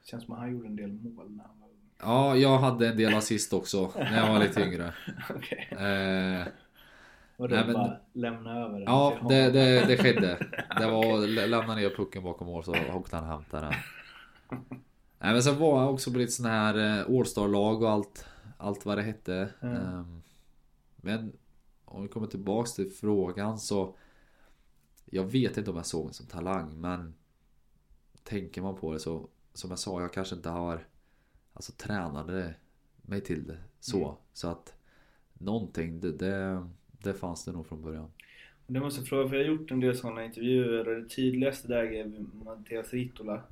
Känns 0.04 0.24
som 0.24 0.34
att 0.34 0.40
han 0.40 0.52
gjorde 0.52 0.68
en 0.68 0.76
del 0.76 0.92
mål 0.92 1.32
när 1.32 1.44
han 1.44 1.60
var 1.60 1.68
ung. 1.68 1.74
Ja, 2.00 2.36
jag 2.36 2.58
hade 2.58 2.88
en 2.88 2.98
del 2.98 3.14
assist 3.16 3.54
också 3.54 3.92
när 3.96 4.18
jag 4.26 4.34
var 4.34 4.40
lite 4.40 4.62
yngre. 4.62 4.94
Okej. 5.36 5.68
Eh, 5.72 6.48
Och 7.38 7.50
då 7.50 7.56
Nej, 7.56 7.66
men- 7.66 7.74
bara 7.74 7.98
lämna 8.14 8.60
över 8.60 8.74
den 8.74 8.84
Ja, 8.84 9.18
det, 9.30 9.52
det, 9.52 9.86
det 9.88 9.98
skedde. 9.98 10.38
Det 10.80 10.86
var 10.88 11.28
lä- 11.28 11.48
lämna 11.48 11.76
ner 11.76 11.90
pucken 11.90 12.24
bakom 12.24 12.48
mål 12.48 12.64
så 12.64 12.76
åkte 12.94 13.16
han 13.16 13.26
och 13.26 13.32
hämtade 13.32 13.66
den. 13.66 13.74
Nej 15.20 15.34
men 15.34 15.44
sen 15.44 15.60
var 15.60 15.82
jag 15.82 15.94
också 15.94 16.12
på 16.12 16.18
lite 16.18 16.32
sån 16.32 16.46
här 16.46 17.00
eh, 17.10 17.18
All-star-lag 17.20 17.84
och 17.84 17.90
allt, 17.90 18.26
allt 18.58 18.86
vad 18.86 18.98
det 18.98 19.02
hette. 19.02 19.50
Ehm, 19.62 20.22
Men 20.96 21.32
om 21.86 22.02
vi 22.02 22.08
kommer 22.08 22.28
tillbaks 22.28 22.74
till 22.74 22.92
frågan 22.92 23.60
så 23.60 23.96
Jag 25.06 25.24
vet 25.24 25.58
inte 25.58 25.72
om 25.72 25.78
jag 25.78 25.86
såg 25.86 26.06
mig 26.06 26.14
som 26.14 26.26
talang 26.26 26.82
men 26.82 27.14
Tänker 28.24 28.62
man 28.62 28.76
på 28.76 28.94
det 28.94 29.00
så 29.00 29.28
Som 29.54 29.70
jag 29.70 29.80
sa, 29.80 30.02
jag 30.02 30.14
kanske 30.14 30.36
inte 30.36 30.50
har 30.50 30.88
Alltså 31.54 31.72
tränade 31.72 32.56
mig 33.02 33.22
till 33.22 33.48
det 33.48 33.58
så. 33.80 34.18
Så 34.34 34.48
att 34.48 34.74
Någonting, 35.34 36.00
det, 36.00 36.12
det, 36.12 36.68
det 36.92 37.14
fanns 37.14 37.46
det 37.46 37.52
nog 37.52 37.66
från 37.66 37.82
början. 37.82 38.12
Det 38.68 38.80
måste 38.80 39.00
jag 39.02 39.08
fråga, 39.08 39.30
för 39.30 39.36
jag 39.36 39.44
har 39.44 39.52
gjort 39.52 39.72
en 39.72 39.80
del 39.80 39.98
sådana 39.98 40.26
intervjuer 40.26 40.88
och 40.88 41.02
det 41.02 41.10
tydligaste 41.10 41.68
där 41.68 41.84
är 41.84 42.26
Mattias 42.46 42.94
Ritola. 42.94 43.44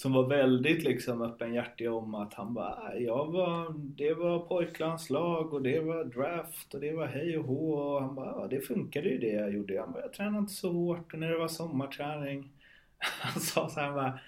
Som 0.00 0.12
var 0.12 0.26
väldigt 0.26 0.84
liksom 0.84 1.22
öppenhjärtig 1.22 1.92
om 1.92 2.14
att 2.14 2.34
han 2.34 2.54
bara, 2.54 2.98
jag 2.98 3.26
var, 3.26 3.74
det 3.78 4.14
var 4.14 4.38
pojklandslag 4.38 5.54
och 5.54 5.62
det 5.62 5.80
var 5.80 6.04
draft 6.04 6.74
och 6.74 6.80
det 6.80 6.92
var 6.92 7.06
hej 7.06 7.38
och 7.38 7.44
hå 7.44 7.72
och 7.72 8.02
han 8.02 8.14
bara, 8.14 8.26
ja, 8.26 8.46
det 8.50 8.60
funkade 8.60 9.08
ju 9.08 9.18
det 9.18 9.32
jag 9.32 9.52
gjorde. 9.52 9.80
Han 9.80 9.92
bara, 9.92 10.02
jag 10.02 10.12
tränade 10.12 10.38
inte 10.38 10.52
så 10.52 10.72
hårt 10.72 11.12
och 11.12 11.18
när 11.18 11.30
det 11.30 11.38
var 11.38 11.48
sommarträning. 11.48 12.50
Han 12.98 13.40
sa 13.40 13.68
så 13.68 13.80
här 13.80 13.86
han 13.86 13.94
bara, 13.94 14.20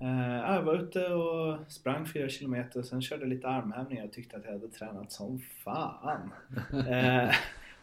eh, 0.00 0.54
jag 0.54 0.62
var 0.62 0.74
ute 0.74 1.08
och 1.08 1.72
sprang 1.72 2.06
fyra 2.06 2.28
kilometer 2.28 2.80
och 2.80 2.86
sen 2.86 3.02
körde 3.02 3.26
lite 3.26 3.48
armhävningar 3.48 4.04
och 4.04 4.12
tyckte 4.12 4.36
att 4.36 4.44
jag 4.44 4.52
hade 4.52 4.68
tränat 4.68 5.12
som 5.12 5.38
fan. 5.64 6.32
Eh, 6.88 7.30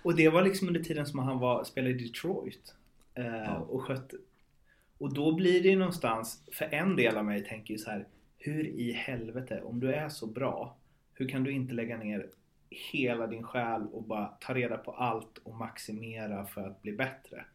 och 0.03 0.15
det 0.15 0.29
var 0.29 0.41
liksom 0.41 0.67
under 0.67 0.83
tiden 0.83 1.05
som 1.05 1.19
han 1.19 1.39
var, 1.39 1.63
spelade 1.63 1.93
i 1.93 2.07
Detroit. 2.07 2.75
Eh, 3.13 3.53
och 3.53 3.81
skötte. 3.81 4.17
Och 5.00 5.14
då 5.14 5.36
blir 5.36 5.64
det 5.64 5.70
ju 5.70 5.76
någonstans, 5.76 6.43
för 6.52 6.66
en 6.66 6.95
del 6.95 7.18
av 7.18 7.26
mig 7.26 7.45
tänker 7.45 7.74
ju 7.74 7.78
så 7.78 7.89
här. 7.89 8.08
Hur 8.38 8.68
i 8.68 8.91
helvete, 8.91 9.62
om 9.62 9.80
du 9.80 9.93
är 9.93 10.10
så 10.10 10.28
bra, 10.28 10.78
hur 11.14 11.28
kan 11.28 11.43
du 11.43 11.52
inte 11.52 11.74
lägga 11.74 11.97
ner 11.97 12.30
hela 12.70 13.28
din 13.28 13.43
själ 13.43 13.88
och 13.91 14.04
bara 14.04 14.26
ta 14.26 14.54
reda 14.54 14.78
på 14.78 14.91
allt 14.91 15.38
och 15.43 15.56
maximera 15.56 16.45
för 16.45 16.68
att 16.68 16.82
bli 16.82 16.91
bättre? 16.91 17.45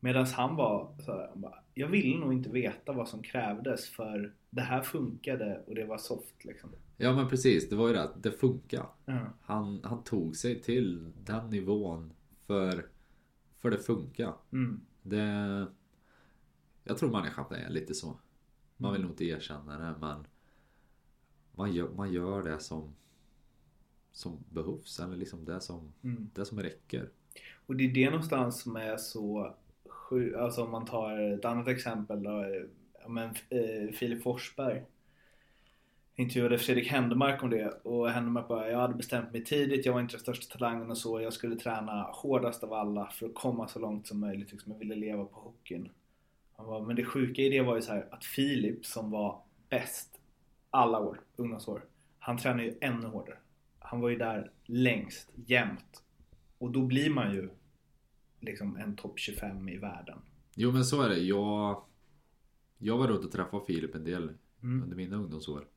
Medan 0.00 0.26
han 0.26 0.56
var 0.56 0.94
så 0.98 1.12
här, 1.12 1.28
han 1.28 1.40
bara, 1.40 1.58
jag 1.74 1.88
ville 1.88 2.18
nog 2.18 2.32
inte 2.32 2.50
veta 2.50 2.92
vad 2.92 3.08
som 3.08 3.22
krävdes 3.22 3.88
för 3.88 4.34
det 4.50 4.62
här 4.62 4.82
funkade 4.82 5.62
och 5.66 5.74
det 5.74 5.84
var 5.84 5.98
soft 5.98 6.44
liksom. 6.44 6.70
Ja 6.96 7.12
men 7.12 7.28
precis, 7.28 7.68
det 7.68 7.76
var 7.76 7.88
ju 7.88 7.94
det 7.94 8.02
att 8.02 8.22
det 8.22 8.32
funkar. 8.32 8.86
Ja. 9.04 9.18
Han, 9.40 9.80
han 9.84 10.04
tog 10.04 10.36
sig 10.36 10.62
till 10.62 11.12
den 11.24 11.50
nivån 11.50 12.12
för, 12.46 12.86
för 13.58 13.70
det 13.70 13.78
funkar. 13.78 14.34
Mm. 14.52 14.80
Det, 15.02 15.66
jag 16.86 16.98
tror 16.98 17.10
människan 17.10 17.52
är 17.54 17.70
lite 17.70 17.94
så. 17.94 18.18
Man 18.76 18.92
vill 18.92 19.02
nog 19.02 19.10
inte 19.10 19.24
erkänna 19.24 19.78
det 19.78 19.94
men 20.00 20.26
man 21.54 21.72
gör, 21.72 21.88
man 21.88 22.12
gör 22.12 22.42
det 22.42 22.60
som, 22.60 22.94
som 24.12 24.44
behövs 24.50 25.00
eller 25.00 25.16
liksom 25.16 25.44
det 25.44 25.60
som, 25.60 25.92
Mm. 26.02 26.30
det 26.34 26.44
som 26.44 26.60
räcker. 26.62 27.10
Och 27.66 27.76
det 27.76 27.84
är 27.84 27.94
det 27.94 28.10
någonstans 28.10 28.60
som 28.62 28.76
är 28.76 28.96
så 28.96 29.54
sju, 29.88 30.36
alltså 30.36 30.64
om 30.64 30.70
man 30.70 30.84
tar 30.86 31.18
ett 31.18 31.44
annat 31.44 31.68
exempel 31.68 32.22
då, 32.22 32.44
men, 33.08 33.28
eh, 33.28 33.92
Filip 33.92 34.22
Forsberg 34.22 34.84
intervjuade 36.14 36.58
Fredrik 36.58 36.88
Händemark 36.88 37.42
om 37.42 37.50
det 37.50 37.68
och 37.68 38.10
Händemark 38.10 38.48
bara, 38.48 38.70
jag 38.70 38.78
hade 38.78 38.94
bestämt 38.94 39.32
mig 39.32 39.44
tidigt, 39.44 39.86
jag 39.86 39.92
var 39.92 40.00
inte 40.00 40.14
den 40.14 40.20
största 40.20 40.58
talangen 40.58 40.90
och 40.90 40.98
så, 40.98 41.20
jag 41.20 41.32
skulle 41.32 41.56
träna 41.56 42.02
hårdast 42.02 42.64
av 42.64 42.72
alla 42.72 43.06
för 43.06 43.26
att 43.26 43.34
komma 43.34 43.68
så 43.68 43.78
långt 43.78 44.06
som 44.06 44.20
möjligt, 44.20 44.52
liksom, 44.52 44.72
jag 44.72 44.78
ville 44.78 44.94
leva 44.94 45.24
på 45.24 45.40
hockeyn. 45.40 45.88
Han 46.56 46.66
bara, 46.66 46.82
men 46.82 46.96
det 46.96 47.04
sjuka 47.04 47.42
i 47.42 47.48
det 47.48 47.62
var 47.62 47.76
ju 47.76 47.82
så 47.82 47.92
här 47.92 48.08
att 48.10 48.24
Filip 48.24 48.86
som 48.86 49.10
var 49.10 49.42
bäst 49.68 50.20
alla 50.70 50.98
år, 51.00 51.20
ungdomsår, 51.36 51.84
han 52.18 52.38
tränade 52.38 52.64
ju 52.64 52.74
ännu 52.80 53.06
hårdare. 53.06 53.38
Han 53.78 54.00
var 54.00 54.08
ju 54.08 54.16
där 54.16 54.50
längst, 54.64 55.32
jämt. 55.34 56.02
Och 56.58 56.70
då 56.70 56.82
blir 56.82 57.10
man 57.10 57.34
ju 57.34 57.50
liksom 58.40 58.76
en 58.76 58.96
topp 58.96 59.18
25 59.18 59.68
i 59.68 59.76
världen. 59.78 60.18
Jo 60.54 60.72
men 60.72 60.84
så 60.84 61.02
är 61.02 61.08
det. 61.08 61.18
Jag, 61.18 61.82
jag 62.78 62.98
var 62.98 63.08
runt 63.08 63.24
och 63.24 63.32
träffade 63.32 63.66
Filip 63.66 63.94
en 63.94 64.04
del 64.04 64.32
Mm. 64.62 64.82
under 64.82 64.96
mina 64.96 65.16
ungdomsår. 65.16 65.68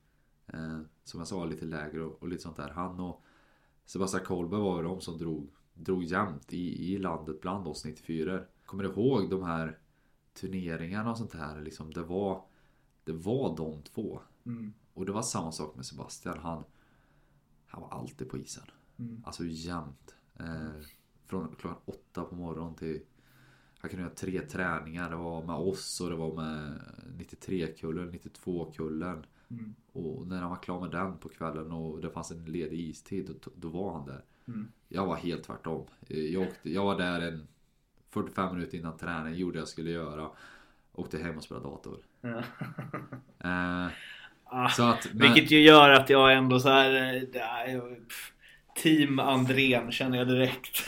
Eh, 0.48 0.80
som 1.04 1.20
jag 1.20 1.28
sa, 1.28 1.46
lite 1.46 1.66
lägre 1.66 2.02
och, 2.04 2.22
och 2.22 2.28
lite 2.28 2.42
sånt 2.44 2.58
där. 2.58 2.70
Han 2.70 3.00
och 3.00 3.24
Sebastian 3.86 4.24
Kollberg 4.26 4.62
var 4.62 4.78
ju 4.78 4.88
de 4.88 5.02
som 5.02 5.18
drog, 5.18 5.50
drog 5.74 6.04
jämnt 6.04 6.54
i, 6.54 6.94
i 6.94 6.98
landet 6.98 7.42
bland 7.42 7.68
oss 7.68 7.86
94 7.86 8.42
Kommer 8.66 8.84
du 8.84 8.90
ihåg 8.90 9.30
de 9.30 9.44
här 9.44 9.78
turneringarna 10.42 11.12
och 11.12 11.18
sånt 11.18 11.34
här 11.34 11.62
liksom, 11.62 11.94
det 11.94 12.04
var 12.04 12.46
Det 13.04 13.14
var 13.14 13.58
de 13.58 13.82
två. 13.82 14.22
Mm. 14.46 14.74
Och 14.94 15.06
det 15.06 15.12
var 15.12 15.22
samma 15.22 15.52
sak 15.52 15.76
med 15.76 15.86
Sebastian. 15.86 16.40
Han, 16.40 16.64
han 17.68 17.82
var 17.82 17.90
alltid 17.90 18.30
på 18.30 18.38
isen. 18.38 18.64
Mm. 18.98 19.24
Alltså 19.26 19.46
jämt. 19.46 20.16
Eh, 20.40 20.82
från 21.26 21.56
klockan 21.56 21.82
åtta 21.86 22.24
på 22.24 22.36
morgonen 22.36 22.76
till 22.76 23.02
han 23.80 23.90
kunde 23.90 24.04
göra 24.04 24.16
tre 24.16 24.42
träningar. 24.42 25.10
Det 25.10 25.16
var 25.16 25.44
med 25.44 25.56
oss 25.56 26.02
och 26.02 26.10
det 26.10 26.16
var 26.16 26.36
med 26.36 26.82
93-kullen, 27.18 28.12
92-kullen. 28.12 29.26
Mm. 29.50 29.76
Och 29.92 30.28
när 30.28 30.42
han 30.42 30.50
var 30.50 30.58
klar 30.58 30.82
med 30.82 30.92
den 30.92 31.18
på 31.18 31.30
kvällen 31.30 31.72
och 31.72 32.02
det 32.02 32.10
fanns 32.10 32.32
en 32.32 32.46
ledig 32.46 32.80
istid, 32.80 33.36
då, 33.44 33.52
då 33.56 33.70
var 33.70 33.94
han 33.94 34.06
där. 34.06 34.24
Mm. 34.48 34.68
Jag 34.88 35.06
var 35.06 35.16
helt 35.16 35.44
tvärtom. 35.44 35.86
Eh, 36.08 36.18
Jag, 36.18 36.48
åkte, 36.48 36.70
jag 36.70 36.86
var 36.86 36.98
där 36.98 37.22
en 37.22 37.48
45 38.14 38.56
minuter 38.56 38.78
innan 38.78 38.98
träning, 38.98 39.34
gjorde 39.36 39.60
jag 39.60 39.68
skulle 39.68 39.92
göra. 39.92 40.30
Åkte 40.94 41.18
hem 41.18 41.38
och 41.38 41.44
spelade 41.44 41.66
dator. 41.66 41.98
Eh, 43.44 43.88
Ah, 44.52 44.70
så 44.70 44.84
att, 44.84 45.08
men, 45.14 45.34
Vilket 45.34 45.52
ju 45.52 45.60
gör 45.62 45.90
att 45.90 46.10
jag 46.10 46.34
ändå 46.34 46.60
så 46.60 46.70
här. 46.70 47.14
eh, 47.16 47.80
pff, 47.82 48.34
Team 48.76 49.20
Andrén 49.20 49.92
känner 49.92 50.18
jag 50.18 50.28
direkt. 50.28 50.88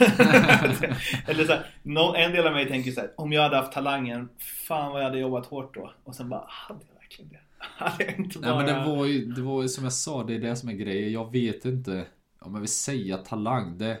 Eller 1.26 1.44
så 1.44 1.52
här, 1.52 2.14
en 2.16 2.32
del 2.32 2.46
av 2.46 2.52
mig 2.52 2.68
tänker 2.68 2.90
så 2.90 3.00
här. 3.00 3.10
Om 3.16 3.32
jag 3.32 3.42
hade 3.42 3.56
haft 3.56 3.72
talangen. 3.72 4.28
Fan 4.68 4.92
vad 4.92 5.00
jag 5.00 5.04
hade 5.04 5.18
jobbat 5.18 5.46
hårt 5.46 5.74
då. 5.74 5.92
Och 6.04 6.14
sen 6.14 6.28
bara. 6.28 6.44
Hade 6.48 6.80
jag 6.88 7.00
verkligen 7.00 7.30
det? 7.30 7.38
Hade 7.58 8.04
jag 8.04 8.18
inte 8.18 8.38
bara... 8.38 8.56
Nej 8.56 8.66
men 8.66 8.74
det 8.84 8.90
var 8.96 9.06
ju, 9.06 9.24
det 9.26 9.42
var 9.42 9.62
ju 9.62 9.68
som 9.68 9.84
jag 9.84 9.92
sa, 9.92 10.24
det 10.24 10.34
är 10.34 10.38
det 10.40 10.56
som 10.56 10.68
är 10.68 10.72
grejen. 10.72 11.12
Jag 11.12 11.32
vet 11.32 11.64
inte 11.64 12.04
om 12.40 12.54
jag 12.54 12.60
vill 12.60 12.68
säga 12.72 13.16
talang. 13.16 13.78
Det, 13.78 14.00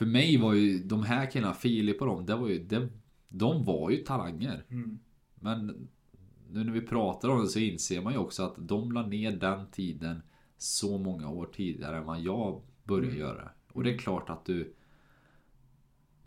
för 0.00 0.06
mig 0.06 0.36
var 0.38 0.54
ju 0.54 0.78
de 0.78 1.02
här 1.02 1.30
killarna, 1.30 1.54
Filip 1.54 2.00
och 2.00 2.06
dem, 2.06 2.26
det 2.26 2.34
var 2.34 2.48
ju, 2.48 2.58
det, 2.64 2.88
de 3.28 3.64
var 3.64 3.90
ju 3.90 3.96
talanger. 3.96 4.64
Mm. 4.70 4.98
Men 5.34 5.88
nu 6.50 6.64
när 6.64 6.72
vi 6.72 6.80
pratar 6.80 7.28
om 7.28 7.40
det 7.40 7.46
så 7.48 7.58
inser 7.58 8.02
man 8.02 8.12
ju 8.12 8.18
också 8.18 8.42
att 8.42 8.54
de 8.58 8.92
la 8.92 9.06
ner 9.06 9.32
den 9.32 9.66
tiden 9.66 10.22
så 10.58 10.98
många 10.98 11.28
år 11.30 11.48
tidigare 11.52 11.96
än 11.96 12.04
vad 12.04 12.20
jag 12.20 12.62
började 12.84 13.06
Mm. 13.08 13.18
göra. 13.20 13.48
Och 13.72 13.84
det 13.84 13.94
är 13.94 13.98
klart 13.98 14.30
att 14.30 14.44
du... 14.44 14.72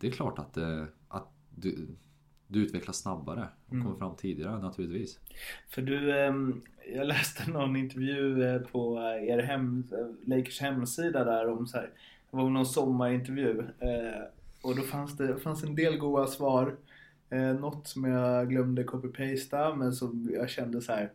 Det 0.00 0.06
är 0.06 0.10
klart 0.10 0.38
att, 0.38 0.56
eh, 0.56 0.84
att 1.08 1.28
du, 1.54 1.88
du 2.46 2.62
utvecklas 2.64 2.98
snabbare 2.98 3.48
och 3.66 3.72
Mm. 3.72 3.84
kommer 3.84 3.98
fram 3.98 4.16
tidigare 4.16 4.58
naturligtvis. 4.62 5.20
För 5.68 5.82
du, 5.82 6.18
ehm, 6.18 6.62
jag 6.94 7.06
läste 7.06 7.50
någon 7.50 7.76
intervju 7.76 8.42
eh, 8.44 8.60
på 8.60 8.98
er 9.28 9.42
hem, 9.42 9.84
eh, 9.92 10.28
Lakers 10.36 10.60
hemsida 10.60 11.24
där 11.24 11.48
om 11.48 11.66
så 11.66 11.76
här, 11.76 11.90
det 12.36 12.42
var 12.42 12.50
någon 12.50 12.66
sommarintervju 12.66 13.60
eh, 13.60 14.22
och 14.62 14.76
då 14.76 14.82
fanns 14.82 15.16
det 15.16 15.38
fanns 15.38 15.64
en 15.64 15.74
del 15.74 15.98
goda 15.98 16.26
svar. 16.26 16.76
Eh, 17.30 17.54
något 17.54 17.88
som 17.88 18.04
jag 18.04 18.48
glömde 18.48 18.84
copy-pasta 18.84 19.74
men 19.74 19.92
som 19.92 20.30
jag 20.32 20.50
kände 20.50 20.80
så 20.80 20.92
här, 20.92 21.12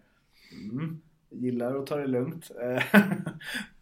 mm, 0.71 1.01
gillar 1.29 1.75
att 1.75 1.87
ta 1.87 1.95
det 1.95 2.07
lugnt. 2.07 2.51
Eh, 2.61 3.01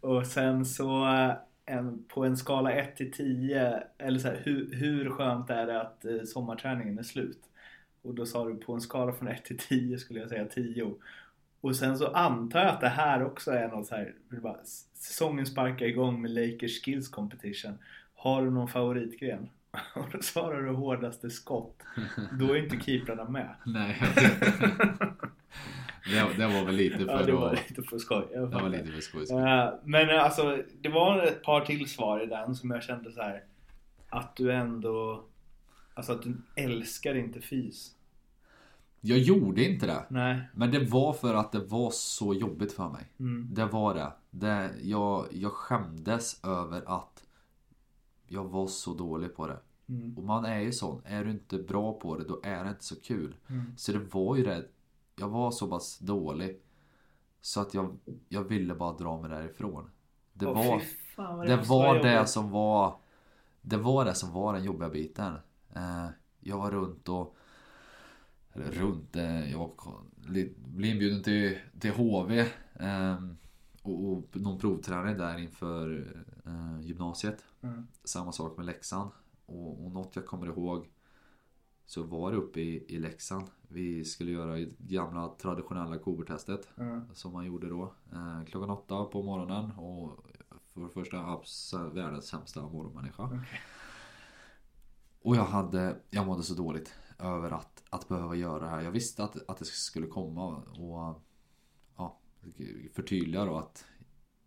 och 0.00 0.26
sen 0.26 0.64
så 0.64 1.06
eh, 1.06 1.32
en, 1.66 2.04
på 2.08 2.24
en 2.24 2.36
skala 2.36 2.72
1 2.72 2.96
till 2.96 3.12
10, 3.12 3.82
eller 3.98 4.18
så 4.18 4.28
här, 4.28 4.40
hur, 4.44 4.74
hur 4.74 5.10
skönt 5.10 5.50
är 5.50 5.66
det 5.66 5.80
att 5.80 6.04
eh, 6.04 6.22
sommarträningen 6.24 6.98
är 6.98 7.02
slut? 7.02 7.40
Och 8.02 8.14
då 8.14 8.26
sa 8.26 8.48
du 8.48 8.54
på 8.54 8.72
en 8.72 8.80
skala 8.80 9.12
från 9.12 9.28
1 9.28 9.44
till 9.44 9.58
10 9.58 9.98
skulle 9.98 10.20
jag 10.20 10.28
säga 10.28 10.44
10. 10.44 10.94
Och 11.60 11.76
sen 11.76 11.98
så 11.98 12.06
antar 12.06 12.60
jag 12.60 12.68
att 12.68 12.80
det 12.80 12.88
här 12.88 13.24
också 13.24 13.50
är 13.50 13.68
något 13.68 13.86
så 13.86 13.94
här, 13.94 14.14
bara, 14.28 14.64
säsongen 14.94 15.46
sparkar 15.46 15.86
igång 15.86 16.22
med 16.22 16.30
Lakers 16.30 16.82
Skills 16.84 17.08
Competition. 17.08 17.78
Har 18.14 18.44
du 18.44 18.50
någon 18.50 18.68
favoritgren? 18.68 19.48
Och 19.94 20.06
då 20.12 20.22
svarar 20.22 20.62
du 20.62 20.70
hårdaste 20.70 21.30
skott. 21.30 21.82
Då 22.32 22.52
är 22.52 22.56
inte 22.56 22.84
keeprarna 22.84 23.28
med. 23.28 23.54
Nej, 23.66 23.96
jag 26.12 26.26
vet 26.28 26.36
det, 26.36 26.46
det 26.46 26.54
var 26.54 26.64
väl 26.64 26.74
lite 26.74 27.02
Ja, 27.02 27.18
för 27.18 27.26
det 27.26 27.32
var 27.32 27.52
att... 27.52 27.68
lite 27.68 27.82
för 27.82 27.98
skoj. 27.98 28.26
Det 28.30 28.40
var 28.40 28.68
lite 28.68 28.92
för 28.92 29.00
skojs 29.00 29.30
Eh, 29.30 29.74
Men 29.84 30.10
eh, 30.10 30.24
alltså, 30.24 30.62
det 30.80 30.88
var 30.88 31.22
ett 31.22 31.42
par 31.42 31.60
till 31.60 31.88
svar 31.88 32.22
i 32.22 32.26
den 32.26 32.54
som 32.54 32.70
jag 32.70 32.82
kände 32.82 33.12
så 33.12 33.22
här 33.22 33.42
att 34.08 34.36
du 34.36 34.52
ändå, 34.52 35.24
alltså 35.94 36.12
att 36.12 36.22
du 36.22 36.36
älskar 36.56 37.14
inte 37.14 37.40
fys. 37.40 37.94
Jag 39.00 39.18
gjorde 39.18 39.64
inte 39.64 39.86
det. 39.86 40.04
Nej. 40.08 40.48
Men 40.54 40.70
det 40.70 40.84
var 40.84 41.12
för 41.12 41.34
att 41.34 41.52
det 41.52 41.64
var 41.64 41.90
så 41.90 42.34
jobbigt 42.34 42.72
för 42.72 42.88
mig. 42.88 43.12
Mm. 43.18 43.48
Det 43.54 43.64
var 43.66 43.94
det. 43.94 44.12
det 44.30 44.70
jag, 44.82 45.26
jag 45.32 45.52
skämdes 45.52 46.44
över 46.44 46.82
att 46.86 47.24
jag 48.26 48.44
var 48.44 48.66
så 48.66 48.94
dålig 48.94 49.36
på 49.36 49.46
det. 49.46 49.58
Mm. 49.88 50.18
Och 50.18 50.24
man 50.24 50.44
är 50.44 50.60
ju 50.60 50.72
sån. 50.72 51.02
Är 51.04 51.24
du 51.24 51.30
inte 51.30 51.58
bra 51.58 51.92
på 51.92 52.16
det, 52.16 52.24
då 52.24 52.40
är 52.42 52.64
det 52.64 52.70
inte 52.70 52.84
så 52.84 53.00
kul. 53.00 53.36
Mm. 53.48 53.72
Så 53.76 53.92
det 53.92 54.14
var 54.14 54.36
ju 54.36 54.44
det. 54.44 54.64
Jag 55.16 55.28
var 55.28 55.50
så 55.50 55.66
pass 55.68 55.98
dålig. 55.98 56.60
Så 57.40 57.60
att 57.60 57.74
jag, 57.74 57.98
jag 58.28 58.44
ville 58.44 58.74
bara 58.74 58.92
dra 58.92 59.20
mig 59.20 59.30
därifrån. 59.30 59.90
Det 60.32 60.46
Åh, 60.46 60.54
var, 60.54 60.80
fan, 61.16 61.46
det 61.46 61.56
vara 61.56 61.86
var 61.86 61.98
det 62.02 62.14
jobbigt. 62.14 62.28
som 62.28 62.50
var 62.50 62.96
Det 63.60 63.76
var 63.76 64.04
det 64.04 64.14
som 64.14 64.32
var 64.32 64.52
den 64.52 64.64
jobbiga 64.64 64.88
biten. 64.88 65.34
Eh, 65.74 66.06
jag 66.40 66.58
var 66.58 66.70
runt 66.70 67.08
och 67.08 67.36
eller 68.52 68.70
runt, 68.70 69.16
jag 69.52 69.72
blev 70.24 70.46
inbjuden 70.84 71.22
till, 71.22 71.58
till 71.80 71.90
HV 71.90 72.40
eh, 72.74 73.18
och, 73.82 74.12
och 74.12 74.22
någon 74.32 74.58
provträning 74.58 75.16
där 75.18 75.38
inför 75.38 76.06
eh, 76.46 76.80
gymnasiet. 76.80 77.44
Mm. 77.60 77.86
Samma 78.04 78.32
sak 78.32 78.56
med 78.56 78.66
Leksand. 78.66 79.10
Och, 79.46 79.84
och 79.84 79.92
något 79.92 80.16
jag 80.16 80.26
kommer 80.26 80.46
ihåg 80.46 80.88
så 81.86 82.02
var 82.02 82.30
det 82.30 82.36
uppe 82.36 82.60
i, 82.60 82.84
i 82.88 82.98
Leksand. 82.98 83.46
Vi 83.68 84.04
skulle 84.04 84.30
göra 84.30 84.52
det 84.54 84.68
gamla 84.78 85.28
traditionella 85.28 85.98
kobertestet 85.98 86.68
Mm. 86.76 87.14
som 87.14 87.32
man 87.32 87.46
gjorde 87.46 87.68
då. 87.68 87.94
Eh, 88.12 88.44
klockan 88.44 88.70
åtta 88.70 89.04
på 89.04 89.22
morgonen 89.22 89.70
och 89.70 90.26
för 90.66 90.80
det 90.80 90.88
första 90.88 91.18
abs, 91.26 91.74
världens 91.92 92.26
sämsta 92.26 92.62
morgonmänniska. 92.62 93.40
Och 95.22 95.36
jag 95.36 95.44
hade, 95.44 95.96
jag 96.10 96.26
mådde 96.26 96.42
så 96.42 96.54
dåligt 96.54 96.94
över 97.18 97.50
att, 97.50 97.77
att 97.90 98.08
behöva 98.08 98.34
göra 98.34 98.64
det 98.64 98.70
här. 98.70 98.80
Jag 98.80 98.90
visste 98.90 99.24
att, 99.24 99.48
att 99.48 99.58
det 99.58 99.64
skulle 99.64 100.06
komma 100.06 100.56
och 100.56 101.22
ja, 101.96 102.20
förtydliga 102.92 103.44
då 103.44 103.58
att 103.58 103.84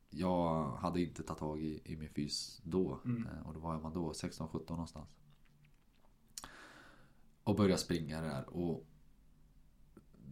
jag 0.10 0.72
hade 0.72 1.02
inte 1.02 1.24
tagit 1.24 1.40
tag 1.40 1.62
i, 1.62 1.82
i 1.86 1.98
min 1.98 2.10
fys 2.10 2.62
då. 2.64 3.00
Mm. 3.06 3.28
Eh, 3.28 3.48
Och 3.48 3.54
då 3.54 3.60
var 3.60 3.80
man 3.80 3.94
då 3.94 4.12
16-17 4.12 4.70
någonstans. 4.70 5.10
Och 7.44 7.56
började 7.56 7.82
springa 7.82 8.22
där 8.22 8.50
och 8.50 8.86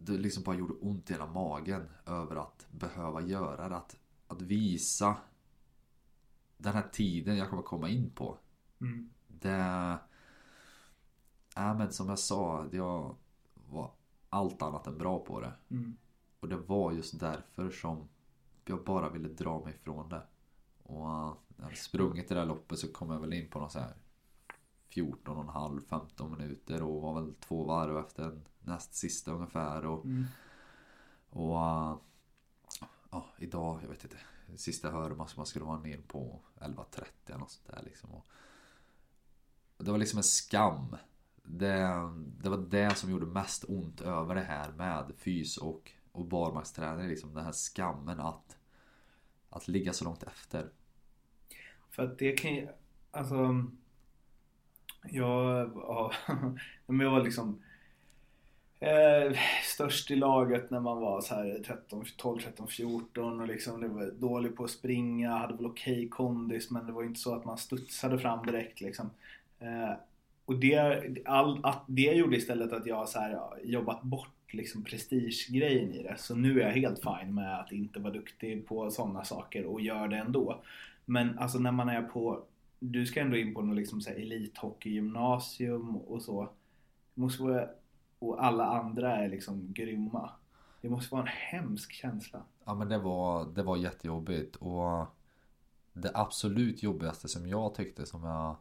det 0.04 0.12
liksom 0.12 0.42
bara 0.42 0.56
gjorde 0.56 0.74
ont 0.74 1.10
i 1.10 1.12
hela 1.12 1.26
magen 1.26 1.88
över 2.06 2.36
att 2.36 2.66
behöva 2.70 3.20
göra 3.20 3.68
det. 3.68 3.76
Att, 3.76 3.96
att 4.26 4.42
visa 4.42 5.16
den 6.56 6.74
här 6.74 6.88
tiden 6.92 7.36
jag 7.36 7.50
kommer 7.50 7.62
komma 7.62 7.88
in 7.88 8.10
på. 8.10 8.38
Mm. 8.80 9.10
Det... 9.28 9.98
Ja, 11.54 11.74
men 11.74 11.92
som 11.92 12.08
jag 12.08 12.18
sa, 12.18 12.66
jag 12.72 13.16
var 13.54 13.90
allt 14.30 14.62
annat 14.62 14.86
än 14.86 14.98
bra 14.98 15.18
på 15.18 15.40
det. 15.40 15.52
Mm. 15.70 15.96
Och 16.40 16.48
det 16.48 16.56
var 16.56 16.92
just 16.92 17.20
därför 17.20 17.70
som 17.70 18.08
jag 18.64 18.84
bara 18.84 19.10
ville 19.10 19.28
dra 19.28 19.64
mig 19.64 19.74
ifrån 19.74 20.08
det. 20.08 20.22
Och 20.82 21.06
uh, 21.06 21.34
när 21.48 21.56
jag 21.56 21.64
hade 21.64 21.76
sprungit 21.76 22.28
det 22.28 22.34
där 22.34 22.46
loppet 22.46 22.78
så 22.78 22.92
kom 22.92 23.10
jag 23.10 23.20
väl 23.20 23.32
in 23.32 23.50
på 23.50 23.60
någon 23.60 23.70
så 23.70 23.78
här 23.78 23.94
14,5-15 24.90 26.36
minuter 26.36 26.82
och 26.82 27.02
var 27.02 27.14
väl 27.20 27.34
två 27.34 27.64
varv 27.64 27.98
efter 27.98 28.40
näst 28.60 28.94
sista 28.94 29.32
ungefär. 29.32 29.86
Och, 29.86 30.04
Mm. 30.04 30.24
och 31.30 31.54
uh, 31.54 31.96
ja, 33.10 33.26
idag, 33.38 33.80
jag 33.82 33.88
vet 33.88 34.04
inte. 34.04 34.16
Sista 34.56 34.88
jag 34.88 34.94
hörde 34.94 35.14
man 35.14 35.28
man 35.36 35.46
skulle 35.46 35.64
vara 35.64 35.78
ner 35.78 36.00
på 36.08 36.40
11.30 36.60 37.04
eller 37.26 37.38
något 37.38 37.50
sånt 37.50 37.66
där 37.66 37.82
liksom. 37.84 38.10
Och 38.10 38.24
det 39.84 39.90
var 39.90 39.98
liksom 39.98 40.16
en 40.16 40.22
skam. 40.22 40.96
Det, 41.58 42.10
det 42.42 42.48
var 42.48 42.56
det 42.56 42.94
som 42.94 43.10
gjorde 43.10 43.26
mest 43.26 43.64
ont 43.68 44.00
över 44.00 44.34
det 44.34 44.40
här 44.40 44.72
med 44.72 45.12
fys 45.18 45.56
och, 45.56 45.92
och 46.12 46.24
barmarksträning. 46.24 47.08
Liksom 47.08 47.34
den 47.34 47.44
här 47.44 47.52
skammen 47.52 48.20
att, 48.20 48.56
att 49.50 49.68
ligga 49.68 49.92
så 49.92 50.04
långt 50.04 50.22
efter. 50.22 50.66
För 51.90 52.02
att 52.02 52.18
det 52.18 52.32
kan 52.32 52.54
ju, 52.54 52.68
alltså 53.10 53.64
Jag, 55.02 55.70
ja, 55.74 56.12
men 56.86 57.00
jag 57.00 57.10
var 57.10 57.24
liksom 57.24 57.62
eh, 58.80 59.38
störst 59.64 60.10
i 60.10 60.16
laget 60.16 60.70
när 60.70 60.80
man 60.80 61.00
var 61.00 61.20
så 61.20 61.34
här 61.34 61.62
13, 61.66 62.04
12, 62.16 62.40
13, 62.40 62.68
14 62.68 63.40
och 63.40 63.46
liksom 63.46 63.80
det 63.80 63.88
var 63.88 64.06
dålig 64.06 64.56
på 64.56 64.64
att 64.64 64.70
springa, 64.70 65.30
hade 65.36 65.54
väl 65.54 65.66
okej 65.66 66.08
kondis 66.08 66.70
men 66.70 66.86
det 66.86 66.92
var 66.92 67.02
inte 67.02 67.20
så 67.20 67.34
att 67.34 67.44
man 67.44 67.58
studsade 67.58 68.18
fram 68.18 68.46
direkt 68.46 68.80
liksom. 68.80 69.10
Eh, 69.58 69.92
och 70.44 70.56
det, 70.56 71.04
all, 71.24 71.60
att 71.64 71.84
det 71.86 72.12
gjorde 72.12 72.36
istället 72.36 72.72
att 72.72 72.86
jag 72.86 73.08
så 73.08 73.18
här, 73.18 73.38
jobbat 73.64 74.02
bort 74.02 74.54
liksom 74.54 74.84
prestigegrejen 74.84 75.94
i 75.94 76.02
det. 76.02 76.14
Så 76.18 76.34
nu 76.34 76.60
är 76.60 76.66
jag 76.66 76.74
helt 76.74 77.02
fine 77.02 77.34
med 77.34 77.60
att 77.60 77.72
inte 77.72 78.00
vara 78.00 78.12
duktig 78.12 78.66
på 78.66 78.90
sådana 78.90 79.24
saker 79.24 79.64
och 79.64 79.80
gör 79.80 80.08
det 80.08 80.16
ändå. 80.16 80.62
Men 81.04 81.38
alltså 81.38 81.58
när 81.58 81.72
man 81.72 81.88
är 81.88 82.02
på, 82.02 82.42
du 82.78 83.06
ska 83.06 83.20
ändå 83.20 83.36
in 83.36 83.54
på 83.54 83.62
något 83.62 83.76
liksom 83.76 84.00
så 84.00 84.10
här 84.10 84.16
elithockeygymnasium 84.16 85.96
och 85.96 86.22
så. 86.22 86.48
Måste 87.14 87.42
vara 87.42 87.68
och 88.20 88.44
alla 88.44 88.64
andra 88.64 89.16
är 89.16 89.28
liksom 89.28 89.72
grymma. 89.72 90.30
Det 90.80 90.88
måste 90.88 91.14
vara 91.14 91.22
en 91.22 91.32
hemsk 91.32 91.92
känsla. 91.92 92.42
Ja 92.64 92.74
men 92.74 92.88
det 92.88 92.98
var, 92.98 93.44
det 93.54 93.62
var 93.62 93.76
jättejobbigt 93.76 94.56
och 94.56 95.06
det 95.92 96.10
absolut 96.14 96.82
jobbigaste 96.82 97.28
som 97.28 97.48
jag 97.48 97.74
tyckte 97.74 98.06
som 98.06 98.24
jag 98.24 98.56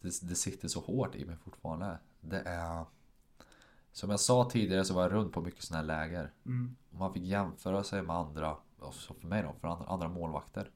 det, 0.00 0.28
det 0.28 0.34
sitter 0.34 0.68
så 0.68 0.80
hårt 0.80 1.14
i 1.14 1.24
mig 1.24 1.36
fortfarande. 1.36 1.98
Det 2.20 2.40
är 2.40 2.84
Som 3.92 4.10
jag 4.10 4.20
sa 4.20 4.50
tidigare 4.50 4.84
så 4.84 4.94
var 4.94 5.02
jag 5.02 5.12
runt 5.12 5.32
på 5.32 5.40
mycket 5.40 5.62
sådana 5.62 5.80
här 5.80 6.06
läger. 6.06 6.32
Mm. 6.46 6.76
Man 6.90 7.12
fick 7.12 7.22
jämföra 7.22 7.84
sig 7.84 8.02
med 8.02 8.16
andra, 8.16 8.56
så 8.92 9.14
för 9.14 9.28
mig 9.28 9.42
då, 9.42 9.52
för 9.60 9.68
andra, 9.68 9.86
andra 9.86 10.08
målvakter. 10.08 10.70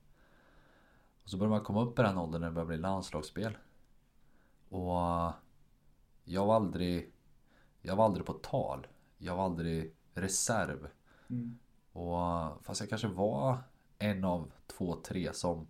Och 1.22 1.30
så 1.30 1.36
började 1.36 1.56
man 1.56 1.64
komma 1.64 1.82
upp 1.82 1.98
i 1.98 2.02
den 2.02 2.18
åldern 2.18 2.40
när 2.40 2.48
det 2.48 2.54
började 2.54 2.68
bli 2.68 2.76
landslagsspel. 2.76 3.58
Och 4.68 5.32
jag 6.24 6.46
var 6.46 6.54
aldrig 6.54 7.12
Jag 7.82 7.96
var 7.96 8.04
aldrig 8.04 8.26
på 8.26 8.32
tal. 8.32 8.86
Jag 9.18 9.36
var 9.36 9.44
aldrig 9.44 9.96
reserv. 10.14 10.88
Mm. 11.28 11.58
Och 11.92 12.64
fast 12.64 12.80
jag 12.80 12.88
kanske 12.88 13.08
var 13.08 13.58
en 13.98 14.24
av 14.24 14.52
två, 14.66 14.94
tre 14.94 15.32
som 15.32 15.68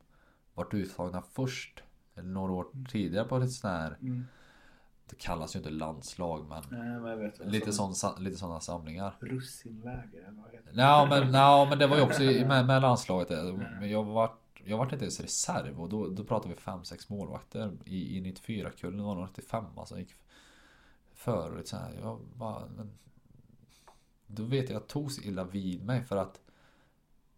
vart 0.55 0.75
uttagna 0.75 1.23
först. 1.23 1.83
Eller 2.15 2.29
några 2.29 2.53
år 2.53 2.67
tidigare 2.89 3.25
på 3.29 3.37
ett 3.37 3.53
sånt 3.53 3.73
här 3.73 3.97
Mm. 4.01 4.27
Det 5.07 5.17
kallas 5.17 5.55
ju 5.57 5.59
inte 5.59 5.71
landslag 5.71 6.47
men 6.49 6.63
Nej, 6.71 7.11
jag 7.11 7.17
vet. 7.17 7.39
Lite, 7.47 7.73
sån, 7.73 7.95
lite 8.19 8.37
sådana 8.37 8.61
samlingar. 8.61 9.17
Russinläger 9.21 10.23
eller 10.29 10.43
vad 10.43 10.51
heter 10.53 10.73
det? 10.73 10.81
Ja 10.83 11.07
men, 11.11 11.33
ja, 11.35 11.67
men 11.71 11.79
det 11.79 11.87
var 11.87 11.97
ju 11.97 12.03
också 12.03 12.23
i- 12.23 12.45
med, 12.49 12.67
med 12.67 12.83
landslaget. 12.83 13.29
Men 13.81 13.91
jag 13.91 14.05
var 14.05 14.33
jag 14.65 14.79
vart 14.79 14.93
inte 14.93 15.05
ens 15.05 15.21
reserv 15.21 15.81
och 15.81 15.89
då, 15.89 16.09
då 16.09 16.25
pratar 16.25 16.49
vi 16.49 16.55
5-6 16.55 17.07
målvakter 17.13 17.79
i, 17.85 18.19
i 18.19 18.33
94-kullen 18.33 19.05
var 19.05 19.17
det 19.17 19.23
95 19.23 19.65
alltså 19.77 19.99
gick 19.99 20.15
för 21.15 21.51
och 21.51 21.57
lite 21.57 21.69
så 21.69 21.77
här. 21.77 21.99
Jag 22.03 22.21
bara, 22.35 22.67
men, 22.77 22.91
Då 24.27 24.43
vet 24.43 24.71
jag 24.71 24.77
att 24.77 24.83
jag 24.83 24.87
tog 24.87 25.13
så 25.13 25.23
illa 25.23 25.45
vid 25.45 25.85
mig 25.85 26.05
för 26.05 26.17
att 26.17 26.41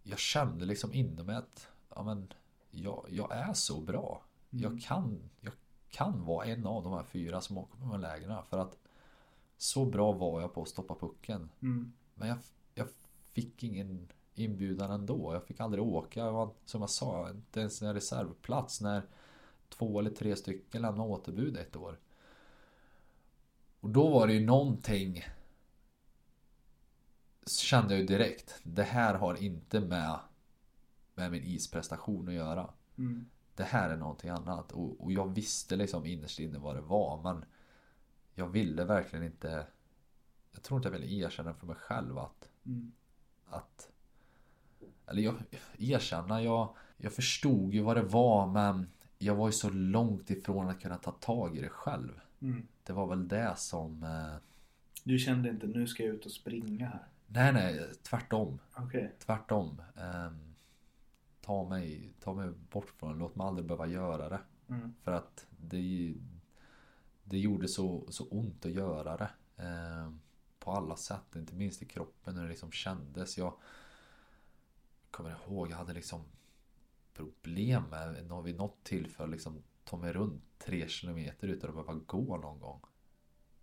Jag 0.03 0.19
kände 0.19 0.65
liksom 0.65 0.95
inom 0.95 1.27
mig 1.27 1.37
att 1.37 1.69
ja, 1.95 2.03
men, 2.03 2.33
jag, 2.71 3.07
jag 3.11 3.33
är 3.37 3.53
så 3.53 3.81
bra. 3.81 4.23
Jag, 4.61 4.83
kan, 4.83 5.31
jag 5.41 5.53
kan 5.91 6.25
vara 6.25 6.47
en 6.47 6.67
av 6.67 6.83
de 6.83 6.93
här 6.93 7.05
fyra 7.05 7.41
som 7.41 7.59
åker 7.59 7.77
på 7.77 7.81
de 7.81 7.91
här 7.91 7.99
lägren 7.99 8.43
för 8.51 8.59
att 8.59 8.79
Så 9.57 9.85
bra 9.85 10.13
var 10.13 10.41
jag 10.41 10.55
på 10.55 10.63
att 10.63 10.69
stoppa 10.69 10.95
pucken. 10.95 11.51
Mm. 11.61 11.93
Men 12.15 12.29
jag, 12.29 12.39
jag 12.75 12.89
fick 13.33 13.63
ingen 13.63 14.09
inbjudan 14.35 14.91
ändå. 14.91 15.35
Jag 15.35 15.45
fick 15.45 15.61
aldrig 15.61 15.85
åka. 15.85 16.21
Jag 16.21 16.33
var, 16.33 16.51
som 16.65 16.81
jag 16.81 16.91
sa, 16.91 17.31
inte 17.31 17.61
ens 17.61 17.83
en 17.83 17.95
reservplats 17.95 18.81
när 18.81 19.03
två 19.69 19.99
eller 19.99 20.11
tre 20.11 20.37
stycken 20.37 20.83
lämnade 20.83 21.11
återbud 21.11 21.57
ett 21.57 21.77
år. 21.77 21.99
Och 23.81 23.91
då 23.91 24.09
var 24.09 24.27
det 24.27 24.33
ju 24.33 24.47
någonting 24.47 25.25
Kände 27.47 27.95
jag 27.95 28.01
ju 28.01 28.07
direkt. 28.07 28.61
Det 28.63 28.83
här 28.83 29.15
har 29.15 29.43
inte 29.43 29.81
med 29.81 30.19
Med 31.15 31.31
min 31.31 31.43
isprestation 31.43 32.29
att 32.29 32.35
göra. 32.35 32.71
Mm. 32.99 33.27
Det 33.55 33.65
här 33.65 33.91
är 33.91 33.97
någonting 33.97 34.31
annat. 34.31 34.73
Och, 34.73 35.05
och 35.05 35.13
jag 35.13 35.35
visste 35.35 35.77
liksom 35.77 36.07
innerst 36.07 36.39
inne 36.39 36.59
vad 36.59 36.77
det 36.77 36.81
var. 36.81 37.23
Men 37.23 37.45
Jag 38.35 38.49
ville 38.49 38.85
verkligen 38.85 39.25
inte 39.25 39.67
Jag 40.53 40.63
tror 40.63 40.79
inte 40.79 40.89
jag 40.89 40.99
ville 40.99 41.27
erkänna 41.27 41.55
för 41.55 41.67
mig 41.67 41.77
själv 41.77 42.19
att 42.19 42.49
Mm. 42.67 42.93
att 43.47 43.89
eller 45.07 45.23
jag 45.23 45.35
erkänna, 45.79 46.43
jag, 46.43 46.75
jag 46.97 47.13
förstod 47.13 47.75
ju 47.75 47.81
vad 47.83 47.97
det 47.97 48.03
var 48.03 48.47
men 48.47 48.91
jag 49.19 49.35
var 49.35 49.49
ju 49.49 49.53
så 49.53 49.71
långt 49.71 50.31
ifrån 50.31 50.69
att 50.69 50.81
kunna 50.81 50.97
ta 50.97 51.11
tag 51.11 51.57
i 51.57 51.61
det 51.61 51.69
själv. 51.69 52.21
Mm. 52.41 52.67
Det 52.85 52.93
var 52.93 53.07
väl 53.07 53.29
det 53.29 53.55
som... 53.57 54.03
Eh, 54.03 54.35
Du 55.05 55.19
kände 55.19 55.49
inte 55.49 55.67
nu 55.67 55.87
ska 55.87 56.03
jag 56.05 56.15
ut 56.15 56.27
och 56.27 56.33
springa 56.33 56.87
här? 56.87 57.07
nej, 57.27 57.53
nej, 57.53 57.91
tvärtom. 58.03 58.59
Okej. 58.75 59.13
Tvärtom. 59.19 59.83
Eh, 59.97 60.33
ta, 61.43 61.69
mig, 61.69 62.13
ta 62.21 62.35
mig 62.35 62.51
bort 62.71 62.91
från 62.91 63.13
det, 63.13 63.19
låt 63.19 63.37
mig 63.37 63.47
aldrig 63.47 63.67
behöva 63.67 63.87
göra 63.87 64.29
det. 64.29 64.41
Mm. 64.69 64.95
För 65.03 65.13
att 65.13 65.47
det, 65.51 66.15
det 67.25 67.39
gjorde 67.39 67.69
så, 67.69 68.07
så 68.09 68.25
ont 68.25 68.67
att 68.67 68.73
göra 68.73 69.17
det. 69.17 69.31
Eh, 69.57 70.13
på 70.59 70.71
alla 70.71 70.97
sätt, 70.97 71.37
inte 71.37 71.55
minst 71.55 71.83
i 71.83 71.85
kroppen 71.85 72.35
när 72.35 72.43
det 72.43 72.49
liksom 72.49 72.73
kändes. 72.73 73.39
Jag 73.39 73.55
kommer 75.11 75.31
ihåg, 75.31 75.71
jag 75.71 75.77
hade 75.77 75.93
liksom 75.93 76.25
problem 77.15 77.83
med 77.91 78.43
vid 78.45 78.57
något 78.57 78.85
tillfälle 78.85 79.33
liksom 79.33 79.63
ta 79.85 79.97
mig 79.97 80.13
runt 80.13 80.43
tre 80.59 80.89
kilometer 80.89 81.49
utan 81.49 81.71
att 81.71 81.77
behöva 81.77 82.01
gå 82.07 82.37
någon 82.37 82.61
gång. 82.61 82.81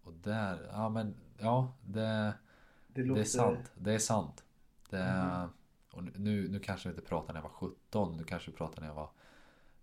Och 0.02 0.14
där, 0.14 0.70
ja 0.72 0.90
men 0.90 1.16
ja, 1.38 1.74
det, 1.82 2.34
Det 2.88 3.02
det 3.02 3.04
låter... 3.04 3.22
är 3.22 3.26
sant. 3.26 3.72
Det 3.76 3.94
är 3.94 4.00
sant. 4.00 4.44
Det, 4.90 5.50
och 5.92 6.04
nu, 6.20 6.48
nu 6.50 6.60
kanske 6.60 6.90
vi 6.90 6.96
inte 6.96 7.08
pratar 7.10 7.34
när 7.34 7.42
jag 7.42 7.50
var 7.50 7.56
17, 7.70 8.18
nu 8.18 8.24
kanske 8.24 8.52
vi 8.52 8.58
pratar 8.58 8.82
när 8.82 8.88
jag 8.88 8.96
var 8.96 9.10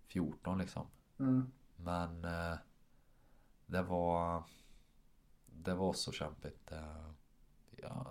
14 0.07 0.57
liksom. 0.57 0.87
Mm. 1.19 1.51
Men 1.75 2.25
eh, 2.25 2.57
det 3.65 3.81
var 3.81 4.43
Det 5.45 5.73
var 5.73 5.93
så 5.93 6.11
kämpigt. 6.11 6.71
Eh, 6.71 7.09
jag, 7.71 8.05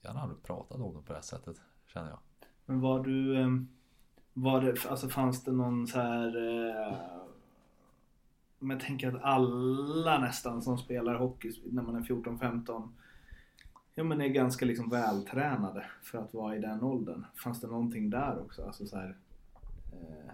jag 0.00 0.08
hade 0.10 0.20
aldrig 0.20 0.42
pratat 0.42 0.80
om 0.80 0.94
det 0.94 1.02
på 1.02 1.12
det 1.12 1.22
sättet 1.22 1.60
känner 1.86 2.10
jag. 2.10 2.18
Men 2.64 2.80
var 2.80 3.00
du... 3.04 3.36
ehm, 3.42 3.68
Var 4.32 4.60
det, 4.60 4.86
alltså 4.90 5.08
fanns 5.08 5.44
det 5.44 5.52
någon 5.52 5.86
så 5.86 5.98
här... 6.00 6.26
eh, 6.58 6.96
Men 8.58 8.70
jag 8.70 8.80
tänker 8.86 9.08
att 9.16 9.22
alla 9.22 10.18
nästan 10.18 10.62
som 10.62 10.78
spelar 10.78 11.14
hockey 11.14 11.52
när 11.72 11.82
man 11.82 11.96
är 11.96 12.00
14-15 12.00 12.88
Ja 13.94 14.04
men 14.04 14.20
är 14.20 14.28
ganska 14.28 14.64
liksom 14.64 14.90
vältränade 14.90 15.86
för 16.02 16.18
att 16.18 16.34
vara 16.34 16.56
i 16.56 16.60
den 16.60 16.82
åldern. 16.82 17.26
Fanns 17.34 17.60
det 17.60 17.66
någonting 17.66 18.10
där 18.10 18.40
också? 18.40 18.66
Alltså 18.66 18.86
så 18.86 18.96
här, 18.96 19.16
eh, 19.92 20.32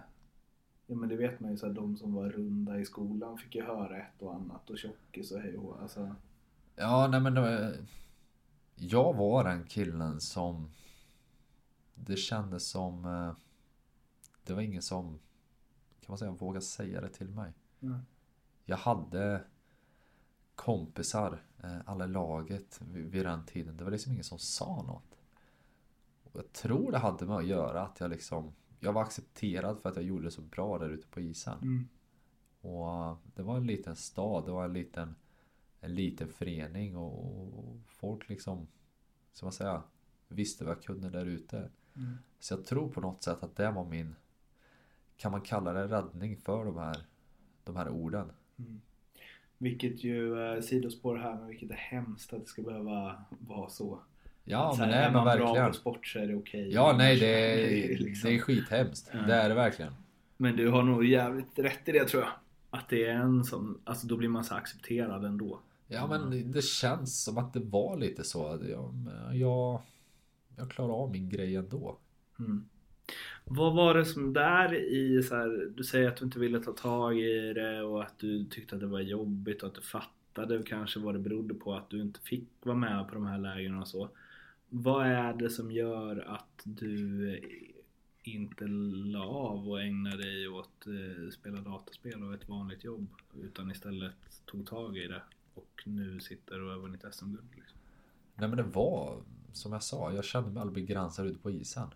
Ja 0.87 0.95
men 0.95 1.09
det 1.09 1.15
vet 1.15 1.39
man 1.39 1.51
ju 1.51 1.57
så 1.57 1.67
här, 1.67 1.73
de 1.73 1.97
som 1.97 2.13
var 2.13 2.29
runda 2.29 2.79
i 2.79 2.85
skolan 2.85 3.37
fick 3.37 3.55
ju 3.55 3.63
höra 3.63 3.97
ett 3.97 4.21
och 4.21 4.35
annat 4.35 4.69
och 4.69 4.77
tjockis 4.77 5.31
och 5.31 5.41
hej 5.41 5.57
och 5.57 5.81
alltså. 5.81 6.15
Ja, 6.75 7.07
nej 7.11 7.21
men 7.21 7.35
var, 7.35 7.75
Jag 8.75 9.13
var 9.13 9.43
den 9.43 9.63
killen 9.63 10.21
som 10.21 10.71
Det 11.95 12.15
kändes 12.15 12.69
som 12.69 13.05
eh, 13.05 13.35
Det 14.43 14.53
var 14.53 14.61
ingen 14.61 14.81
som 14.81 15.19
Kan 15.99 16.07
man 16.07 16.17
säga 16.17 16.31
vågade 16.31 16.65
säga 16.65 17.01
det 17.01 17.09
till 17.09 17.29
mig. 17.29 17.53
Mm. 17.81 17.99
Jag 18.65 18.77
hade 18.77 19.43
kompisar, 20.55 21.31
eh, 21.33 21.39
alla 21.85 22.05
i 22.05 22.07
laget 22.07 22.81
vid, 22.93 23.25
den 23.25 23.45
tiden. 23.45 23.77
Det 23.77 23.83
var 23.83 23.91
liksom 23.91 24.11
ingen 24.11 24.23
som 24.23 24.39
sa 24.39 24.83
något. 24.87 25.19
Och 26.23 26.35
jag 26.35 26.53
tror 26.53 26.91
det 26.91 26.97
hade 26.97 27.25
med 27.25 27.35
att 27.35 27.47
göra 27.47 27.81
att 27.81 27.99
jag 27.99 28.09
liksom 28.09 28.53
Jag 28.79 28.93
var 28.93 29.01
accepterad 29.01 29.79
för 29.79 29.89
att 29.89 29.95
jag 29.95 30.05
gjorde 30.05 30.23
det 30.23 30.31
så 30.31 30.41
bra 30.41 30.77
där 30.77 30.89
ute 30.89 31.07
på 31.07 31.19
isen. 31.19 31.57
Mm. 31.61 31.87
Och 32.61 33.17
det 33.35 33.43
var 33.43 33.57
en 33.57 33.65
liten 33.67 33.95
stad, 33.95 34.45
det 34.45 34.51
var 34.51 34.65
en 34.65 34.73
liten 34.73 35.15
En 35.79 35.95
liten 35.95 36.27
förening 36.27 36.97
och, 36.97 37.59
och 37.59 37.77
folk 37.85 38.29
liksom 38.29 38.67
Som 39.33 39.45
man 39.45 39.53
säger 39.53 39.81
Visste 40.27 40.65
vad 40.65 40.75
jag 40.75 40.83
kunde 40.83 41.09
där 41.09 41.25
ute. 41.25 41.69
Mm. 41.95 42.17
Så 42.39 42.53
jag 42.53 42.65
tror 42.65 42.89
på 42.89 43.01
något 43.01 43.23
sätt 43.23 43.43
att 43.43 43.55
det 43.55 43.71
var 43.71 43.85
min 43.85 44.15
Kan 45.17 45.31
man 45.31 45.41
kalla 45.41 45.73
det 45.73 45.87
räddning 45.87 46.37
för 46.37 46.65
de 46.65 46.77
här 46.77 47.05
De 47.63 47.75
här 47.75 47.89
orden. 47.89 48.31
Vilket 49.61 50.03
ju, 50.03 50.45
eh, 50.55 50.61
sidospår 50.61 51.15
här, 51.17 51.35
men 51.35 51.47
vilket 51.47 51.71
är 51.71 51.75
hemskt 51.75 52.33
att 52.33 52.39
det 52.41 52.45
ska 52.47 52.61
behöva 52.61 53.23
vara 53.39 53.69
så. 53.69 53.99
Ja 54.43 54.71
så 54.73 54.79
men 54.81 54.89
nej 54.89 54.99
är 54.99 55.11
man 55.11 55.23
bra 55.23 55.35
verkligen. 55.45 55.67
på 55.67 55.73
sport 55.73 56.07
så 56.07 56.19
är 56.19 56.27
det 56.27 56.35
okej. 56.35 56.69
Ja 56.73 56.95
nej 56.97 57.19
det 57.19 57.27
är, 57.93 57.97
liksom- 57.97 58.29
det 58.29 58.35
är 58.35 58.39
skithemskt. 58.39 59.09
Ja. 59.13 59.19
Det 59.19 59.33
är 59.33 59.49
det 59.49 59.55
verkligen. 59.55 59.93
Men 60.37 60.55
du 60.55 60.69
har 60.69 60.83
nog 60.83 61.05
jävligt 61.05 61.59
rätt 61.59 61.87
i 61.87 61.91
det 61.91 62.05
tror 62.07 62.23
jag. 62.23 62.31
Att 62.69 62.89
det 62.89 63.05
är 63.05 63.13
en 63.15 63.43
som, 63.43 63.81
alltså 63.83 64.07
då 64.07 64.17
blir 64.17 64.29
man 64.29 64.43
så 64.43 64.55
accepterad 64.55 65.25
ändå. 65.25 65.59
Ja 65.87 66.07
men 66.07 66.29
det- 66.31 66.43
det 66.43 66.63
känns 66.63 67.23
som 67.23 67.37
att 67.37 67.53
det 67.53 67.59
var 67.59 67.97
lite 67.97 68.23
så. 68.23 68.59
Jag, 68.69 68.93
jag, 69.35 69.81
jag 70.57 70.71
klarar 70.71 70.93
av 70.93 71.11
min 71.11 71.29
grej 71.29 71.55
ändå. 71.55 71.97
Mm. 72.39 72.69
Vad 73.45 73.75
var 73.75 73.93
det 73.93 74.05
som 74.05 74.33
där 74.33 74.73
i 74.73 75.23
så 75.23 75.35
här, 75.35 75.71
du 75.75 75.83
säger 75.83 76.07
att 76.07 76.17
du 76.17 76.25
inte 76.25 76.39
ville 76.39 76.59
ta 76.59 76.71
tag 76.71 77.19
i 77.19 77.53
det 77.53 77.81
och 77.81 78.03
att 78.03 78.19
du 78.19 78.45
tyckte 78.45 78.75
att 78.75 78.81
det 78.81 78.87
var 78.87 78.99
jobbigt 78.99 79.63
och 79.63 79.69
att 79.69 79.75
du 79.75 79.81
fattade 79.81 80.63
kanske 80.63 80.99
vad 80.99 81.15
det 81.15 81.19
berodde 81.19 81.53
på 81.53 81.73
att 81.73 81.89
du 81.89 82.01
inte 82.01 82.19
fick 82.19 82.47
vara 82.61 82.77
med 82.77 83.07
på 83.07 83.13
de 83.13 83.25
här 83.25 83.37
lägren 83.37 83.77
och 83.77 83.87
så. 83.87 84.09
Vad 84.69 85.05
är 85.05 85.33
det 85.33 85.49
som 85.49 85.71
gör 85.71 86.19
att 86.27 86.61
du 86.63 87.39
inte 88.23 88.67
la 88.67 89.25
av 89.25 89.69
och 89.69 89.81
ägnade 89.81 90.17
dig 90.17 90.47
åt 90.47 90.87
eh, 90.87 91.29
spela 91.31 91.61
dataspel 91.61 92.23
och 92.23 92.33
ett 92.33 92.49
vanligt 92.49 92.83
jobb 92.83 93.07
utan 93.43 93.71
istället 93.71 94.13
tog 94.45 94.67
tag 94.67 94.97
i 94.97 95.07
det 95.07 95.21
och 95.53 95.83
nu 95.85 96.19
sitter 96.19 96.61
och 96.61 96.71
har 96.71 96.79
vunnit 96.79 97.05
SM-guld? 97.11 97.55
Liksom. 97.55 97.79
Nej 98.35 98.49
men 98.49 98.57
det 98.57 98.63
var 98.63 99.21
som 99.53 99.73
jag 99.73 99.83
sa. 99.83 100.13
Jag 100.13 100.25
kände 100.25 100.51
mig 100.51 100.61
aldrig 100.61 100.85
begränsad 100.85 101.27
ute 101.27 101.39
på 101.39 101.51
isen. 101.51 101.87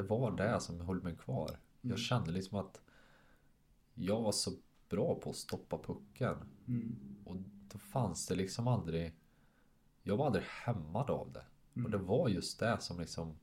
Det 0.00 0.06
var 0.06 0.30
det 0.30 0.60
som 0.60 0.80
höll 0.80 1.02
mig 1.02 1.16
kvar. 1.16 1.50
Jag 1.80 1.98
kände 1.98 2.30
liksom 2.30 2.58
att 2.58 2.80
jag 3.94 4.20
var 4.20 4.32
så 4.32 4.50
bra 4.88 5.14
på 5.14 5.30
att 5.30 5.36
stoppa 5.36 5.78
pucken. 5.78 6.36
Mm. 6.68 6.96
Och 7.24 7.36
Då 7.72 7.78
fanns 7.78 8.26
det 8.26 8.34
liksom 8.34 8.68
aldrig 8.68 9.12
Jag 10.02 10.16
var 10.16 10.26
aldrig 10.26 10.44
hämmad 10.44 11.10
av 11.10 11.32
det. 11.32 11.44
Och 11.84 11.90
det 11.90 11.98
var 11.98 12.28
just 12.28 12.58
det 12.60 12.76
som 12.80 13.00
liksom 13.00 13.38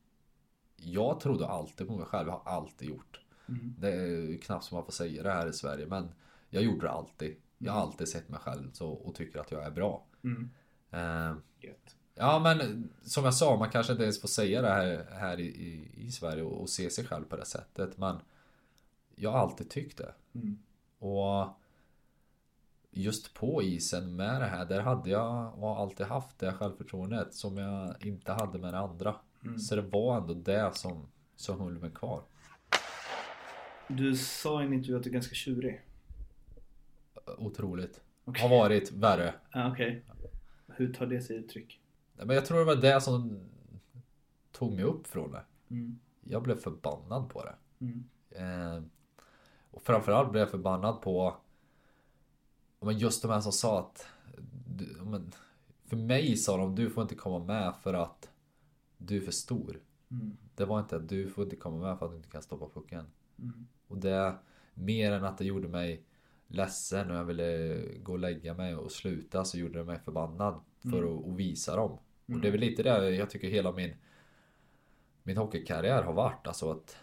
Jag 0.75 1.19
trodde 1.19 1.47
alltid 1.47 1.87
på 1.87 1.97
mig 1.97 2.05
själv, 2.05 2.27
jag 2.27 2.39
har 2.39 2.51
alltid 2.51 2.89
gjort. 2.89 3.21
Det 3.77 3.91
är 3.91 4.37
knappt 4.41 4.65
som 4.65 4.75
man 4.75 4.85
får 4.85 4.91
säga 4.91 5.23
det 5.23 5.31
här 5.31 5.47
i 5.49 5.53
Sverige 5.53 5.85
men 5.87 6.09
Jag 6.49 6.63
gjorde 6.63 6.81
det 6.81 6.91
alltid. 6.91 7.35
Jag 7.57 7.73
har 7.73 7.81
alltid 7.81 8.07
sett 8.07 8.29
mig 8.29 8.39
själv 8.39 8.71
så, 8.71 8.89
och 8.89 9.15
tycker 9.15 9.39
att 9.39 9.51
jag 9.51 9.63
är 9.63 9.71
bra. 9.71 10.05
Eh, 10.91 11.35
Gött. 11.59 11.95
Ja 12.19 12.39
men 12.39 12.89
som 13.03 13.25
jag 13.25 13.33
sa, 13.33 13.57
man 13.57 13.69
kanske 13.69 13.91
inte 13.91 14.03
ens 14.03 14.21
får 14.21 14.27
säga 14.27 14.61
det 14.61 14.69
här, 14.69 15.05
här 15.11 15.39
i, 15.39 15.89
i, 15.97 16.11
Sverige 16.11 16.43
och, 16.43 16.61
och 16.61 16.69
se 16.69 16.89
sig 16.89 17.05
själv 17.05 17.25
på 17.25 17.35
det 17.35 17.45
sättet. 17.45 17.97
Men 17.97 18.19
jag 19.15 19.31
har 19.31 19.39
alltid 19.39 19.69
tyckt 19.69 19.97
det. 19.97 20.13
Och 20.99 21.47
just 22.91 23.33
på 23.33 23.63
isen 23.63 24.15
med 24.15 24.41
det 24.41 24.47
här, 24.47 24.65
där 24.65 24.79
hade 24.79 25.09
jag 25.09 25.53
och 25.53 25.69
har 25.69 25.81
alltid 25.81 26.05
haft 26.05 26.39
det 26.39 26.53
självförtroendet 26.53 27.33
som 27.33 27.57
jag 27.57 28.05
inte 28.05 28.31
hade 28.31 28.59
med 28.59 28.73
det 28.73 28.79
andra. 28.79 29.15
Så 29.59 29.75
det 29.75 29.81
var 29.81 30.17
ändå 30.17 30.33
det 30.33 30.75
som, 30.75 31.07
som 31.35 31.59
höll 31.59 31.79
mig 31.79 31.91
kvar. 31.91 32.21
Du 33.87 34.15
sa 34.15 34.61
i 34.61 34.65
en 34.65 34.73
intervju 34.73 34.97
att 34.97 35.03
du 35.03 35.09
är 35.09 35.13
ganska 35.13 35.35
tjurig. 35.35 35.81
Otroligt. 37.37 38.01
Okej. 38.25 38.41
Har 38.41 38.49
varit 38.49 38.91
värre. 38.91 39.33
Ja, 39.51 39.71
Okej. 39.71 40.03
Hur 40.67 40.93
tar 40.93 41.05
det 41.05 41.21
sig 41.21 41.35
uttryck? 41.35 41.79
Men 42.17 42.35
jag 42.35 42.45
tror 42.45 42.59
det 42.59 42.65
var 42.65 42.75
det 42.75 43.01
som 43.01 43.39
tog 44.51 44.73
mig 44.73 44.83
upp 44.83 45.07
från 45.07 45.31
det. 45.31 45.43
Mm. 45.69 45.99
Jag 46.21 46.43
blev 46.43 46.55
förbannad 46.55 47.29
på 47.29 47.43
det. 47.43 47.55
Mm. 47.79 48.03
Eh, 48.29 48.83
och 49.71 49.81
framförallt 49.81 50.31
blev 50.31 50.41
jag 50.41 50.49
förbannad 50.49 51.01
på 51.01 51.35
men 52.79 52.97
just 52.97 53.21
de 53.21 53.31
här 53.31 53.41
som 53.41 53.51
sa 53.51 53.79
att 53.79 54.07
du, 54.67 54.97
men, 55.03 55.31
För 55.85 55.97
mig 55.97 56.37
sa 56.37 56.57
de 56.57 56.75
du 56.75 56.89
får 56.89 57.03
inte 57.03 57.15
komma 57.15 57.45
med 57.45 57.73
för 57.75 57.93
att 57.93 58.31
du 58.97 59.17
är 59.17 59.21
för 59.21 59.31
stor. 59.31 59.81
Mm. 60.11 60.37
Det 60.55 60.65
var 60.65 60.79
inte 60.79 60.95
att 60.95 61.09
du 61.09 61.29
får 61.29 61.43
inte 61.43 61.55
komma 61.55 61.77
med 61.77 61.99
för 61.99 62.05
att 62.05 62.11
du 62.11 62.17
inte 62.17 62.29
kan 62.29 62.41
stoppa 62.41 62.69
pucken. 62.69 63.05
Mm. 63.39 63.67
Och 63.87 63.97
det 63.97 64.35
mer 64.73 65.11
än 65.11 65.23
att 65.23 65.37
det 65.37 65.45
gjorde 65.45 65.67
mig 65.67 66.05
ledsen 66.47 67.11
och 67.11 67.17
jag 67.17 67.25
ville 67.25 67.81
gå 68.03 68.11
och 68.11 68.19
lägga 68.19 68.53
mig 68.53 68.75
och 68.75 68.91
sluta 68.91 69.45
så 69.45 69.57
gjorde 69.57 69.79
det 69.79 69.85
mig 69.85 69.99
förbannad 69.99 70.61
för 70.81 71.03
att, 71.03 71.27
att 71.27 71.35
visa 71.35 71.75
dem. 71.75 71.97
Och 72.35 72.39
det 72.41 72.47
är 72.47 72.51
väl 72.51 72.59
lite 72.61 72.83
det 72.83 73.09
jag 73.09 73.29
tycker 73.29 73.47
hela 73.49 73.71
min 73.71 73.93
min 75.23 75.37
hockeykarriär 75.37 76.03
har 76.03 76.13
varit. 76.13 76.47
Alltså 76.47 76.71
att 76.71 76.97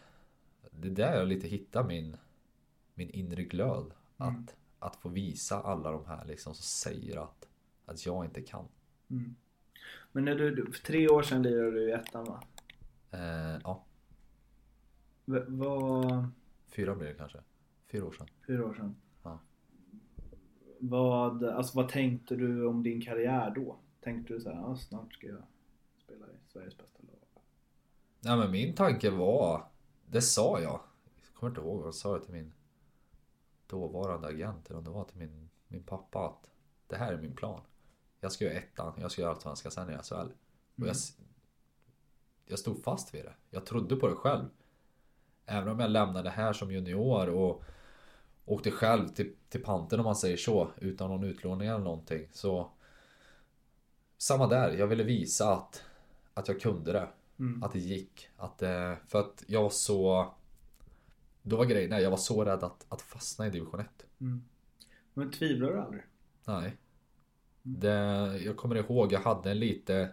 det 0.71 0.89
är 0.89 0.93
där 0.93 1.19
jag 1.19 1.29
lite 1.29 1.49
hittar 1.49 1.85
min 1.85 2.17
min 2.95 3.11
inre 3.11 3.43
glöd. 3.45 3.93
Att, 4.17 4.57
att 4.79 4.97
få 4.97 5.09
visa 5.09 5.61
alla 5.63 5.91
de 5.93 6.07
här 6.07 6.25
liksom 6.25 6.55
som 6.55 6.63
säger 6.63 7.17
att, 7.23 7.49
att 7.87 8.07
jag 8.07 8.25
inte 8.25 8.43
kan. 8.43 8.65
Men 10.13 10.25
när 10.25 10.35
du, 10.35 10.55
du- 10.55 10.73
för 10.73 10.83
tre 10.83 11.09
år 11.09 11.23
sedan 11.23 11.43
lirade 11.43 11.71
du 11.71 11.89
i 11.89 11.93
ettan 11.93 12.25
va? 12.25 12.43
Eh, 13.11 13.61
ja, 13.65 13.85
V- 15.25 15.45
vad... 15.49 16.29
fyra 16.69 16.95
blir 16.95 17.09
det 17.09 17.15
kanske. 17.15 17.39
Fyra 17.87 18.05
år 18.05 18.13
sedan. 18.13 18.27
Fyra 18.47 18.67
år 18.67 18.75
sedan. 18.75 18.97
Ja. 19.23 19.39
Vad, 20.79 21.45
alltså, 21.45 21.77
vad 21.77 21.89
tänkte 21.89 22.37
du 22.37 22.67
om 22.67 22.83
din 22.83 23.01
karriär 23.01 23.51
då? 23.51 23.77
Tänkte 24.05 24.35
du 24.35 24.41
så 24.41 24.49
här, 24.51 24.57
ja, 24.57 24.77
snart 24.77 25.13
ska 25.15 25.27
jag 25.27 25.43
spela 26.05 26.27
i 26.27 26.31
Sveriges 26.53 26.77
bästa 26.79 26.99
lag? 27.03 27.43
Nej 28.21 28.37
men 28.39 28.51
min 28.51 28.75
tanke 28.75 29.11
var, 29.11 29.67
det 30.07 30.23
sa 30.23 30.61
jag. 30.61 30.81
Jag 31.25 31.35
kommer 31.35 31.51
inte 31.51 31.61
ihåg 31.61 31.79
vad 31.79 31.87
jag 31.87 31.95
sa 31.95 32.19
det 32.19 32.25
till 32.25 32.33
min 32.35 32.53
dåvarande 33.67 34.29
agent 34.29 34.67
eller 34.71 34.79
om 34.79 34.85
det 34.85 34.91
var 34.91 35.05
till 35.05 35.19
min, 35.19 35.49
min 35.69 35.83
pappa 35.83 36.27
att 36.27 36.51
det 36.87 36.97
här 36.97 37.13
är 37.13 37.19
min 37.21 37.37
plan. 37.37 37.61
Jag 38.21 38.33
ska 38.33 38.45
göra 38.45 38.55
ettan, 38.55 38.93
jag 39.01 39.11
ska 39.11 39.23
göra 39.23 39.33
allsvenskan 39.33 39.73
sen 39.73 39.91
i 39.91 39.97
SHL. 40.03 40.15
Och 40.77 40.87
jag, 40.87 40.89
s- 40.89 41.19
jag 42.47 42.59
stod 42.59 42.83
fast 42.83 43.15
vid 43.15 43.25
det. 43.25 43.35
Jag 43.51 43.67
trodde 43.67 43.97
på 43.97 44.09
det 44.09 44.15
själv. 44.15 44.45
Även 45.47 45.69
om 45.69 45.81
jag 45.81 45.91
lämnade 45.91 46.31
här 46.31 46.53
som 46.53 46.73
junior 46.73 47.29
och 47.31 47.63
åkte 48.45 48.71
själv 48.71 49.09
till, 49.09 49.35
till 49.49 49.63
panten 49.63 50.01
om 50.01 50.05
man 50.05 50.17
säger 50.17 50.37
så. 50.37 50.71
Utan 50.77 51.11
någon 51.11 51.25
utlåning 51.25 51.69
eller 51.69 51.79
någonting. 51.85 52.29
Så 52.33 52.71
samma 54.25 54.47
där, 54.47 54.73
jag 54.73 54.87
ville 54.87 55.05
visa 55.05 55.53
att, 55.55 55.83
att 56.35 56.49
jag 56.49 56.61
kunde 56.61 56.93
det. 56.93 57.09
Att 57.63 57.73
det 57.73 57.79
gick. 57.79 58.29
Att, 58.37 58.63
eh, 58.63 58.95
för 59.09 59.21
att 59.21 59.45
jag 59.47 59.63
var 59.63 59.71
så... 59.71 60.35
Då 61.43 61.57
var 61.57 61.65
grejen, 61.65 62.03
jag 62.03 62.11
var 62.11 62.17
så 62.17 62.45
rädd 62.45 62.65
att, 62.65 62.87
att 62.89 63.03
fastna 63.03 63.47
i 63.47 63.51
division 63.51 63.81
1. 63.81 63.87
Men 65.15 65.31
tvivlar 65.31 65.69
du 65.73 65.81
aldrig? 65.81 66.03
Nej. 66.45 66.77
Det, 67.63 67.91
jag 68.45 68.57
kommer 68.57 68.77
ihåg, 68.77 69.13
jag 69.13 69.21
hade 69.21 69.51
en 69.51 69.59
lite 69.59 70.13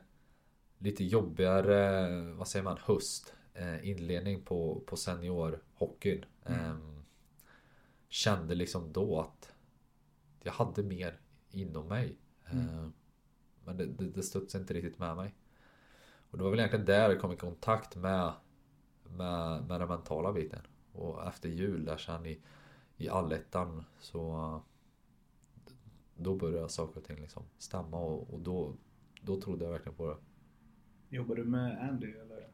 Lite 0.78 1.04
jobbigare, 1.04 2.10
vad 2.34 2.48
säger 2.48 2.64
man, 2.64 2.78
höst 2.82 3.34
eh, 3.54 3.90
Inledning 3.90 4.42
på, 4.42 4.84
på 4.86 4.98
seniorhockeyn 4.98 6.26
Ehm, 6.46 7.04
Kände 8.10 8.56
liksom 8.56 8.94
då 8.94 9.20
att 9.20 9.54
Jag 10.44 10.52
hade 10.52 10.84
mer 10.84 11.20
inom 11.52 11.88
mig 11.88 12.18
Ehm, 12.46 12.94
Men 13.76 13.78
det, 13.78 13.86
det, 14.06 14.10
det 14.12 14.24
studsade 14.24 14.62
inte 14.62 14.74
riktigt 14.74 15.00
med 15.00 15.16
mig 15.16 15.36
Och 16.32 16.38
det 16.38 16.44
var 16.44 16.52
väl 16.52 16.60
egentligen 16.60 16.86
där 16.86 17.10
jag 17.10 17.22
kom 17.22 17.32
i 17.32 17.38
kontakt 17.38 17.96
med 17.96 18.34
Med, 19.04 19.68
med 19.68 19.80
den 19.82 19.88
mentala 19.88 20.34
biten 20.34 20.62
Och 20.94 21.28
efter 21.28 21.50
jul 21.50 21.86
där 21.86 21.98
sen 21.98 22.26
i 22.26 22.42
I 22.98 23.10
allettan 23.10 23.84
så 24.00 24.62
då 26.16 26.36
började 26.36 26.70
saker 26.70 27.00
och 27.00 27.06
ting 27.06 27.22
liksom 27.22 27.44
stämma 27.58 27.98
och, 27.98 28.34
och 28.34 28.40
då, 28.40 28.76
då 29.22 29.42
trodde 29.42 29.66
jag 29.66 29.72
verkligen 29.72 29.96
på 29.96 30.08
det. 30.08 30.18
Jobbar 31.10 31.36
du 31.36 31.44
med 31.44 31.90
Andy 31.90 32.12
eller? 32.12 32.48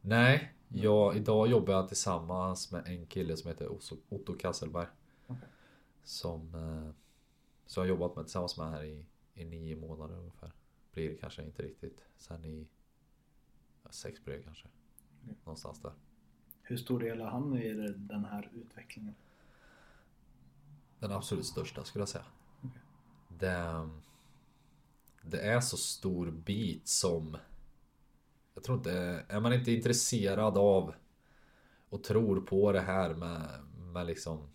Nej, 0.00 0.54
jag, 0.68 1.16
idag 1.16 1.48
jobbar 1.48 1.74
jag 1.74 1.88
tillsammans 1.88 2.72
med 2.72 2.86
en 2.86 3.06
kille 3.06 3.36
som 3.36 3.48
heter 3.48 3.68
Otto- 4.08 4.36
Kasselberg. 4.38 4.86
Som 6.04 6.54
eh, 6.54 6.94
så 7.66 7.80
jag 7.80 7.84
har 7.84 7.88
jobbat 7.88 8.16
med 8.16 8.24
tillsammans 8.24 8.58
med 8.58 8.70
här 8.70 8.84
i, 8.84 9.06
i 9.38 9.44
nio 9.44 9.76
månader 9.76 10.16
ungefär. 10.16 10.52
Blir 10.92 11.08
det 11.08 11.16
kanske 11.16 11.42
inte 11.42 11.62
riktigt. 11.62 12.04
Sen 12.16 12.44
i 12.44 12.68
ja, 13.82 13.90
sex 13.90 14.24
blir 14.24 14.36
det 14.36 14.42
kanske. 14.42 14.68
Någonstans 15.44 15.82
där. 15.82 15.92
Hur 16.62 16.76
stor 16.76 17.00
del 17.00 17.20
har 17.20 17.30
han 17.30 17.56
i 17.56 17.72
den 17.96 18.24
här 18.24 18.50
utvecklingen? 18.54 19.14
Den 20.98 21.12
absolut 21.12 21.46
största 21.46 21.84
skulle 21.84 22.02
jag 22.02 22.08
säga. 22.08 22.24
Det, 23.28 23.88
det 25.22 25.40
är 25.40 25.60
så 25.60 25.76
stor 25.76 26.30
bit 26.30 26.88
som 26.88 27.36
Jag 28.54 28.64
tror 28.64 28.76
inte, 28.76 29.24
är 29.28 29.40
man 29.40 29.52
inte 29.52 29.72
intresserad 29.72 30.58
av 30.58 30.94
och 31.88 32.04
tror 32.04 32.40
på 32.40 32.72
det 32.72 32.80
här 32.80 33.14
med, 33.14 33.48
med 33.78 34.06
liksom 34.06 34.48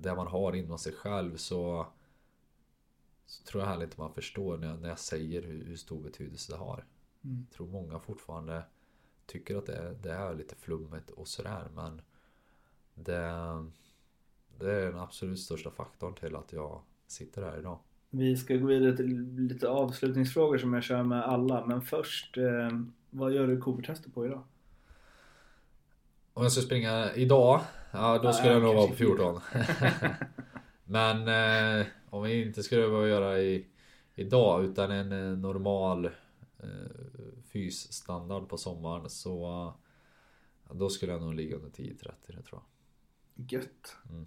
det 0.00 0.14
man 0.14 0.26
har 0.26 0.52
inom 0.52 0.78
sig 0.78 0.92
själv 0.92 1.36
så 1.36 1.86
så 3.26 3.44
tror 3.44 3.62
jag 3.64 3.82
inte 3.82 4.00
man 4.00 4.14
förstår 4.14 4.58
när 4.58 4.66
jag, 4.68 4.80
när 4.80 4.88
jag 4.88 4.98
säger 4.98 5.42
hur, 5.42 5.64
hur 5.64 5.76
stor 5.76 6.00
betydelse 6.00 6.52
det 6.52 6.58
har. 6.58 6.84
Jag 7.20 7.56
tror 7.56 7.66
många 7.68 7.98
fortfarande 7.98 8.62
tycker 9.26 9.56
att 9.56 9.66
det, 9.66 9.76
är- 9.76 9.94
det 10.02 10.12
är 10.12 10.34
lite 10.34 10.54
flummigt 10.54 11.10
och 11.10 11.28
sådär 11.28 11.64
men 11.74 12.00
det, 12.94 13.20
det 14.58 14.72
är 14.72 14.86
den 14.86 14.98
absolut 14.98 15.38
största 15.40 15.70
faktorn 15.70 16.14
till 16.14 16.36
att 16.36 16.52
jag 16.52 16.80
sitter 17.06 17.42
här 17.42 17.58
idag. 17.58 17.78
Vi 18.10 18.36
ska 18.36 18.56
gå 18.56 18.66
vidare 18.66 18.96
till 18.96 19.34
lite 19.36 19.68
avslutningsfrågor 19.68 20.58
som 20.58 20.74
jag 20.74 20.82
kör 20.82 21.02
med 21.02 21.22
alla. 21.24 21.66
Men 21.66 21.82
först, 21.82 22.36
eh, 22.38 22.68
vad 23.10 23.32
gör 23.32 23.46
du 23.46 23.60
Cooper-tester 23.60 24.10
på 24.10 24.26
idag? 24.26 24.42
Om 26.34 26.42
jag 26.42 26.52
skulle 26.52 26.66
springa 26.66 27.14
idag, 27.14 27.60
ja 27.92 28.18
då 28.18 28.32
skulle 28.32 28.52
jag 28.52 28.62
nog 28.62 28.74
vara 28.74 28.86
på 28.88 28.94
kanske 28.94 29.04
14. 29.04 29.40
Men 30.84 31.28
eh, 31.80 31.86
om 32.14 32.22
vi 32.22 32.42
inte 32.46 32.62
skulle 32.62 32.88
behöva 32.88 33.08
göra 33.08 33.40
i, 33.40 33.66
idag 34.14 34.64
utan 34.64 34.90
en 34.90 35.12
eh, 35.12 35.38
normal 35.38 36.04
eh, 36.58 36.70
fysstandard 37.52 38.48
på 38.48 38.58
sommaren 38.58 39.10
så 39.10 39.66
eh, 40.70 40.76
då 40.76 40.90
skulle 40.90 41.12
jag 41.12 41.22
nog 41.22 41.34
ligga 41.34 41.56
under 41.56 41.70
10-30 41.70 42.12
det 42.26 42.42
tror 42.42 42.62
jag. 42.62 42.62
Gött. 43.52 43.96
Mm. 44.10 44.26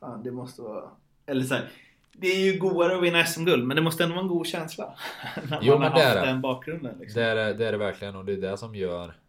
Fan, 0.00 0.22
det 0.22 0.30
måste 0.30 0.62
vara... 0.62 0.90
Eller 1.26 1.44
så 1.44 1.54
här, 1.54 1.70
det 2.12 2.26
är 2.26 2.52
ju 2.52 2.58
godare 2.58 2.96
att 2.96 3.02
vinna 3.02 3.24
SM-guld, 3.24 3.66
men 3.66 3.76
det 3.76 3.82
måste 3.82 4.04
ändå 4.04 4.14
vara 4.14 4.24
en 4.24 4.30
god 4.30 4.46
känsla. 4.46 4.96
När 5.50 5.58
Jo, 5.62 5.72
man 5.72 5.80
men 5.80 5.92
har 5.92 5.98
det 5.98 6.04
haft 6.04 6.16
är 6.16 6.26
den 6.26 6.40
bakgrunden. 6.40 6.98
Liksom. 6.98 7.20
Det 7.20 7.28
är 7.28 7.34
det, 7.34 7.54
det 7.54 7.66
är 7.68 7.72
det 7.72 7.78
verkligen 7.78 8.16
och 8.16 8.24
det 8.24 8.32
är 8.32 8.40
det 8.40 8.56
som 8.56 8.74
gör 8.74 9.20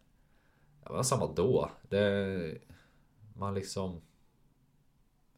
Det 0.84 0.92
var 0.92 1.02
samma 1.02 1.32
då. 1.32 1.70
Det, 1.88 2.58
man 3.34 3.54
liksom 3.54 4.00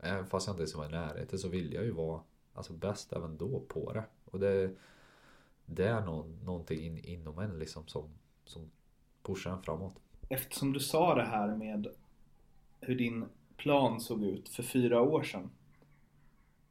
Även 0.01 0.27
fast 0.27 0.47
jag 0.47 0.55
inte 0.55 0.63
ens 0.63 0.75
var 0.75 0.87
i 0.87 0.89
närheten 0.89 1.39
så 1.39 1.49
vill 1.49 1.73
jag 1.73 1.85
ju 1.85 1.91
vara 1.91 2.21
Alltså 2.59 2.73
bäst 2.73 3.13
även 3.13 3.37
då 3.37 3.61
på 3.69 3.93
det. 3.93 4.05
Och 4.25 4.41
det 4.41 4.71
Det 5.67 5.89
är 5.89 6.01
nå, 6.01 6.27
någonting 6.45 6.81
in, 6.81 6.99
inom 6.99 7.39
en 7.39 7.59
liksom 7.59 7.87
som 7.87 8.09
Som 8.45 8.71
pushar 9.23 9.51
en 9.51 9.63
framåt. 9.63 9.95
Eftersom 10.29 10.73
du 10.73 10.81
sa 10.81 11.15
det 11.15 11.25
här 11.25 11.57
med 11.57 11.87
hur 12.81 12.95
din 12.95 13.25
plan 13.57 14.01
såg 14.01 14.23
ut 14.25 14.49
för 14.49 14.63
fyra 14.63 15.03
år 15.03 15.23
sedan. 15.23 15.51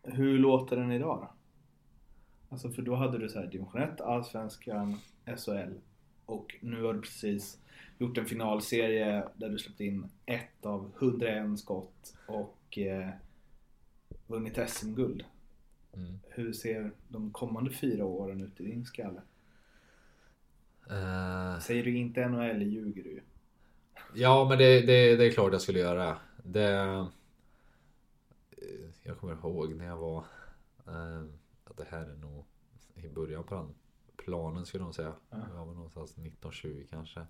Hur 0.04 0.40
låter 0.40 0.76
den 0.76 0.92
idag 0.92 1.20
då? 1.22 1.30
Alltså 2.50 2.70
för 2.70 2.82
då 2.82 2.96
hade 2.96 3.18
du 3.18 3.30
så 3.30 3.40
här 3.40 3.48
division 3.48 3.82
1, 3.82 4.02
Allsvenskan, 4.02 5.00
SHL 5.26 5.74
och 6.26 6.56
nu 6.62 6.84
har 6.84 6.94
du 6.94 7.02
precis 7.02 7.60
gjort 7.98 8.18
en 8.18 8.26
finalserie 8.26 9.28
där 9.36 9.50
du 9.50 9.58
släppt 9.58 9.80
in 9.80 10.10
ett 10.26 10.66
av 10.66 10.92
101 11.00 11.60
skott 11.60 12.18
och 12.28 12.78
eh, 12.78 13.10
vunnit 14.28 14.70
SM-guld. 14.70 15.24
Mm. 15.98 16.20
Hur 16.30 16.54
ser 16.54 16.92
de 17.08 17.32
kommande 17.32 17.72
fyra 17.72 18.06
åren 18.06 18.42
ut 18.42 18.62
i 18.62 18.64
din 18.64 18.86
skalle? 18.86 19.22
Eh, 20.90 21.60
Säger 21.60 21.84
du 21.84 21.98
inte 21.98 22.28
NHL 22.30 22.62
ljuger 22.62 23.04
du. 23.04 23.22
Ja 24.14 24.46
men 24.50 24.58
det, 24.58 24.82
det, 24.82 25.16
det 25.16 25.26
är 25.26 25.32
klart 25.32 25.52
jag 25.52 25.62
skulle 25.62 25.80
göra. 25.80 26.18
Det... 26.44 26.74
eh, 28.52 28.90
Jag 29.04 29.18
kommer 29.18 29.34
ihåg 29.34 29.76
när 29.76 29.86
jag 29.86 29.98
var... 29.98 30.18
eh, 30.88 31.24
Att 31.64 31.78
det 31.78 31.86
här 31.90 32.06
är 32.06 32.16
nog 32.16 32.46
i 32.96 33.08
början 33.10 33.44
på 33.44 33.56
den 33.56 33.74
planen 34.18 34.66
skulle 34.66 34.84
nog 34.84 34.96
säga. 34.96 35.14
Ja. 35.30 35.38
Jag 35.56 35.66
var 35.66 35.74
någonstans 35.74 36.12
1920 36.12 36.86
kanske. 36.90 37.26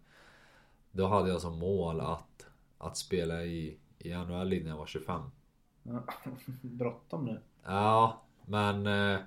Då 0.92 1.08
hade 1.08 1.30
jag 1.30 1.42
som 1.42 1.60
mål 1.60 2.00
att, 2.02 2.48
att 2.78 2.98
spela 2.98 3.44
i, 3.46 3.78
i 4.00 4.14
NHL 4.14 4.54
innan 4.54 4.70
jag 4.70 4.78
var 4.78 4.86
25. 4.86 5.22
Ja, 5.84 6.04
Bråttom 6.62 7.26
nu. 7.26 7.42
Ja, 7.64 8.22
men 8.50 8.88
eh, 8.88 9.20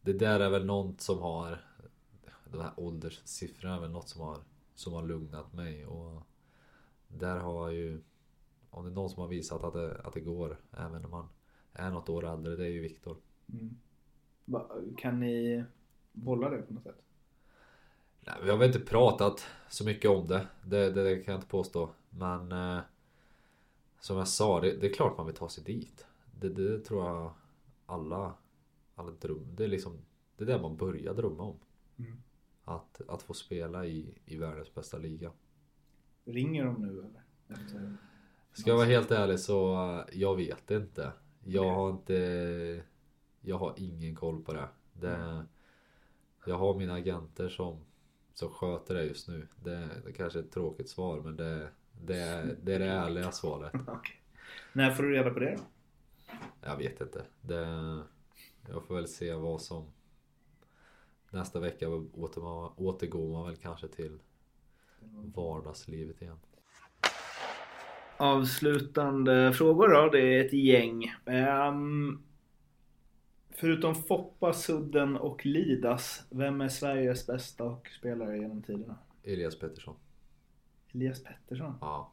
det 0.00 0.12
där 0.12 0.40
är 0.40 0.50
väl 0.50 0.66
något 0.66 1.00
som 1.00 1.18
har 1.18 1.58
De 2.44 2.60
här 2.60 2.72
ålderssiffrorna 2.76 3.76
är 3.76 3.80
väl 3.80 3.90
något 3.90 4.08
som 4.08 4.20
har 4.20 4.38
Som 4.74 4.92
har 4.92 5.02
lugnat 5.02 5.52
mig. 5.52 5.86
Och 5.86 6.22
Där 7.08 7.38
har 7.38 7.68
jag 7.68 7.78
ju 7.78 8.00
Om 8.70 8.84
det 8.84 8.90
är 8.90 8.94
någon 8.94 9.10
som 9.10 9.20
har 9.20 9.28
visat 9.28 9.64
att 9.64 9.72
det, 9.72 10.00
att 10.00 10.12
det 10.12 10.20
går 10.20 10.60
Även 10.72 11.02
när 11.02 11.08
man 11.08 11.28
är 11.72 11.90
något 11.90 12.08
år 12.08 12.26
äldre, 12.26 12.56
det 12.56 12.64
är 12.64 12.70
ju 12.70 12.80
Viktor. 12.80 13.16
Mm. 13.52 13.76
Kan 14.96 15.20
ni 15.20 15.64
bolla 16.12 16.50
det 16.50 16.62
på 16.62 16.74
något 16.74 16.82
sätt? 16.82 17.02
Nej, 18.20 18.36
Vi 18.42 18.50
har 18.50 18.56
väl 18.56 18.66
inte 18.66 18.80
pratat 18.80 19.46
så 19.68 19.84
mycket 19.84 20.10
om 20.10 20.26
det. 20.26 20.46
Det, 20.64 20.90
det, 20.90 21.02
det 21.02 21.16
kan 21.16 21.32
jag 21.32 21.38
inte 21.38 21.50
påstå. 21.50 21.90
Men 22.10 22.52
eh, 22.52 22.80
Som 24.00 24.16
jag 24.16 24.28
sa, 24.28 24.60
det, 24.60 24.76
det 24.76 24.86
är 24.86 24.94
klart 24.94 25.16
man 25.16 25.26
vill 25.26 25.34
ta 25.34 25.48
sig 25.48 25.64
dit. 25.64 26.06
Det, 26.40 26.48
det 26.48 26.84
tror 26.84 27.06
jag 27.06 27.32
alla 27.86 28.34
Alla 28.98 29.10
dröm, 29.10 29.54
det 29.56 29.64
är 29.64 29.68
liksom 29.68 29.98
Det 30.36 30.44
är 30.44 30.46
det 30.46 30.58
man 30.62 30.76
börjar 30.76 31.14
drömma 31.14 31.42
om. 31.42 31.58
Mm. 31.98 32.16
Att, 32.64 33.00
att 33.08 33.22
få 33.22 33.34
spela 33.34 33.86
i, 33.86 34.14
i 34.24 34.36
världens 34.36 34.74
bästa 34.74 34.98
liga. 34.98 35.32
Ringer 36.24 36.64
de 36.64 36.74
nu 36.82 36.88
eller? 36.88 37.22
Efter- 37.48 37.96
Ska 38.52 38.70
jag 38.70 38.76
vara 38.76 38.86
helt 38.86 39.10
ärlig 39.10 39.40
så 39.40 39.74
eh, 39.74 40.18
Jag 40.18 40.36
vet 40.36 40.70
inte. 40.70 41.12
Jag 41.44 41.74
har 41.74 41.90
inte 41.90 42.82
Jag 43.40 43.58
har 43.58 43.74
ingen 43.76 44.14
koll 44.14 44.42
på 44.44 44.52
det, 44.52 44.68
det 44.92 45.44
Jag 46.46 46.58
har 46.58 46.78
mina 46.78 46.94
agenter 46.94 47.48
som 47.48 47.84
Som 48.34 48.50
sköter 48.50 48.94
det 48.94 49.04
just 49.04 49.28
nu. 49.28 49.48
Det, 49.64 49.88
det 50.04 50.12
kanske 50.12 50.38
är 50.38 50.42
ett 50.42 50.52
tråkigt 50.52 50.88
svar 50.88 51.20
men 51.20 51.36
det 51.36 51.68
Det 52.02 52.16
är 52.18 52.56
det, 52.62 52.74
är 52.74 52.78
det 52.78 52.86
ärliga 52.86 53.32
svaret. 53.32 53.72
Okej. 53.88 54.22
När 54.72 54.90
får 54.90 55.02
du 55.02 55.12
reda 55.12 55.30
på 55.30 55.38
det 55.38 55.56
då? 55.56 55.62
Jag 56.62 56.76
vet 56.76 57.00
inte. 57.00 57.24
Det, 57.40 57.64
Jag 58.68 58.84
får 58.84 58.94
väl 58.94 59.08
se 59.08 59.34
vad 59.34 59.62
som 59.62 59.90
Nästa 61.30 61.60
vecka 61.60 61.88
åter, 62.12 62.70
återgår 62.80 63.32
man 63.32 63.46
väl 63.46 63.56
kanske 63.56 63.88
till 63.88 64.18
Vardagslivet 65.34 66.22
igen 66.22 66.38
Avslutande 68.16 69.52
frågor 69.52 69.88
då, 69.88 70.10
det 70.10 70.20
är 70.20 70.44
ett 70.44 70.52
gäng. 70.52 71.14
Ehm, 71.26 72.22
förutom 73.50 73.94
Foppa, 73.94 74.52
Sudden 74.52 75.16
och 75.16 75.46
Lidas, 75.46 76.26
vem 76.30 76.60
är 76.60 76.68
Sveriges 76.68 77.26
bästa 77.26 77.64
hockeyspelare 77.64 78.38
genom 78.38 78.62
tiderna? 78.62 78.98
Elias 79.22 79.58
Pettersson 79.58 79.96
Elias 80.92 81.24
Pettersson. 81.24 81.74
Ja 81.80 82.12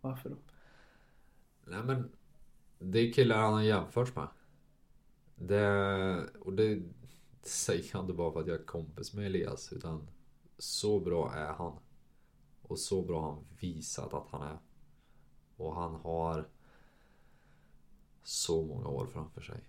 Varför 0.00 0.30
då? 0.30 0.36
Nej 1.64 1.82
men 1.84 2.10
Det 2.78 2.98
är 2.98 3.12
killar 3.12 3.36
han 3.36 3.52
har 3.52 3.62
jämförts 3.62 4.16
med 4.16 4.28
det 5.38 6.30
Och 6.40 6.52
det 6.52 6.82
Säger 7.42 7.90
jag 7.92 8.02
inte 8.02 8.12
bara 8.12 8.32
för 8.32 8.40
att 8.40 8.46
jag 8.46 8.60
är 8.60 8.64
kompis 8.64 9.14
med 9.14 9.26
Elias 9.26 9.72
utan 9.72 10.08
Så 10.58 11.00
bra 11.00 11.32
är 11.34 11.52
han 11.52 11.78
Och 12.62 12.78
så 12.78 13.02
bra 13.02 13.20
har 13.20 13.30
han 13.32 13.44
visat 13.60 14.14
att 14.14 14.28
han 14.30 14.42
är 14.42 14.58
Och 15.56 15.74
han 15.74 15.94
har 15.94 16.48
Så 18.22 18.66
många 18.66 18.88
år 18.88 19.06
framför 19.06 19.40
sig 19.40 19.60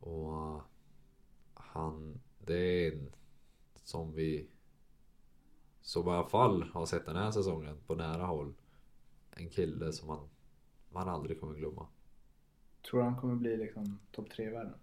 Och 0.00 0.32
eh, 0.32 0.62
Han 1.54 2.20
Det 2.38 2.86
är 2.86 2.92
en 2.92 3.12
Som 3.84 4.14
vi 4.14 4.48
Som 5.80 6.08
i 6.08 6.10
alla 6.10 6.28
fall 6.28 6.62
har 6.62 6.86
sett 6.86 7.06
den 7.06 7.16
här 7.16 7.30
säsongen 7.30 7.76
på 7.86 7.94
nära 7.94 8.26
håll 8.26 8.54
En 9.30 9.50
kille 9.50 9.92
som 9.92 10.08
man 10.08 10.28
man 10.92 11.08
aldrig 11.08 11.40
kommer 11.40 11.54
glömma. 11.54 11.86
Tror 12.82 13.00
du 13.00 13.06
han 13.06 13.16
kommer 13.16 13.34
bli 13.34 13.56
liksom 13.56 13.98
topp 14.12 14.30
tre 14.30 14.46
i 14.46 14.50
världen? 14.50 14.74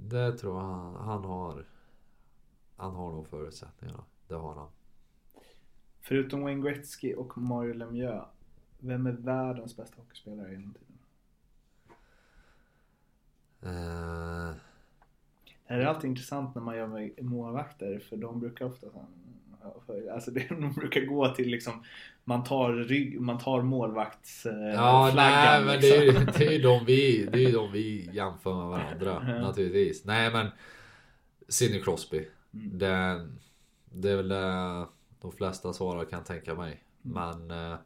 Det 0.00 0.38
tror 0.38 0.56
jag 0.56 0.62
han, 0.66 0.94
han 0.94 1.24
har. 1.24 1.66
Han 2.76 2.94
har 2.94 3.12
nog 3.12 3.28
förutsättningarna. 3.28 4.04
Det 4.28 4.34
har 4.34 4.54
han. 4.54 4.68
Förutom 6.00 6.42
Wayne 6.42 6.62
Gretzky 6.62 7.14
och 7.14 7.38
Mario 7.38 7.74
Lemieux, 7.74 8.26
vem 8.78 9.06
är 9.06 9.12
världens 9.12 9.76
bästa 9.76 9.96
hockeyspelare 9.96 10.50
genom 10.52 10.74
tiden? 10.74 10.98
Eh, 13.60 14.54
Det 15.66 15.74
här 15.74 15.80
är 15.80 15.86
alltid 15.86 16.10
intressant 16.10 16.54
när 16.54 16.62
man 16.62 16.76
gör 16.76 16.86
med 16.86 17.24
målvakter 17.24 17.98
för 17.98 18.16
de 18.16 18.40
brukar 18.40 18.64
ofta 18.64 18.86
Alltså 20.12 20.30
det, 20.30 20.46
de 20.48 20.72
brukar 20.72 21.00
gå 21.00 21.28
till 21.34 21.48
liksom 21.48 21.84
Man 22.24 22.44
tar 22.44 22.72
rygg, 22.72 23.20
man 23.20 23.38
tar 23.38 23.62
målvaktsflaggan 23.62 24.72
ja, 24.74 25.12
nej, 25.14 25.64
men 25.64 25.80
det 25.80 25.88
är, 25.96 26.02
ju, 26.02 26.12
liksom. 26.12 26.26
det 26.38 26.46
är 26.46 26.52
ju 26.52 26.62
de 26.62 26.84
vi, 26.84 27.28
det 27.32 27.44
är 27.44 27.52
de 27.52 27.72
vi 27.72 28.10
jämför 28.12 28.54
med 28.54 28.66
varandra. 28.68 29.34
Ja. 29.36 29.40
Naturligtvis. 29.40 30.04
Nej 30.04 30.32
men. 30.32 30.46
Sidney 31.48 31.82
Crosby. 31.82 32.28
Mm. 32.54 32.78
Det, 32.78 33.28
det 33.84 34.10
är 34.10 34.16
väl 34.16 34.28
det 34.28 34.86
de 35.20 35.32
flesta 35.32 35.72
svarar 35.72 36.04
kan 36.04 36.24
tänka 36.24 36.54
mig. 36.54 36.84
Mm. 37.04 37.46
Men. 37.48 37.72
eh, 37.72 37.78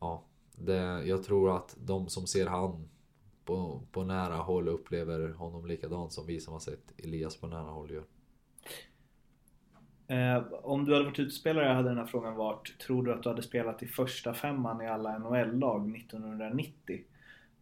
Ja. 0.00 0.24
Det, 0.58 1.02
jag 1.06 1.22
tror 1.24 1.56
att 1.56 1.76
de 1.84 2.08
som 2.08 2.26
ser 2.26 2.46
han 2.46 2.88
på, 3.44 3.82
på 3.92 4.04
nära 4.04 4.36
håll 4.36 4.68
upplever 4.68 5.28
honom 5.28 5.66
likadant 5.66 6.12
som 6.12 6.26
vi 6.26 6.40
som 6.40 6.52
har 6.52 6.60
sett 6.60 6.92
Elias 6.98 7.36
på 7.36 7.46
nära 7.46 7.70
håll 7.70 7.90
gör. 7.90 8.04
Eh, 10.08 10.42
om 10.62 10.84
du 10.84 10.92
hade 10.92 11.04
varit 11.04 11.18
utespelare 11.18 11.72
hade 11.72 11.88
den 11.88 11.98
här 11.98 12.06
frågan 12.06 12.34
varit 12.34 12.78
Tror 12.78 13.02
du 13.02 13.12
att 13.12 13.22
du 13.22 13.28
hade 13.28 13.42
spelat 13.42 13.82
i 13.82 13.86
första 13.86 14.34
femman 14.34 14.82
i 14.82 14.88
alla 14.88 15.18
NHL-lag 15.18 15.96
1990? 15.96 17.00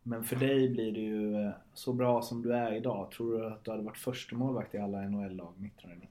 Men 0.03 0.25
för 0.25 0.37
dig 0.37 0.69
blir 0.69 0.93
det 0.93 1.01
ju 1.01 1.47
eh, 1.47 1.53
så 1.75 1.93
bra 1.93 2.23
som 2.23 2.43
du 2.43 2.55
är 2.55 2.73
idag. 2.73 3.11
Tror 3.11 3.39
du 3.39 3.47
att 3.47 3.65
du 3.65 3.71
hade 3.71 3.83
varit 3.83 3.99
första 3.99 4.37
målvakt 4.37 4.75
i 4.75 4.79
alla 4.79 5.01
NHL-lag 5.01 5.53
1990? 5.67 6.09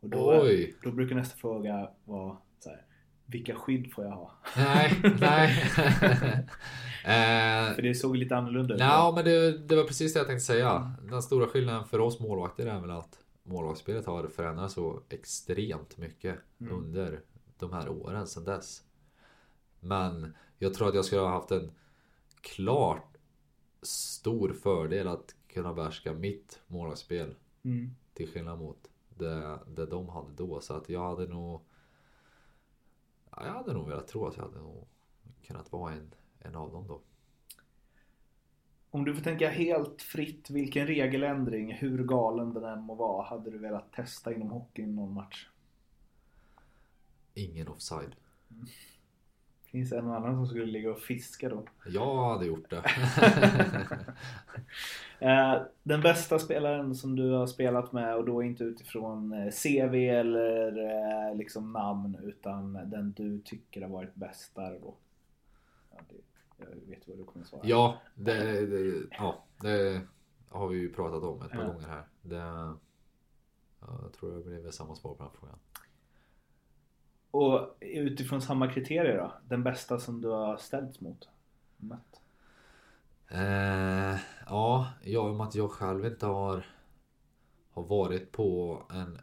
Och 0.00 0.08
då, 0.08 0.40
Oj! 0.42 0.74
då 0.82 0.90
brukar 0.90 1.16
nästa 1.16 1.36
fråga 1.36 1.88
vara 2.04 2.36
så 2.58 2.70
här, 2.70 2.82
Vilka 3.26 3.54
skydd 3.54 3.92
får 3.92 4.04
jag 4.04 4.12
ha? 4.12 4.30
Nej, 4.56 4.92
nej. 5.20 5.50
eh, 7.04 7.74
För 7.74 7.82
det 7.82 7.94
såg 7.94 8.16
lite 8.16 8.36
annorlunda 8.36 8.74
ut. 8.74 8.80
Ja 8.80 9.12
men 9.16 9.24
det, 9.24 9.58
det 9.58 9.76
var 9.76 9.84
precis 9.84 10.12
det 10.12 10.20
jag 10.20 10.26
tänkte 10.26 10.44
säga. 10.44 10.92
Den 11.02 11.22
stora 11.22 11.46
skillnaden 11.46 11.84
för 11.84 12.00
oss 12.00 12.20
målvakter 12.20 12.66
är 12.66 12.80
väl 12.80 12.90
att 12.90 13.23
målvaktsspelet 13.44 14.06
har 14.06 14.28
förändrats 14.28 14.74
så 14.74 15.02
extremt 15.08 15.96
mycket 15.98 16.38
Mm. 16.60 16.74
under 16.74 17.22
de 17.58 17.72
här 17.72 17.88
åren 17.88 18.26
sedan 18.26 18.44
dess. 18.44 18.84
Men 19.80 20.34
jag 20.58 20.74
tror 20.74 20.88
att 20.88 20.94
jag 20.94 21.04
skulle 21.04 21.20
ha 21.20 21.28
haft 21.28 21.50
en 21.50 21.70
klart 22.40 23.16
stor 23.82 24.52
fördel 24.52 25.08
att 25.08 25.34
kunna 25.48 25.74
behärska 25.74 26.12
mitt 26.12 26.60
målvaktsspel 26.66 27.34
Mm. 27.62 27.90
till 28.14 28.28
skillnad 28.32 28.58
mot 28.58 28.90
det, 29.08 29.58
det 29.66 29.86
de 29.86 30.08
hade 30.08 30.32
då. 30.32 30.60
Så 30.60 30.74
att 30.74 30.88
jag 30.88 31.08
hade 31.08 31.26
nog 31.26 31.60
ja, 33.30 33.46
Jag 33.46 33.52
hade 33.52 33.72
nog 33.72 33.88
velat 33.88 34.08
tro 34.08 34.26
att 34.26 34.36
jag 34.36 34.44
hade 34.44 34.58
nog 34.60 34.86
kunnat 35.42 35.72
vara 35.72 35.92
en, 35.92 36.14
en 36.38 36.54
av 36.54 36.72
dem 36.72 36.86
då. 36.86 37.00
Om 38.94 39.04
du 39.04 39.14
får 39.14 39.22
tänka 39.22 39.48
helt 39.48 40.02
fritt 40.02 40.50
vilken 40.50 40.86
regeländring, 40.86 41.72
hur 41.72 42.04
galen 42.04 42.54
den 42.54 42.64
än 42.64 42.80
må 42.80 42.94
vara, 42.94 43.24
hade 43.24 43.50
du 43.50 43.58
velat 43.58 43.92
testa 43.92 44.34
inom 44.34 44.50
hockeyn 44.50 44.94
någon 44.94 45.14
match? 45.14 45.48
Ingen 47.34 47.68
offside. 47.68 48.14
Finns 49.64 49.90
det 49.90 49.98
en 49.98 50.06
och 50.06 50.16
annan 50.16 50.34
som 50.34 50.46
skulle 50.46 50.66
ligga 50.66 50.90
och 50.90 51.00
fiska 51.00 51.48
då? 51.48 51.64
Jag 51.86 52.24
hade 52.24 52.46
gjort 52.46 52.70
det. 52.70 52.84
Eh, 55.18 55.62
Den 55.82 56.00
bästa 56.00 56.38
spelaren 56.38 56.94
som 56.94 57.16
du 57.16 57.30
har 57.30 57.46
spelat 57.46 57.92
med 57.92 58.16
och 58.16 58.24
då 58.24 58.42
inte 58.42 58.64
utifrån 58.64 59.32
eh, 59.32 59.50
CV 59.50 59.94
eller 59.94 60.78
eh, 60.78 61.36
liksom 61.36 61.72
namn 61.72 62.16
utan 62.22 62.72
den 62.72 63.12
du 63.12 63.40
tycker 63.40 63.82
har 63.82 63.88
varit 63.88 64.14
bäst 64.14 64.54
där 64.54 64.78
då? 64.82 64.94
Ja, 65.90 65.98
det, 66.08 66.14
jag 66.70 66.88
vet 66.96 67.08
vad 67.08 67.18
du 67.18 67.24
kommer 67.24 67.46
svara. 67.46 67.62
ja, 67.64 68.00
det, 68.14 68.66
det, 68.66 69.06
ja, 69.10 69.44
det, 69.60 70.00
har 70.48 70.68
vi 70.68 70.76
ju 70.78 70.92
pratat 70.92 71.22
om 71.22 71.42
ett 71.42 71.50
par 71.50 71.58
Ja. 71.62 71.66
gånger 71.66 71.86
här. 71.88 72.08
Det, 72.22 72.36
ja, 73.80 73.98
jag 74.02 74.12
tror 74.12 74.36
det 74.36 74.44
blir 74.44 74.60
väl 74.62 74.72
samma 74.72 74.94
svar 74.96 75.14
på 75.14 75.22
den 75.22 75.32
frågan. 75.32 75.58
Och 77.30 77.76
utifrån 77.80 78.42
samma 78.42 78.72
kriterier 78.72 79.16
då? 79.18 79.32
Den 79.48 79.62
bästa 79.62 79.98
som 79.98 80.20
du 80.20 80.28
har 80.28 80.56
ställts 80.56 81.00
mot? 81.00 81.28
Mött? 81.76 82.20
Eh, 83.28 84.16
ja, 84.46 84.88
jag 85.02 85.28
i 85.28 85.32
och 85.32 85.34
med 85.36 85.46
att 85.46 85.54
jag 85.54 85.70
själv 85.70 86.06
inte 86.06 86.26
har, 86.26 86.66
har 87.70 87.82
varit 87.82 88.32
på 88.32 88.82
en, 88.90 89.18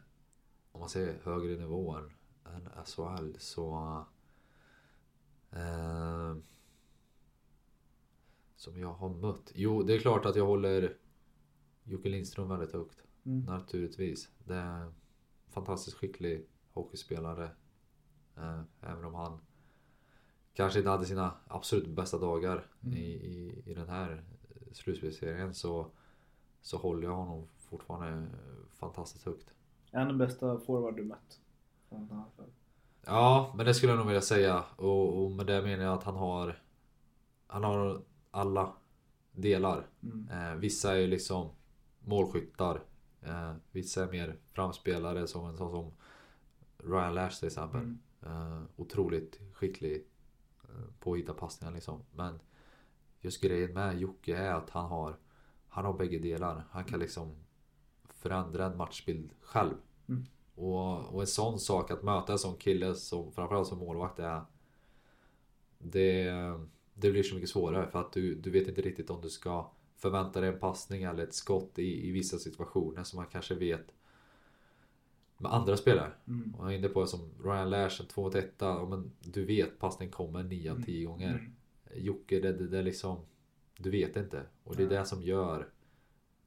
om 0.72 0.80
man 0.80 0.88
säger 0.88 1.18
högre 1.24 1.56
nivå 1.56 1.96
än, 1.96 2.10
än 2.54 2.68
SHL 2.86 3.38
så... 3.38 3.96
Eh, 5.52 6.36
som 8.62 8.78
jag 8.78 8.92
har 8.92 9.08
mött. 9.08 9.52
Jo, 9.54 9.82
det 9.82 9.94
är 9.94 9.98
klart 9.98 10.26
att 10.26 10.36
jag 10.36 10.46
håller 10.46 10.96
Jocke 11.84 12.08
Lindström 12.08 12.48
väldigt 12.48 12.72
högt. 12.72 13.02
Mm. 13.26 13.40
Naturligtvis. 13.44 14.28
Det 14.44 14.54
är 14.54 14.82
en 14.82 14.94
fantastiskt 15.50 15.96
skicklig 15.96 16.46
hockeyspelare. 16.72 17.50
Eh, 18.36 18.60
även 18.80 19.04
om 19.04 19.14
han 19.14 19.38
kanske 20.54 20.78
inte 20.78 20.90
hade 20.90 21.04
sina 21.04 21.34
absolut 21.46 21.88
bästa 21.88 22.18
dagar 22.18 22.66
Mm. 22.84 22.98
i, 22.98 23.06
i, 23.06 23.62
i 23.66 23.74
den 23.74 23.88
här 23.88 24.24
slutspelsserien 24.72 25.54
så, 25.54 25.90
så 26.60 26.76
håller 26.76 27.08
jag 27.08 27.16
honom 27.16 27.48
fortfarande 27.58 28.28
fantastiskt 28.72 29.24
högt. 29.24 29.54
Är 29.90 29.98
han 29.98 30.08
den 30.08 30.18
bästa 30.18 30.58
forward 30.58 30.96
du 30.96 31.04
mött? 31.04 31.40
Ja, 33.04 33.52
men 33.56 33.66
det 33.66 33.74
skulle 33.74 33.92
jag 33.92 33.98
nog 33.98 34.06
vilja 34.06 34.20
säga. 34.20 34.64
Och, 34.76 35.24
och 35.24 35.30
med 35.30 35.46
det 35.46 35.62
menar 35.62 35.84
jag 35.84 35.94
att 35.94 36.04
han 36.04 36.16
har 36.16 36.62
Han 37.46 37.64
har 37.64 38.02
alla 38.32 38.72
delar. 39.32 39.86
Mm. 40.02 40.28
Eh, 40.30 40.54
vissa 40.54 40.92
är 40.92 40.96
ju 40.96 41.06
liksom 41.06 41.50
målskyttar. 42.00 42.84
Eh, 43.22 43.54
vissa 43.70 44.04
är 44.04 44.10
mer 44.10 44.38
framspelare 44.52 45.26
som 45.26 45.46
en 45.46 45.56
sån 45.56 45.70
som 45.70 45.92
Ryan 46.90 47.14
Lash 47.14 47.38
till 47.38 47.46
exempel. 47.46 47.80
Mm. 47.80 47.98
Eh, 48.22 48.62
otroligt 48.76 49.40
skicklig 49.52 50.06
eh, 50.62 50.84
på 51.00 51.12
att 51.12 51.18
hitta 51.18 51.34
passningar 51.34 51.74
liksom. 51.74 52.02
Men 52.14 52.40
just 53.20 53.42
grejen 53.42 53.72
med 53.72 54.00
Jocke 54.00 54.36
är 54.36 54.52
att 54.52 54.70
han 54.70 54.90
har 54.90 55.16
Han 55.68 55.84
har 55.84 55.92
bägge 55.92 56.18
delar. 56.18 56.64
Han 56.70 56.84
kan 56.84 57.00
liksom 57.00 57.36
förändra 58.08 58.66
en 58.66 58.76
matchbild 58.76 59.32
själv. 59.40 59.74
Mm. 60.08 60.24
Och, 60.54 61.14
och 61.14 61.20
en 61.20 61.26
sån 61.26 61.58
sak 61.58 61.90
att 61.90 62.02
möta 62.02 62.32
en 62.32 62.38
sån 62.38 62.56
kille 62.56 62.94
som 62.94 63.32
framförallt 63.32 63.68
som 63.68 63.78
målvakt 63.78 64.18
är 64.18 64.44
det, 65.78 66.32
det 67.02 67.10
blir 67.10 67.22
så 67.22 67.34
mycket 67.34 67.50
svårare 67.50 67.86
för 67.86 68.00
att 68.00 68.12
du, 68.12 68.34
du 68.34 68.50
vet 68.50 68.68
inte 68.68 68.82
riktigt 68.82 69.10
om 69.10 69.20
du 69.20 69.30
ska 69.30 69.70
förvänta 69.96 70.40
dig 70.40 70.48
en 70.48 70.58
passning 70.58 71.02
eller 71.02 71.22
ett 71.22 71.34
skott 71.34 71.78
i, 71.78 72.08
i 72.08 72.10
vissa 72.10 72.38
situationer 72.38 73.04
som 73.04 73.16
man 73.16 73.26
kanske 73.26 73.54
vet 73.54 73.94
med 75.38 75.52
andra 75.52 75.76
spelare. 75.76 76.12
Mm. 76.26 76.54
Och 76.54 76.64
jag 76.64 76.74
är 76.74 76.78
inne 76.78 76.88
på 76.88 77.00
det 77.00 77.06
som 77.06 77.30
Ryan 77.44 77.70
Lash, 77.70 78.00
en 78.00 78.06
2 78.06 78.22
mot 78.22 78.34
1 78.34 78.54
ja, 78.58 78.86
men 78.90 79.12
Du 79.20 79.44
vet 79.44 79.78
passning 79.78 80.10
kommer 80.10 80.42
9 80.42 80.72
av 80.72 80.82
10 80.82 81.06
gånger. 81.06 81.30
Mm. 81.30 81.52
Jocke, 81.94 82.40
det, 82.40 82.52
det, 82.52 82.68
det 82.68 82.78
är 82.78 82.82
liksom 82.82 83.18
Du 83.76 83.90
vet 83.90 84.16
inte. 84.16 84.42
Och 84.64 84.76
det 84.76 84.82
är 84.82 84.88
det 84.88 85.04
som 85.04 85.22
gör 85.22 85.68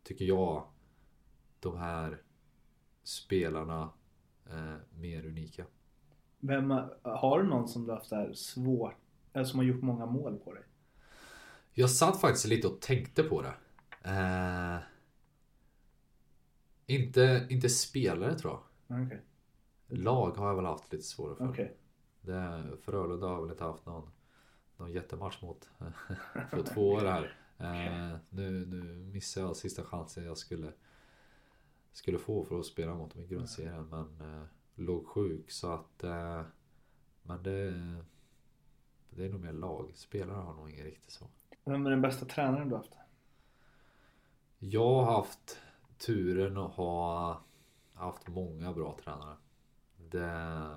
Tycker 0.03 0.25
jag 0.25 0.63
De 1.59 1.77
här 1.77 2.21
Spelarna 3.03 3.89
eh, 4.49 4.75
Mer 4.99 5.25
unika. 5.25 5.65
Vem, 6.39 6.73
har 7.01 7.43
du 7.43 7.49
någon 7.49 7.67
som 7.67 7.85
du 7.85 7.91
haft 7.91 8.37
svårt, 8.37 8.95
eller 9.35 9.45
som 9.45 9.59
har 9.59 9.65
gjort 9.65 9.81
många 9.81 10.05
mål 10.05 10.39
på 10.39 10.53
dig? 10.53 10.63
Jag 11.73 11.89
satt 11.89 12.21
faktiskt 12.21 12.45
lite 12.45 12.67
och 12.67 12.81
tänkte 12.81 13.23
på 13.23 13.41
det. 13.41 13.53
Eh, 14.09 14.79
inte, 16.85 17.47
inte 17.49 17.69
spelare 17.69 18.39
tror 18.39 18.53
jag. 18.87 19.03
Okej. 19.05 19.21
Lag 19.87 20.31
har 20.31 20.47
jag 20.47 20.55
väl 20.55 20.65
haft 20.65 20.93
lite 20.93 21.03
svårare 21.03 21.35
för. 21.35 21.49
Okej. 21.49 21.77
Det, 22.21 22.63
Frölunda 22.81 23.27
har 23.27 23.41
väl 23.41 23.51
inte 23.51 23.63
haft 23.63 23.85
någon, 23.85 24.09
någon 24.77 24.91
jättematch 24.91 25.41
mot 25.41 25.69
för 26.49 26.63
två 26.63 26.89
år 26.89 27.01
här. 27.01 27.37
Eh, 27.57 28.17
nu, 28.29 28.65
nu 28.65 28.83
missar 29.13 29.41
jag 29.41 29.55
sista 29.55 29.83
chansen 29.83 30.25
jag 30.25 30.37
skulle, 30.37 30.73
skulle 31.91 32.17
få 32.17 32.43
för 32.43 32.59
att 32.59 32.65
spela 32.65 32.93
mot 32.93 33.13
dem 33.13 33.23
i 33.23 33.27
grundserien. 33.27 33.89
Men 33.89 34.21
eh, 34.21 34.43
låg 34.75 35.07
sjuk 35.07 35.51
så 35.51 35.71
att... 35.71 36.03
Eh, 36.03 36.41
men 37.23 37.43
det, 37.43 37.73
det 39.15 39.25
är 39.25 39.29
nog 39.29 39.41
mer 39.41 39.53
lag. 39.53 39.91
Spelare 39.95 40.37
har 40.41 40.53
nog 40.53 40.69
ingen 40.69 40.85
riktigt 40.85 41.11
så. 41.11 41.27
Vem 41.63 41.85
är 41.85 41.89
den 41.89 42.01
bästa 42.01 42.25
tränaren 42.25 42.69
du 42.69 42.75
haft? 42.75 42.97
Jag 44.59 44.95
har 45.03 45.15
haft 45.15 45.59
turen 45.97 46.57
att 46.57 46.71
ha 46.71 47.41
haft 47.93 48.27
många 48.27 48.73
bra 48.73 48.97
tränare. 49.03 49.37
Det, 49.97 50.69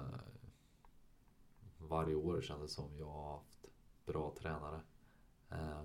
varje 1.78 2.14
år 2.14 2.40
känns 2.42 2.62
det 2.62 2.68
som 2.68 2.96
jag 2.98 3.06
har 3.10 3.32
haft 3.32 3.64
bra 4.06 4.34
tränare. 4.40 4.80
Eh, 5.50 5.82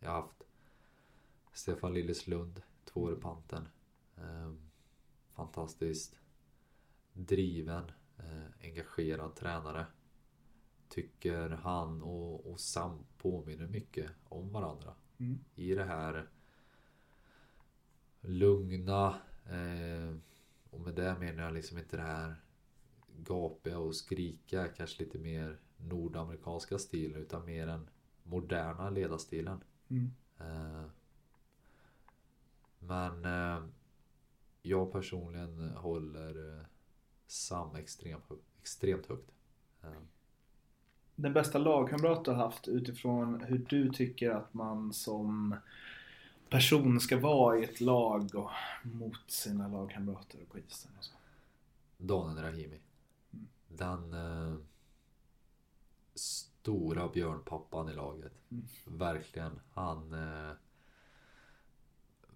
Jag 0.00 0.10
har 0.10 0.20
haft 0.22 0.42
Stefan 1.52 1.94
Lilleslund, 1.94 2.62
två 2.84 3.00
år 3.00 3.12
i 3.12 3.20
panten. 3.20 3.68
Eh, 4.16 4.52
Fantastiskt 5.34 6.18
driven, 7.12 7.92
eh, 8.18 8.66
engagerad 8.68 9.34
tränare. 9.34 9.86
Tycker 10.92 11.48
han 11.48 12.02
och, 12.02 12.52
och 12.52 12.60
Sam 12.60 12.98
påminner 13.18 13.66
mycket 13.66 14.10
om 14.28 14.52
varandra. 14.52 14.94
Mm. 15.18 15.38
I 15.54 15.74
det 15.74 15.84
här 15.84 16.28
lugna 18.20 19.06
eh, 19.46 20.16
och 20.70 20.80
med 20.80 20.94
det 20.94 21.18
menar 21.18 21.42
jag 21.42 21.54
liksom 21.54 21.78
inte 21.78 21.96
det 21.96 22.02
här 22.02 22.34
gapiga 23.16 23.78
och 23.78 23.96
skrika 23.96 24.68
kanske 24.68 25.02
lite 25.02 25.18
mer 25.18 25.60
nordamerikanska 25.76 26.78
stilen 26.78 27.22
utan 27.22 27.44
mer 27.44 27.66
den 27.66 27.90
moderna 28.22 28.90
ledarstilen. 28.90 29.64
Mm. 29.88 30.12
Eh, 30.38 30.86
men 32.78 33.24
eh, 33.24 33.64
jag 34.62 34.92
personligen 34.92 35.70
håller 35.70 36.58
eh, 36.58 36.64
Sam 37.26 37.76
extremt, 37.76 38.24
extremt 38.60 39.06
högt. 39.06 39.30
Den 41.16 41.32
bästa 41.32 41.58
lagkamrat 41.58 42.24
du 42.24 42.30
har 42.30 42.38
haft 42.38 42.68
utifrån 42.68 43.40
hur 43.40 43.58
du 43.58 43.90
tycker 43.90 44.30
att 44.30 44.54
man 44.54 44.92
som 44.92 45.56
person 46.48 47.00
ska 47.00 47.20
vara 47.20 47.58
i 47.58 47.64
ett 47.64 47.80
lag 47.80 48.34
och 48.34 48.50
mot 48.82 49.30
sina 49.30 49.68
lagkamrater 49.68 50.38
på 50.50 50.58
isen 50.58 50.90
och 50.98 51.04
så. 51.04 51.12
Daniel 51.96 52.44
Rahimi. 52.44 52.80
Mm. 53.32 53.46
Den 53.68 54.12
eh, 54.14 54.56
stora 56.14 57.08
björnpappan 57.08 57.88
i 57.88 57.92
laget. 57.92 58.32
Mm. 58.50 58.64
Verkligen. 58.84 59.60
Han 59.74 60.12
eh, 60.12 60.52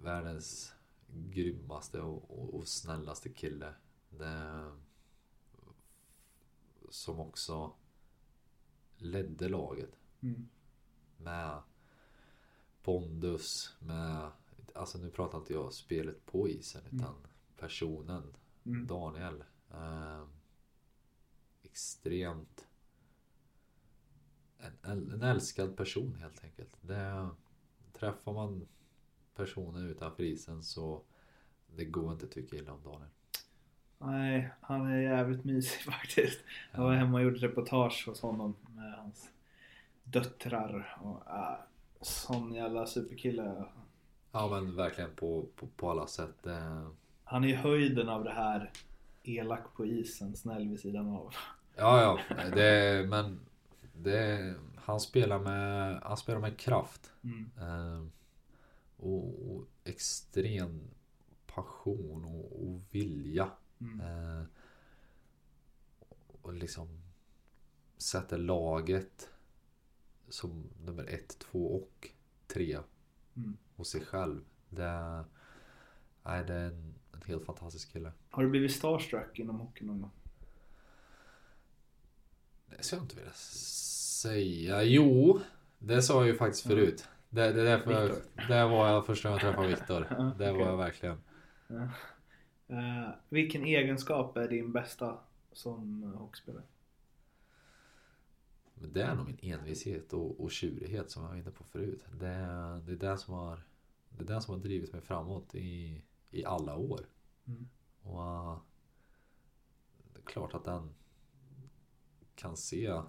världens 0.02 0.72
grymmaste 1.08 2.00
och, 2.00 2.30
och, 2.30 2.54
och 2.54 2.68
snällaste 2.68 3.28
kille. 3.28 3.74
Det, 4.10 4.70
som 6.90 7.20
också 7.20 7.72
ledde 8.98 9.48
laget 9.48 9.98
Mm. 10.20 10.48
med 11.16 11.62
pondus, 12.82 13.76
med 13.78 14.30
Alltså 14.74 14.98
nu 14.98 15.10
pratar 15.10 15.38
inte 15.38 15.52
jag 15.52 15.72
spelet 15.72 16.26
på 16.26 16.48
isen 16.48 16.82
utan 16.92 17.14
personen 17.56 18.36
Mm. 18.64 18.86
Daniel. 18.86 19.44
Eh, 19.70 20.24
extremt 21.62 22.68
en, 24.58 25.10
en 25.12 25.22
älskad 25.22 25.76
person 25.76 26.14
helt 26.14 26.44
enkelt. 26.44 26.76
Det, 26.80 27.28
träffar 27.92 28.32
man 28.32 28.68
personer 29.34 29.88
utanför 29.88 30.22
isen 30.22 30.62
så 30.62 31.02
det 31.76 31.84
går 31.84 32.12
inte 32.12 32.24
att 32.26 32.32
tycka 32.32 32.56
illa 32.56 32.72
om 32.72 32.82
Daniel. 32.82 33.10
Nej, 33.98 34.50
han 34.60 34.86
är 34.86 35.00
jävligt 35.00 35.44
mysig 35.44 35.80
faktiskt. 35.92 36.40
Jag 36.72 36.82
var 36.82 36.94
hemma 36.94 37.18
och 37.18 37.24
gjorde 37.24 37.38
reportage 37.38 38.04
hos 38.08 38.20
honom 38.20 38.56
med 38.68 38.92
hans 38.92 39.28
döttrar 40.04 40.96
och 41.00 41.30
äh, 41.30 41.54
sån 42.00 42.54
jävla 42.54 42.86
superkille. 42.86 43.64
Ja 44.32 44.48
men 44.48 44.76
verkligen 44.76 45.10
på, 45.16 45.46
på, 45.56 45.66
på 45.76 45.90
alla 45.90 46.06
sätt. 46.06 46.46
Eh, 46.46 46.88
Han 47.24 47.44
är 47.44 47.48
ju 47.48 47.54
höjden 47.54 48.08
av 48.08 48.24
det 48.24 48.32
här 48.32 48.70
elak 49.22 49.74
på 49.76 49.86
isen, 49.86 50.36
snäll 50.36 50.68
vid 50.68 50.80
sidan 50.80 51.08
av. 51.08 51.34
Ja, 51.76 52.18
ja. 52.28 52.36
Det, 52.54 53.06
men 53.08 53.40
det, 53.94 54.54
han 54.76 55.00
spelar 55.00 55.38
med, 55.38 56.00
han 56.02 56.16
spelar 56.16 56.40
med 56.40 56.58
kraft. 56.58 57.12
Mm. 57.24 57.50
Eh, 57.60 58.06
och, 58.96 59.54
och 59.56 59.64
extrem 59.84 60.80
passion 61.46 62.24
och, 62.24 62.62
och 62.62 62.80
vilja. 62.90 63.48
Mm. 63.80 64.00
Eh, 64.00 64.44
och 66.42 66.54
liksom 66.54 66.88
sätter 67.96 68.38
laget 68.38 69.30
som 70.28 70.64
nummer 70.84 71.04
ett, 71.04 71.38
två 71.38 71.76
och 71.76 72.08
tre 72.46 72.78
Mm. 73.36 73.56
hos 73.76 73.88
sig 73.90 74.00
själv. 74.04 74.40
Det, 74.68 75.24
nej, 76.24 76.44
det 76.44 76.54
är 76.54 76.66
en, 76.66 76.94
en 77.12 77.22
helt 77.26 77.44
fantastisk 77.44 77.92
kille. 77.92 78.12
Har 78.30 78.42
du 78.42 78.48
blivit 78.48 78.72
starstruck 78.72 79.38
inom 79.38 79.60
hockey 79.60 79.84
någon 79.84 80.00
gång? 80.00 80.10
Det 82.66 82.82
ska 82.82 82.96
jag 82.96 83.04
inte 83.04 83.16
vilja 83.16 83.32
säga. 83.32 84.82
Jo, 84.82 85.40
det 85.78 86.02
sa 86.02 86.14
jag 86.14 86.26
ju 86.26 86.34
faktiskt 86.36 86.66
förut. 86.66 87.08
Det, 87.28 87.52
det, 87.52 87.60
är 87.60 87.64
därför 87.64 87.92
jag, 87.92 88.10
det 88.48 88.64
var 88.64 88.88
jag 88.88 89.06
första 89.06 89.28
gången 89.28 89.44
jag 89.44 89.54
träffade 89.54 89.68
Viktor. 89.68 90.34
Det 90.38 90.52
var 90.52 90.60
jag 90.60 90.76
verkligen. 90.76 91.20
Eh, 92.68 93.08
vilken 93.28 93.64
egenskap 93.64 94.36
är 94.36 94.48
din 94.48 94.72
bästa 94.72 95.18
som 95.52 96.02
eh, 96.02 96.08
hockeyspelare? 96.20 96.62
Men 98.74 98.92
det 98.92 99.02
är 99.02 99.14
nog 99.14 99.26
min 99.26 99.38
envishet 99.42 100.12
och, 100.12 100.40
och 100.40 100.50
tjurighet 100.50 101.10
som 101.10 101.22
jag 101.22 101.30
var 101.30 101.36
inne 101.36 101.50
på 101.50 101.64
förut. 101.64 102.04
Det, 102.12 102.26
är- 102.28 102.80
det 102.80 102.92
är 102.92 102.96
det 102.96 103.18
som 103.18 103.34
har 103.34 103.62
Det 104.08 104.22
är 104.24 104.34
det 104.34 104.40
som 104.40 104.54
har 104.54 104.60
drivit 104.62 104.92
mig 104.92 105.00
framåt 105.02 105.54
i, 105.54 106.02
i 106.30 106.44
alla 106.44 106.76
år. 106.76 107.00
Mm. 107.46 107.68
Och 108.02 108.18
uh, 108.20 108.58
det 110.12 110.18
är 110.20 110.24
klart 110.24 110.54
att 110.54 110.64
den 110.64 110.94
kan 112.34 112.56
se 112.56 113.00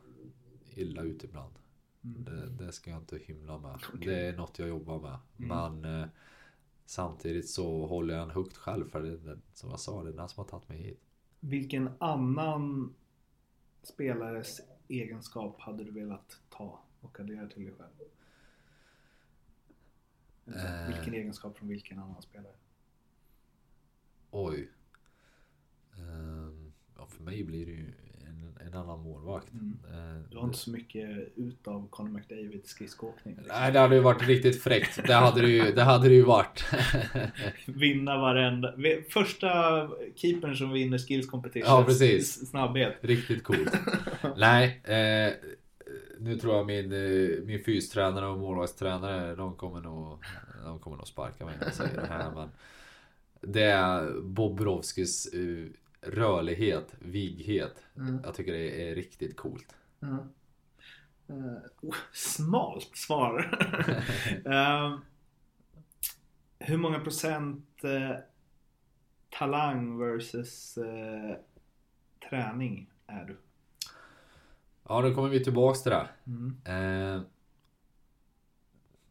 illa 0.75 1.01
ut 1.01 1.23
ibland. 1.23 1.53
Mm. 2.03 2.23
Det, 2.23 2.49
det 2.65 2.71
ska 2.71 2.89
jag 2.89 2.99
inte 2.99 3.17
hymla 3.17 3.57
med. 3.57 3.79
Okej. 3.93 3.99
Det 4.05 4.27
är 4.27 4.37
något 4.37 4.59
jag 4.59 4.67
jobbar 4.69 4.99
med. 4.99 5.17
Mm. 5.37 5.79
Men 5.81 6.01
eh, 6.01 6.07
samtidigt 6.87 7.49
så 7.49 7.85
håller 7.85 8.13
jag 8.13 8.23
en 8.23 8.29
högt 8.29 8.57
själv 8.57 8.89
för 8.89 9.01
det, 9.01 9.39
som 9.53 9.69
jag 9.69 9.79
sa, 9.79 10.03
det 10.03 10.09
är 10.09 10.13
den 10.13 10.29
som 10.29 10.43
har 10.43 10.49
tagit 10.49 10.69
mig 10.69 10.77
hit. 10.77 11.01
Vilken 11.39 11.89
annan 11.99 12.95
spelares 13.83 14.61
egenskap 14.87 15.59
hade 15.59 15.83
du 15.83 15.91
velat 15.91 16.41
ta 16.49 16.83
och 17.01 17.19
addera 17.19 17.47
till 17.47 17.63
dig 17.63 17.73
själv? 17.73 17.91
Eh. 20.45 20.87
Vilken 20.87 21.13
egenskap 21.13 21.57
från 21.57 21.69
vilken 21.69 21.99
annan 21.99 22.21
spelare? 22.21 22.55
Oj. 24.31 24.71
Ehm, 25.97 26.73
ja, 26.95 27.07
för 27.07 27.23
mig 27.23 27.43
blir 27.43 27.65
det 27.65 27.71
ju 27.71 27.93
en, 28.61 28.67
en 28.67 28.73
annan 28.73 28.99
målvakt. 28.99 29.53
Mm. 29.53 29.77
Eh, 29.91 30.21
Du 30.31 30.37
har 30.37 30.45
inte 30.45 30.57
så 30.57 30.71
mycket 30.71 31.09
ut 31.35 31.67
av 31.67 31.87
Conor 31.89 32.09
McDavids 32.11 32.69
skridskoåkning. 32.69 33.35
liksom. 33.35 33.55
Nej, 33.59 33.71
det 33.71 33.79
hade 33.79 33.95
ju 33.95 34.01
varit 34.01 34.27
riktigt 34.27 34.61
fräckt. 34.63 34.99
Det 35.07 35.13
hade 35.13 35.41
det 35.41 35.49
ju, 35.49 35.71
det 35.71 35.83
hade 35.83 36.07
det 36.07 36.13
ju 36.15 36.23
varit. 36.23 36.65
Vinna 37.65 38.17
varenda... 38.17 38.73
Första 39.09 39.47
keepern 40.15 40.55
som 40.55 40.71
vinner 40.71 40.97
skills 40.97 41.27
competition. 41.29 41.69
Ja, 41.69 41.83
precis. 41.83 42.49
Snabbhet. 42.49 42.95
Riktigt 43.01 43.43
coolt. 43.43 43.77
Nej, 44.37 44.81
eh, 44.83 45.33
nu 46.19 46.35
tror 46.37 46.55
jag 46.55 46.65
min, 46.65 46.91
eh, 46.91 47.43
min 47.43 47.63
fystränare 47.63 48.25
och 48.27 48.37
målvaktstränare, 48.37 49.35
de 49.35 49.55
kommer 49.55 49.81
nog, 49.81 50.23
de 50.63 50.79
kommer 50.79 50.97
nog 50.97 51.07
sparka 51.07 51.45
mig 51.45 51.55
när 51.59 51.65
jag 51.65 51.73
säger 51.75 52.01
det 52.01 52.07
här. 52.07 52.31
Men 52.35 52.49
det 53.41 53.63
är 53.63 54.21
Bobrovskis 54.21 55.27
eh, 55.33 55.65
rörlighet, 56.07 56.95
vighet. 56.99 57.83
Mm. 57.97 58.19
Jag 58.23 58.33
tycker 58.33 58.53
det 58.53 58.89
är 58.89 58.95
riktigt 58.95 59.37
coolt. 59.37 59.75
Eh, 61.29 61.57
oh, 61.81 61.95
smalt 62.13 62.97
svar. 62.97 63.57
Eh, 64.45 64.99
hur 66.59 66.77
många 66.77 66.99
procent 66.99 67.83
eh, 67.83 68.17
talang 69.29 69.97
versus 69.97 70.77
träning 72.29 72.91
är 73.07 73.25
du? 73.25 73.37
Ja, 74.83 75.01
nu 75.01 75.13
kommer 75.13 75.29
vi 75.29 75.43
tillbaks 75.43 75.83
till 75.83 75.91
det. 75.91 76.09
Mm. 76.25 77.23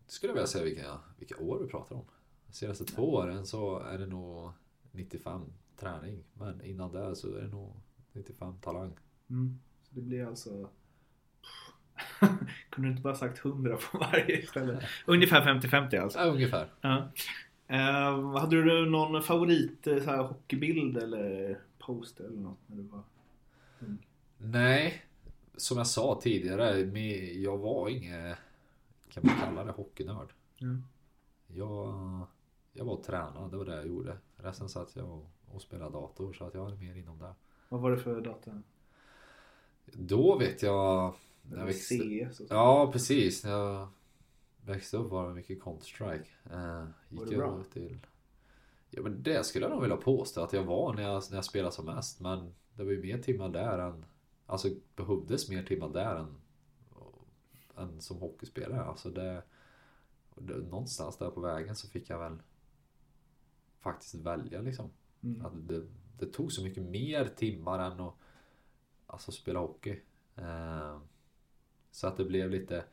Skulle 0.06 0.30
jag 0.30 0.34
vilja 0.34 0.46
säga 0.46 0.64
vilka, 0.64 0.98
vilka 1.18 1.36
år 1.36 1.58
vi 1.58 1.66
pratar 1.66 1.96
om. 1.96 2.04
De 2.46 2.52
senaste 2.52 2.84
två 2.84 3.14
åren 3.14 3.46
så 3.46 3.78
är 3.78 3.98
det 3.98 4.06
nog 4.06 4.52
95 4.92 5.52
träning. 5.76 6.24
Men 6.34 6.64
innan 6.64 6.92
det 6.92 7.16
så 7.16 7.36
är 7.36 7.42
det 7.42 7.48
nog 7.48 7.72
95 8.12 8.58
talang. 8.60 8.92
Mm. 9.30 9.58
Så 9.82 9.94
det 9.94 10.00
blir 10.00 10.26
alltså... 10.26 10.70
Kunde 12.70 12.88
du 12.88 12.90
inte 12.90 13.02
bara 13.02 13.14
sagt 13.14 13.44
100 13.44 13.76
på 13.76 13.98
varje 13.98 14.38
istället? 14.38 14.84
Ungefär 15.06 15.60
50-50 15.60 16.02
alltså. 16.02 16.18
Ja, 16.18 16.24
ungefär. 16.24 16.68
Ja. 16.80 17.10
Eh, 17.66 18.38
hade 18.38 18.62
du 18.62 18.90
någon 18.90 19.22
favorit 19.22 19.86
eh, 19.86 19.98
så 19.98 20.10
här, 20.10 20.22
hockeybild 20.22 20.96
eller 20.96 21.58
poster 21.78 22.24
eller 22.24 22.40
något 22.40 22.58
när 22.66 22.76
du 22.76 22.82
var 22.82 23.02
ung? 23.80 24.06
Nej, 24.38 25.02
som 25.56 25.78
jag 25.78 25.86
sa 25.86 26.20
tidigare, 26.22 26.80
jag 27.32 27.58
var 27.58 27.88
ingen, 27.88 28.34
kan 29.08 29.22
man 29.26 29.36
kalla 29.40 29.64
det, 29.64 29.72
hockeynörd. 29.72 30.32
Mm. 30.60 30.84
Jag, 31.46 32.20
jag 32.72 32.84
var 32.84 32.92
och 32.92 33.04
tränade, 33.04 33.50
det 33.50 33.56
var 33.56 33.64
det 33.64 33.76
jag 33.76 33.86
gjorde. 33.86 34.16
Resten 34.36 34.68
satt 34.68 34.96
jag 34.96 35.10
och, 35.10 35.30
och 35.52 35.62
spelade 35.62 35.92
dator 35.92 36.32
så 36.32 36.44
att 36.44 36.54
jag 36.54 36.64
var 36.64 36.76
mer 36.76 36.94
inom 36.94 37.18
det. 37.18 37.34
Vad 37.68 37.80
var 37.80 37.90
det 37.90 37.98
för 37.98 38.20
data? 38.20 38.62
Då 39.92 40.38
vet 40.38 40.62
jag... 40.62 41.14
När 41.42 41.58
jag 41.58 41.66
växte, 41.66 41.98
CS. 41.98 42.42
Ja, 42.50 42.90
precis. 42.92 43.44
När 43.44 43.50
jag 43.50 43.88
växte 44.64 44.96
upp 44.96 45.10
var 45.10 45.28
det 45.28 45.34
mycket 45.34 45.62
Counter-Strike. 45.62 46.26
Eh, 46.52 46.84
gick 47.08 47.20
Var 47.20 47.26
det 47.26 47.32
jag 47.32 47.54
bra? 47.54 47.64
till... 47.72 47.98
Ja, 48.90 49.02
men 49.02 49.22
det 49.22 49.46
skulle 49.46 49.64
jag 49.64 49.72
nog 49.72 49.82
vilja 49.82 49.96
påstå 49.96 50.40
att 50.40 50.52
jag 50.52 50.64
var 50.64 50.94
när 50.94 51.02
jag, 51.02 51.22
när 51.30 51.36
jag 51.36 51.44
spelade 51.44 51.74
som 51.74 51.86
mest. 51.86 52.20
Men 52.20 52.54
det 52.74 52.84
var 52.84 52.92
ju 52.92 53.02
mer 53.02 53.18
timmar 53.22 53.48
där 53.48 53.78
än... 53.78 54.04
Alltså 54.46 54.68
behövdes 54.96 55.48
mer 55.50 55.62
timmar 55.62 55.88
där 55.88 56.16
än, 56.16 56.34
än 57.76 58.00
som 58.00 58.16
hockeyspelare. 58.16 58.84
Alltså 58.84 59.10
det, 59.10 59.42
det... 60.34 60.56
Någonstans 60.56 61.16
där 61.18 61.30
på 61.30 61.40
vägen 61.40 61.76
så 61.76 61.88
fick 61.88 62.10
jag 62.10 62.18
väl 62.18 62.38
faktiskt 63.80 64.14
välja 64.14 64.60
liksom. 64.60 64.90
Mm. 65.22 65.46
Att 65.46 65.68
det, 65.68 65.86
det 66.18 66.26
tog 66.26 66.52
så 66.52 66.62
mycket 66.62 66.82
mer 66.82 67.24
timmar 67.24 67.90
än 67.90 68.00
att 68.00 68.14
alltså, 69.06 69.32
spela 69.32 69.58
hockey. 69.58 70.00
Eh, 70.36 70.98
så 71.90 72.06
att 72.06 72.16
det 72.16 72.24
blev 72.24 72.50
lite 72.50 72.84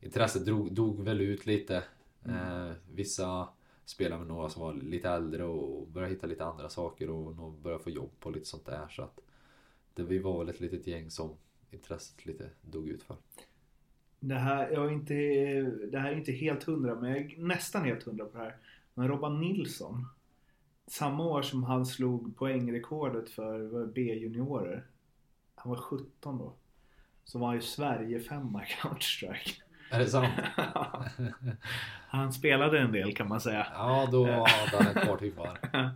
Intresset 0.00 0.44
drog, 0.44 0.72
dog 0.72 1.02
väl 1.02 1.20
ut 1.20 1.46
lite. 1.46 1.84
Eh, 2.24 2.70
vissa 2.92 3.48
spelade 3.84 4.18
med 4.18 4.28
några 4.28 4.48
som 4.48 4.62
var 4.62 4.74
lite 4.74 5.08
äldre 5.08 5.44
och 5.44 5.88
började 5.88 6.14
hitta 6.14 6.26
lite 6.26 6.44
andra 6.44 6.68
saker 6.68 7.10
och 7.10 7.52
började 7.52 7.84
få 7.84 7.90
jobb 7.90 8.10
och 8.22 8.32
lite 8.32 8.46
sånt 8.46 8.66
där. 8.66 8.88
Så 8.88 9.02
att 9.02 9.20
det, 9.94 10.02
vi 10.02 10.18
var 10.18 10.38
väl 10.38 10.48
ett 10.48 10.60
litet 10.60 10.86
gäng 10.86 11.10
som 11.10 11.36
intresset 11.70 12.26
lite 12.26 12.50
dog 12.62 12.88
ut 12.88 13.02
för. 13.02 13.16
Det 14.20 14.34
här, 14.34 14.70
jag 14.70 14.86
är 14.86 14.90
inte, 14.90 15.14
det 15.86 15.98
här 15.98 16.12
är 16.12 16.16
inte 16.16 16.32
helt 16.32 16.62
hundra 16.62 16.94
men 16.94 17.10
jag 17.10 17.18
är 17.18 17.38
nästan 17.38 17.84
helt 17.84 18.02
hundra 18.02 18.24
på 18.24 18.38
det 18.38 18.44
här. 18.44 18.56
Men 18.94 19.08
Robban 19.08 19.40
Nilsson. 19.40 20.06
Samma 20.90 21.24
år 21.24 21.42
som 21.42 21.64
han 21.64 21.86
slog 21.86 22.36
poängrekordet 22.36 23.30
för 23.30 23.86
B-juniorer. 23.86 24.84
Han 25.54 25.70
var 25.70 25.76
17 25.78 26.38
då. 26.38 26.52
Så 27.24 27.38
var 27.38 27.46
han 27.46 27.56
ju 27.56 27.62
Sverige 27.62 28.20
femma 28.20 28.62
i 28.64 28.66
Counter-Strike. 28.66 29.60
Är 29.90 29.98
det 29.98 30.06
sant? 30.06 30.28
han 32.08 32.32
spelade 32.32 32.78
en 32.78 32.92
del 32.92 33.16
kan 33.16 33.28
man 33.28 33.40
säga. 33.40 33.66
Ja, 33.74 34.08
då 34.12 34.24
hade 34.26 34.84
han 34.84 34.86
ett 34.96 35.08
par 35.08 35.16
timmar. 35.16 35.58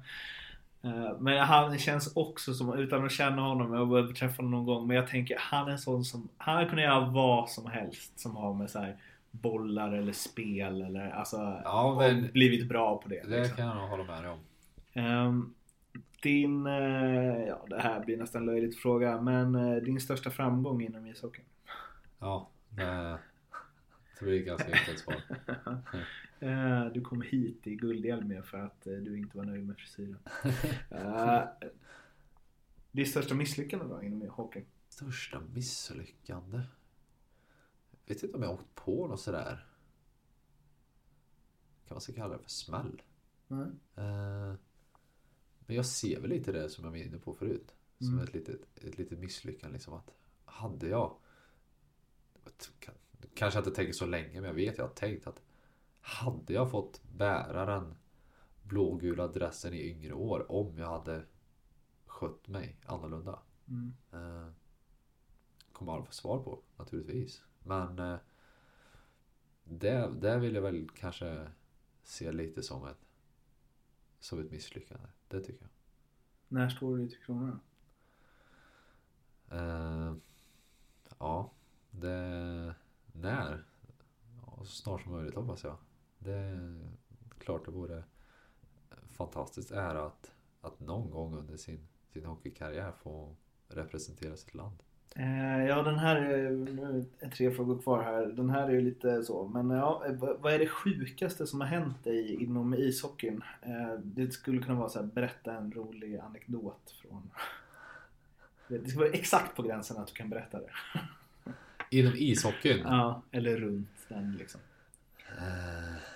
Eh, 0.86 1.16
Men 1.18 1.38
han 1.38 1.78
känns 1.78 2.16
också 2.16 2.54
som, 2.54 2.78
utan 2.78 3.04
att 3.04 3.12
känna 3.12 3.42
honom, 3.42 3.74
jag 3.74 3.86
har 3.86 4.12
träffat 4.12 4.36
honom 4.36 4.50
någon 4.50 4.64
gång, 4.66 4.86
men 4.86 4.96
jag 4.96 5.06
tänker 5.08 5.36
han 5.40 5.68
är 5.68 5.72
en 5.72 5.78
sån 5.78 6.04
som, 6.04 6.28
han 6.38 6.68
kunnat 6.68 6.84
göra 6.84 7.00
vad 7.10 7.50
som 7.50 7.66
helst 7.70 8.18
som 8.20 8.36
har 8.36 8.54
med 8.54 8.70
så 8.70 8.78
här 8.78 8.96
bollar 9.30 9.92
eller 9.92 10.12
spel 10.12 10.82
eller 10.82 11.10
alltså 11.10 11.36
Ja, 11.64 11.96
men- 11.98 12.32
blivit 12.32 12.68
bra 12.68 12.96
på 13.02 13.08
det. 13.08 13.22
Det 13.28 13.38
liksom. 13.38 13.56
kan 13.56 13.66
jag 13.66 13.76
nog 13.76 13.88
hålla 13.88 14.04
med 14.04 14.22
dig 14.22 14.30
om. 14.30 14.38
Ehm, 14.94 15.54
din, 16.22 16.66
eh, 16.66 17.44
ja 17.48 17.66
det 17.68 17.80
här 17.80 18.04
blir 18.04 18.16
nästan 18.16 18.46
löjligt 18.46 18.78
fråga, 18.78 19.20
men 19.20 19.54
eh, 19.54 19.76
din 19.76 20.00
största 20.00 20.30
framgång 20.30 20.82
inom 20.82 21.06
ishockeyn? 21.06 21.44
Ja, 22.18 22.50
det, 22.68 23.18
det 24.18 24.24
blir 24.24 24.44
ganska 24.44 24.72
enkelt 24.72 24.98
svar. 24.98 25.22
Eh, 26.40 26.86
Du 26.86 27.00
kom 27.00 27.22
hit 27.22 27.66
i 27.66 27.74
guldhjälm 27.74 28.42
för 28.42 28.58
att 28.58 28.80
du 28.84 29.18
inte 29.18 29.36
var 29.36 29.44
nöjd 29.44 29.66
med 29.66 29.76
frisyren. 29.76 30.18
Ditt 32.92 33.10
största 33.10 33.34
misslyckande 33.34 33.86
då 33.86 34.02
inom 34.02 34.28
hockeyn? 34.28 34.64
Största 34.88 35.40
misslyckande? 35.54 36.56
Jag 38.06 38.14
vet 38.14 38.22
inte 38.22 38.36
om 38.36 38.42
jag 38.42 38.52
åkt 38.52 38.74
på 38.74 39.06
något 39.06 39.20
sådär. 39.20 39.66
Kan 41.88 41.94
man 41.94 42.00
ska 42.00 42.12
kalla 42.12 42.36
det 42.36 42.42
för 42.42 42.50
smäll? 42.50 43.02
Eh, 43.96 44.54
Men 45.66 45.76
jag 45.76 45.86
ser 45.86 46.20
väl 46.20 46.30
lite 46.30 46.52
det 46.52 46.68
som 46.68 46.84
jag 46.84 46.90
var 46.90 46.98
inne 46.98 47.18
på 47.18 47.34
förut. 47.34 47.74
Som 47.98 48.12
Mm. 48.12 48.24
ett, 48.24 48.34
litet, 48.34 48.84
ett 48.84 48.98
litet 48.98 49.18
misslyckande. 49.18 49.72
Liksom 49.72 49.94
att 49.94 50.10
hade 50.44 50.88
jag... 50.88 51.16
Kanske 53.34 53.58
inte 53.58 53.70
tänkt 53.70 53.96
så 53.96 54.06
länge 54.06 54.40
men 54.40 54.44
jag 54.44 54.54
vet 54.54 54.78
jag 54.78 54.84
har 54.84 54.94
tänkt 54.94 55.26
att 55.26 55.42
hade 56.00 56.52
jag 56.52 56.70
fått 56.70 57.02
bära 57.02 57.66
den 57.66 57.94
blågula 58.62 59.28
dressen 59.28 59.74
i 59.74 59.88
yngre 59.90 60.12
år 60.12 60.52
om 60.52 60.78
jag 60.78 60.86
hade 60.86 61.24
skött 62.06 62.48
mig 62.48 62.76
annorlunda. 62.86 63.38
Mm. 63.68 63.94
Eh, 64.12 64.52
kommer 65.72 65.92
aldrig 65.92 66.06
få 66.06 66.12
svar 66.12 66.38
på 66.38 66.62
naturligtvis. 66.76 67.42
Men 67.62 67.98
eh, 67.98 68.18
det, 69.64 70.12
det 70.20 70.38
vill 70.38 70.54
jag 70.54 70.62
väl 70.62 70.88
kanske 70.94 71.48
se 72.02 72.32
lite 72.32 72.62
som 72.62 72.86
ett, 72.86 73.06
som 74.20 74.40
ett 74.40 74.50
misslyckande. 74.50 75.08
Det 75.34 75.40
tycker 75.40 75.62
jag. 75.62 75.70
När 76.48 76.68
står 76.68 76.96
du 76.96 77.04
i 77.04 77.08
Tre? 77.08 77.34
Eh, 79.50 80.14
ja, 81.18 81.50
det... 81.90 82.74
När? 83.12 83.64
Ja, 84.42 84.58
så 84.58 84.64
snart 84.64 85.02
som 85.02 85.12
möjligt 85.12 85.34
hoppas 85.34 85.64
jag. 85.64 85.76
Det 86.18 86.32
är 86.34 86.90
klart 87.38 87.64
det 87.64 87.70
vore 87.70 88.04
fantastiskt 89.06 89.70
ära 89.70 90.06
att, 90.06 90.32
att 90.60 90.80
någon 90.80 91.10
gång 91.10 91.34
under 91.34 91.56
sin, 91.56 91.88
sin 92.12 92.24
hockeykarriär 92.24 92.92
få 92.92 93.36
representera 93.68 94.36
sitt 94.36 94.54
land. 94.54 94.82
Eh, 95.16 95.64
ja, 95.64 95.82
den 95.82 95.98
här 95.98 96.16
är, 96.16 97.28
tre 97.30 97.50
frågor 97.50 97.82
kvar 97.82 98.02
här. 98.02 98.26
Den 98.26 98.50
här 98.50 98.68
är 98.68 98.72
ju 98.72 98.80
lite 98.80 99.22
så. 99.22 99.48
Men 99.48 99.70
ja, 99.70 100.04
eh, 100.06 100.12
vad 100.14 100.52
är 100.52 100.58
det 100.58 100.68
sjukaste 100.68 101.46
som 101.46 101.60
har 101.60 101.68
hänt 101.68 102.04
dig 102.04 102.42
inom 102.42 102.74
ishockeyn? 102.74 103.42
Eh, 103.62 103.98
det 104.02 104.30
skulle 104.30 104.62
kunna 104.62 104.78
vara 104.78 104.88
så 104.88 104.98
här, 104.98 105.06
berätta 105.06 105.54
en 105.56 105.72
rolig 105.72 106.18
anekdot 106.18 106.94
från... 107.02 107.30
Det 108.68 108.88
ska 108.88 108.98
vara 108.98 109.08
exakt 109.08 109.56
på 109.56 109.62
gränsen 109.62 109.96
att 109.96 110.06
du 110.06 110.14
kan 110.14 110.30
berätta 110.30 110.60
det. 110.60 110.70
Inom 111.90 112.12
ishockeyn? 112.16 112.80
Ja, 112.84 113.22
eller 113.30 113.56
runt 113.56 114.08
den 114.08 114.32
liksom. 114.32 114.60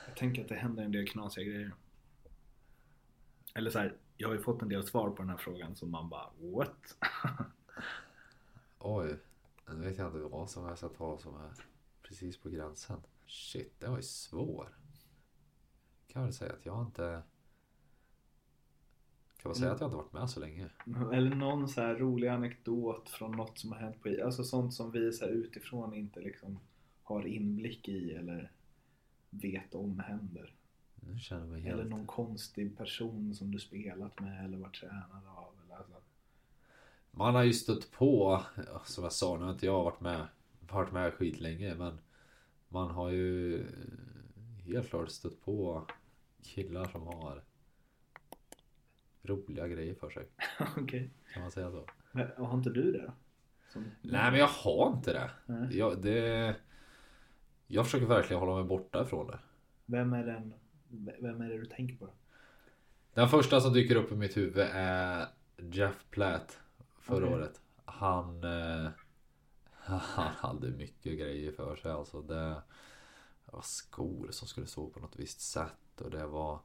Jag 0.06 0.16
tänker 0.16 0.42
att 0.42 0.48
det 0.48 0.54
händer 0.54 0.84
en 0.84 0.92
del 0.92 1.08
knasiga 1.08 1.44
grejer. 1.44 1.72
Eller 3.54 3.70
så 3.70 3.78
här, 3.78 3.94
jag 4.16 4.28
har 4.28 4.34
ju 4.34 4.40
fått 4.40 4.62
en 4.62 4.68
del 4.68 4.82
svar 4.82 5.10
på 5.10 5.22
den 5.22 5.30
här 5.30 5.36
frågan 5.36 5.76
som 5.76 5.90
man 5.90 6.08
bara 6.08 6.26
what? 6.40 6.96
oj, 8.78 9.18
nu 9.68 9.74
vet 9.74 9.98
jag 9.98 10.06
inte 10.06 10.18
vad 10.18 10.50
som 10.50 10.66
jag 10.66 10.78
ska 10.78 10.88
ta 10.88 11.18
som 11.18 11.34
är 11.34 11.50
precis 12.02 12.36
på 12.36 12.48
gränsen. 12.48 13.00
Shit, 13.26 13.80
det 13.80 13.88
var 13.88 13.96
ju 13.96 14.02
svår. 14.02 14.78
Kan 16.06 16.22
väl 16.22 16.32
säga 16.32 16.52
att 16.52 16.66
jag 16.66 16.82
inte... 16.82 17.22
Kan 19.36 19.48
man 19.48 19.54
säga 19.54 19.72
att 19.72 19.80
jag 19.80 19.88
inte 19.88 19.96
varit 19.96 20.12
med 20.12 20.30
så 20.30 20.40
länge? 20.40 20.70
Eller 21.12 21.34
någon 21.34 21.68
så 21.68 21.80
här 21.80 21.94
rolig 21.94 22.28
anekdot 22.28 23.08
från 23.08 23.32
något 23.32 23.58
som 23.58 23.72
har 23.72 23.78
hänt 23.78 24.02
på. 24.02 24.16
Alltså 24.24 24.44
sånt 24.44 24.74
som 24.74 24.90
vi 24.90 25.12
så 25.12 25.26
utifrån 25.26 25.94
inte 25.94 26.20
liksom 26.20 26.58
har 27.02 27.26
inblick 27.26 27.88
i 27.88 28.12
eller 28.14 28.52
vet 29.30 29.74
om 29.74 29.98
händer. 29.98 30.54
Eller 31.66 31.84
någon 31.84 32.06
konstig 32.06 32.76
person 32.76 33.34
som 33.34 33.50
du 33.50 33.58
spelat 33.58 34.20
med 34.20 34.44
eller 34.44 34.58
varit 34.58 34.80
tränad 34.80 35.26
av. 35.26 35.57
Man 37.18 37.34
har 37.34 37.42
ju 37.42 37.52
stött 37.52 37.90
på, 37.90 38.42
som 38.84 39.04
jag 39.04 39.12
sa, 39.12 39.38
nu 39.38 39.44
har 39.44 39.52
inte 39.52 39.66
jag 39.66 39.84
varit 39.84 40.00
med, 40.00 40.26
varit 40.60 40.92
med 40.92 41.14
skitlänge 41.14 41.74
men 41.74 41.98
man 42.68 42.90
har 42.90 43.10
ju 43.10 43.64
helt 44.64 44.88
klart 44.88 45.10
stött 45.10 45.44
på 45.44 45.86
killar 46.42 46.84
som 46.84 47.06
har 47.06 47.42
roliga 49.22 49.68
grejer 49.68 49.94
för 49.94 50.10
sig. 50.10 50.28
Okej. 50.76 51.10
Kan 51.32 51.42
man 51.42 51.50
säga 51.50 51.70
så? 51.70 51.86
Men 52.12 52.28
Har 52.36 52.54
inte 52.54 52.70
du 52.70 52.92
det 52.92 53.02
då? 53.02 53.12
Som... 53.72 53.84
Nej 54.02 54.30
men 54.30 54.40
jag 54.40 54.46
har 54.46 54.92
inte 54.92 55.12
det. 55.12 55.30
Nej. 55.46 55.78
Jag, 55.78 56.02
det 56.02 56.56
jag 57.66 57.84
försöker 57.84 58.06
verkligen 58.06 58.40
hålla 58.40 58.54
mig 58.54 58.64
borta 58.64 59.02
ifrån 59.02 59.26
det. 59.26 59.38
Vem 59.86 60.12
är 60.12 60.26
den? 60.26 60.54
Vem 61.20 61.40
är 61.40 61.48
det 61.48 61.58
du 61.58 61.66
tänker 61.66 61.96
på? 61.96 62.06
då? 62.06 62.12
Den 63.14 63.28
första 63.28 63.60
som 63.60 63.72
dyker 63.72 63.96
upp 63.96 64.12
i 64.12 64.16
mitt 64.16 64.36
huvud 64.36 64.66
är 64.72 65.26
Jeff 65.56 66.04
Platt 66.10 66.60
förra 67.08 67.24
Okej. 67.24 67.34
året. 67.36 67.60
Han, 67.84 68.44
eh, 68.44 68.90
han 70.00 70.32
hade 70.34 70.70
mycket 70.70 71.18
grejer 71.18 71.52
för 71.52 71.76
sig. 71.76 71.90
Alltså 71.92 72.22
det, 72.22 72.62
det 73.44 73.52
var 73.52 73.62
skor 73.62 74.28
som 74.30 74.48
skulle 74.48 74.66
stå 74.66 74.90
på 74.90 75.00
något 75.00 75.16
visst 75.16 75.40
sätt 75.40 76.00
och 76.00 76.10
det 76.10 76.26
var 76.26 76.60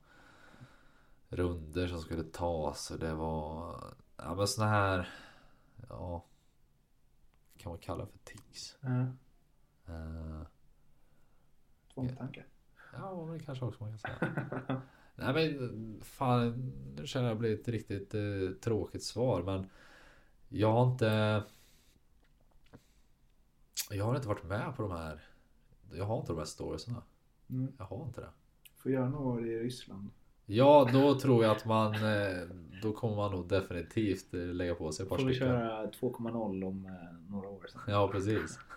runder 1.29 1.87
som 1.87 2.01
skulle 2.01 2.23
tas 2.23 2.91
och 2.91 2.99
det 2.99 3.13
var 3.13 3.83
ja, 4.17 4.35
men 4.35 4.47
såna 4.47 4.67
här 4.67 5.09
ja 5.89 6.25
kan 7.57 7.71
man 7.71 7.79
kalla 7.79 8.05
för 8.05 8.17
tics. 8.17 8.77
Ja. 8.81 9.01
Eh, 9.93 10.41
Tvångstankar. 11.93 12.45
Ja, 12.93 13.25
men 13.25 13.37
det 13.37 13.43
kanske 13.43 13.65
också 13.65 13.83
man 13.83 13.97
kan 13.97 13.99
säga. 13.99 14.17
Nej 15.15 15.33
men 15.33 16.01
fan, 16.01 16.71
nu 16.95 17.07
känner 17.07 17.27
jag 17.27 17.35
det 17.35 17.39
blir 17.39 17.53
ett 17.53 17.67
riktigt 17.67 18.13
eh, 18.13 18.49
tråkigt 18.61 19.03
svar 19.03 19.43
men 19.43 19.69
jag 20.53 20.71
har 20.71 20.91
inte 20.91 21.43
Jag 23.89 24.05
har 24.05 24.15
inte 24.15 24.27
varit 24.27 24.43
med 24.43 24.75
på 24.75 24.81
de 24.81 24.91
här 24.91 25.21
Jag 25.93 26.05
har 26.05 26.19
inte 26.19 26.31
de 26.31 26.37
här 26.37 26.45
storiesarna. 26.45 27.03
Mm. 27.49 27.73
Jag 27.77 27.85
har 27.85 28.05
inte 28.05 28.21
det. 28.21 28.29
Får 28.75 28.89
några 28.89 29.25
år 29.25 29.47
i 29.47 29.59
Ryssland. 29.59 30.09
Ja, 30.45 30.89
då 30.93 31.19
tror 31.19 31.43
jag 31.43 31.55
att 31.55 31.65
man 31.65 31.93
eh, 31.93 32.47
Då 32.81 32.93
kommer 32.93 33.15
man 33.15 33.31
nog 33.31 33.47
definitivt 33.47 34.33
lägga 34.33 34.75
på 34.75 34.91
sig 34.91 35.03
ett 35.03 35.09
par 35.09 35.17
Får 35.17 35.25
vi 35.25 35.33
stycken. 35.33 35.49
köra 35.49 35.85
2.0 35.85 36.63
om 36.63 36.85
eh, 36.85 37.31
några 37.31 37.49
år 37.49 37.65
sedan. 37.71 37.81
Ja, 37.87 38.07
precis. 38.07 38.59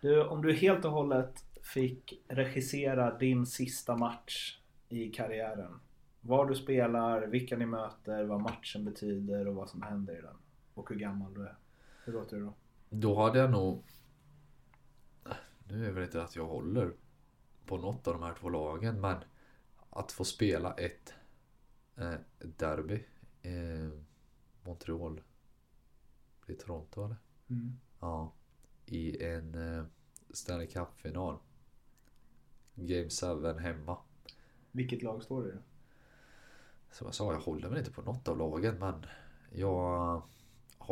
Du, 0.00 0.24
om 0.24 0.42
du 0.42 0.52
helt 0.52 0.84
och 0.84 0.90
hållet 0.90 1.44
fick 1.62 2.22
regissera 2.28 3.18
din 3.18 3.46
sista 3.46 3.96
match 3.96 4.58
i 4.88 5.10
karriären. 5.10 5.80
Var 6.20 6.46
du 6.46 6.54
spelar, 6.54 7.26
vilka 7.26 7.56
ni 7.56 7.66
möter, 7.66 8.24
vad 8.24 8.40
matchen 8.40 8.84
betyder 8.84 9.48
och 9.48 9.54
vad 9.54 9.68
som 9.68 9.82
händer 9.82 10.18
i 10.18 10.20
den. 10.20 10.36
Och 10.74 10.88
hur 10.88 10.96
gammal 10.96 11.34
du 11.34 11.42
är. 11.42 11.56
Hur 12.04 12.12
låter 12.12 12.36
det 12.36 12.42
då? 12.42 12.54
Då 12.90 13.22
hade 13.22 13.38
jag 13.38 13.50
nog 13.50 13.82
Nu 15.64 15.86
är 15.86 15.92
väl 15.92 16.04
inte 16.04 16.22
att 16.22 16.36
jag 16.36 16.46
håller 16.46 16.92
på 17.66 17.78
något 17.78 18.06
av 18.08 18.14
de 18.14 18.22
här 18.22 18.34
två 18.34 18.48
lagen 18.48 19.00
men 19.00 19.16
att 19.90 20.12
få 20.12 20.24
spela 20.24 20.74
ett 20.74 21.14
eh, 21.96 22.14
derby 22.40 23.04
eh, 23.42 23.90
Montreal 24.62 25.20
Blir 26.46 26.56
det 26.56 26.62
Toronto 26.62 27.04
eller? 27.04 27.16
Mm. 27.48 27.72
Ja 28.00 28.32
I 28.86 29.24
en 29.24 29.54
eh, 29.54 29.84
Stanley 30.30 30.66
Cup-final 30.66 31.38
Game 32.74 33.08
7 33.10 33.58
hemma 33.58 33.96
Vilket 34.72 35.02
lag 35.02 35.22
står 35.22 35.42
det 35.42 35.48
i? 35.48 35.58
Som 36.90 37.06
jag 37.06 37.14
sa, 37.14 37.32
jag 37.32 37.40
håller 37.40 37.68
väl 37.68 37.78
inte 37.78 37.92
på 37.92 38.02
något 38.02 38.28
av 38.28 38.38
lagen 38.38 38.78
men 38.78 39.06
jag 39.52 40.22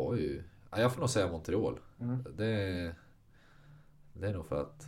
har 0.06 0.16
ju... 0.16 0.42
Ja, 0.70 0.80
jag 0.80 0.92
får 0.92 1.00
nog 1.00 1.10
säga 1.10 1.30
Montreal. 1.32 1.80
Mm. 2.00 2.22
Det, 2.36 2.94
det 4.12 4.28
är 4.28 4.32
nog 4.32 4.46
för 4.46 4.62
att 4.62 4.86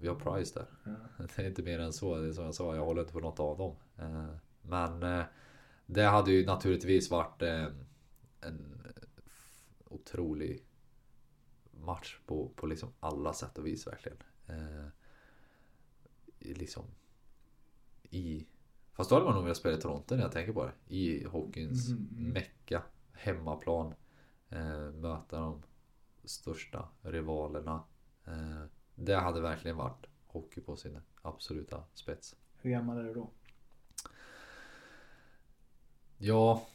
vi 0.00 0.08
har 0.08 0.14
Price 0.14 0.58
där. 0.58 0.66
Ja. 1.18 1.24
Det 1.36 1.42
är 1.42 1.46
inte 1.48 1.62
mer 1.62 1.78
än 1.78 1.92
så. 1.92 2.16
Det 2.16 2.28
är 2.28 2.32
som 2.32 2.44
jag 2.44 2.54
sa, 2.54 2.76
jag 2.76 2.84
håller 2.84 3.00
inte 3.00 3.12
på 3.12 3.20
något 3.20 3.40
av 3.40 3.58
dem. 3.58 3.76
Eh, 3.98 4.26
Men 4.62 5.02
eh, 5.02 5.24
det 5.86 6.02
hade 6.04 6.32
ju 6.32 6.46
naturligtvis 6.46 7.10
varit 7.10 7.42
eh, 7.42 7.66
en 8.40 8.82
otrolig 9.84 10.62
match 11.70 12.18
på, 12.26 12.48
på 12.56 12.66
liksom 12.66 12.88
alla 13.00 13.32
sätt 13.32 13.58
och 13.58 13.66
vis 13.66 13.86
verkligen. 13.86 14.18
Liksom 16.38 16.84
i 18.10 18.46
Fast 18.92 19.10
då 19.10 19.16
hade 19.16 19.26
man 19.26 19.34
nog 19.34 19.44
velat 19.44 19.56
spela 19.56 19.76
i 19.76 19.80
Toronto 19.80 20.14
när 20.14 20.22
jag 20.22 20.32
tänker 20.32 20.52
på 20.52 20.64
det. 20.64 20.94
I 20.94 21.24
hockeyns 21.24 21.88
Mhm, 21.88 22.08
mm. 22.18 22.32
mecka. 22.32 22.82
Hemmaplan. 23.12 23.94
Eh, 24.50 24.92
möta 24.92 25.40
de 25.40 25.62
största 26.24 26.88
rivalerna. 27.02 27.82
Eh, 28.24 28.64
det 28.94 29.16
hade 29.16 29.40
verkligen 29.40 29.76
varit 29.76 30.06
hockey 30.26 30.60
på 30.60 30.76
sin 30.76 31.00
absoluta 31.22 31.84
spets. 31.94 32.36
Hur 32.56 32.70
gammal 32.70 32.98
är 32.98 33.04
du 33.04 33.14
då? 33.14 33.30
Ja, 36.18 36.66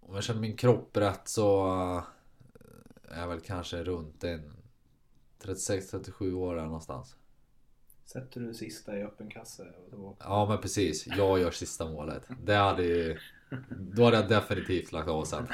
om 0.00 0.14
jag 0.14 0.24
känner 0.24 0.40
min 0.40 0.56
kropp 0.56 0.96
rätt 0.96 1.28
så 1.28 1.66
eh, 1.66 2.04
är 3.16 3.20
jag 3.20 3.28
väl 3.28 3.40
kanske 3.40 3.84
runt 3.84 4.24
en 4.24 4.56
36-37 5.40 6.32
år 6.32 6.56
där 6.56 6.64
någonstans. 6.64 7.16
Sätter 8.04 8.40
du 8.40 8.54
sista 8.54 8.98
i 8.98 9.02
öppen 9.02 9.30
kasse? 9.30 9.62
Och 9.62 9.90
då... 9.90 10.16
Ja 10.20 10.46
men 10.48 10.58
precis, 10.58 11.06
jag 11.06 11.38
gör 11.38 11.50
sista 11.50 11.90
målet. 11.90 12.22
Det 12.42 12.54
hade 12.54 12.82
ju... 12.82 13.18
Då 13.70 14.04
hade 14.04 14.16
jag 14.16 14.28
definitivt 14.28 14.92
lagt 14.92 15.08
av 15.08 15.24
sen. 15.24 15.46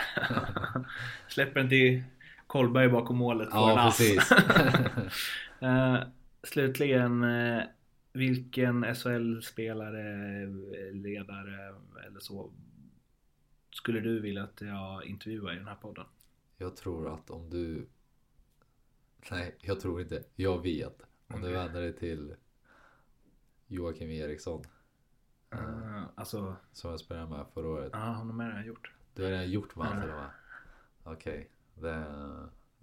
Släpper 1.29 1.61
den 1.61 1.69
till 1.69 2.03
Kolberg 2.47 2.89
bakom 2.89 3.16
målet. 3.16 3.49
Ja 3.53 3.91
precis. 3.91 4.31
Eh, 5.61 5.99
slutligen, 6.43 7.25
eh, 7.25 7.62
vilken 8.12 8.95
SHL-spelare, 8.95 10.43
eh, 10.43 10.95
ledare 10.95 11.75
eller 12.07 12.20
så 12.20 12.53
skulle 13.70 14.01
du 14.01 14.20
vilja 14.20 14.43
att 14.43 14.61
jag 14.61 15.05
intervjuar 15.05 15.53
i 15.53 15.57
den 15.57 15.66
här 15.66 15.75
podden? 15.75 16.05
Jag 16.59 16.77
tror 16.77 17.15
att 17.15 17.31
om 17.31 17.51
du... 17.51 17.87
Nej, 19.31 19.57
jag 19.61 19.81
tror 19.81 20.01
inte. 20.01 20.25
Jag 20.35 20.62
vet. 20.62 21.03
Om 21.27 21.41
du 21.41 21.53
vänder 21.53 21.81
dig 21.81 21.97
till 21.97 22.35
Joakim 23.66 24.11
Eriksson. 24.11 24.65
Uh, 25.55 26.05
alltså, 26.15 26.57
Som 26.73 26.91
jag 26.91 27.01
spelade 27.01 27.27
med 27.27 27.47
förra 27.55 27.69
året. 27.69 27.91
ja, 27.93 27.99
han 27.99 28.27
har 28.27 28.35
med 28.35 28.49
redan 28.49 28.66
gjort. 28.66 28.93
Du 29.15 29.23
har 29.23 29.31
redan 29.31 29.51
gjort 29.51 29.77
med 29.77 29.87
honom 29.87 30.03
till 30.03 30.11
och 30.11 30.16
med? 30.16 30.31
Okej. 31.03 31.51
Det, 31.75 32.07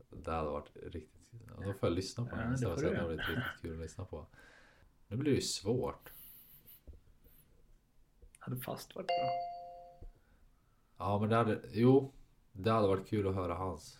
det 0.09 0.31
hade 0.31 0.49
varit 0.49 0.71
riktigt... 0.75 1.11
Då 1.57 1.73
får 1.73 1.89
jag 1.89 1.93
lyssna 1.93 2.25
på 2.25 2.35
den 2.35 2.51
nästa 2.51 2.75
du 2.75 2.81
Det 2.81 2.97
hade 2.97 3.07
varit 3.07 3.29
riktigt 3.29 3.61
kul 3.61 3.73
att 3.73 3.79
lyssna 3.79 4.05
på. 4.05 4.27
Nu 5.07 5.17
blir 5.17 5.31
det 5.31 5.35
ju 5.35 5.41
svårt. 5.41 6.11
Hade 8.39 8.57
fast 8.57 8.95
varit 8.95 9.07
bra. 9.07 9.31
Ja 10.97 11.19
men 11.19 11.29
det 11.29 11.35
hade, 11.35 11.61
jo. 11.71 12.13
Det 12.51 12.71
hade 12.71 12.87
varit 12.87 13.07
kul 13.07 13.27
att 13.27 13.35
höra 13.35 13.53
hans 13.53 13.99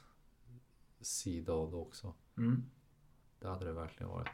sida 1.02 1.54
av 1.54 1.72
det 1.72 1.78
också. 1.78 2.14
Mm. 2.38 2.64
Det 3.40 3.48
hade 3.48 3.66
det 3.66 3.74
verkligen 3.74 4.10
varit. 4.10 4.30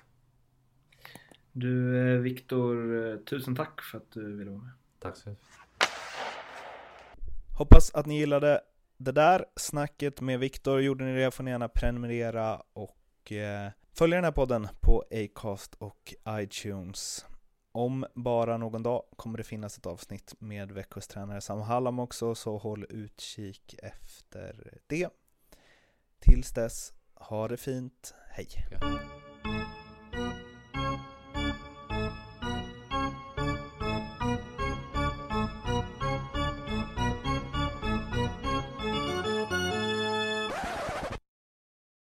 Du 1.51 1.97
eh, 2.13 2.19
Viktor, 2.19 3.05
eh, 3.11 3.17
tusen 3.17 3.55
tack 3.55 3.81
för 3.81 3.97
att 3.97 4.11
du 4.11 4.37
ville 4.37 4.51
vara 4.51 4.61
med. 4.61 4.71
Tack 4.99 5.17
så 5.17 5.29
mycket. 5.29 5.45
Hoppas 7.57 7.91
att 7.93 8.05
ni 8.05 8.17
gillade 8.19 8.61
det 8.97 9.11
där 9.11 9.45
snacket 9.55 10.21
med 10.21 10.39
Viktor. 10.39 10.81
Gjorde 10.81 11.03
ni 11.03 11.19
det 11.19 11.31
får 11.31 11.43
ni 11.43 11.51
gärna 11.51 11.67
prenumerera 11.67 12.61
och 12.73 13.31
eh, 13.31 13.71
följa 13.93 14.15
den 14.15 14.23
här 14.23 14.31
podden 14.31 14.67
på 14.79 15.03
Acast 15.11 15.75
och 15.75 16.13
iTunes. 16.29 17.25
Om 17.71 18.05
bara 18.15 18.57
någon 18.57 18.83
dag 18.83 19.03
kommer 19.15 19.37
det 19.37 19.43
finnas 19.43 19.77
ett 19.77 19.85
avsnitt 19.85 20.33
med 20.39 20.71
veckos 20.71 21.09
Sam 21.41 21.61
Hallam 21.61 21.99
också, 21.99 22.35
så 22.35 22.57
håll 22.57 22.85
utkik 22.89 23.75
efter 23.83 24.79
det. 24.87 25.09
Tills 26.19 26.51
dess, 26.51 26.93
ha 27.13 27.47
det 27.47 27.57
fint, 27.57 28.13
hej! 28.29 28.47
Ja. 28.71 28.99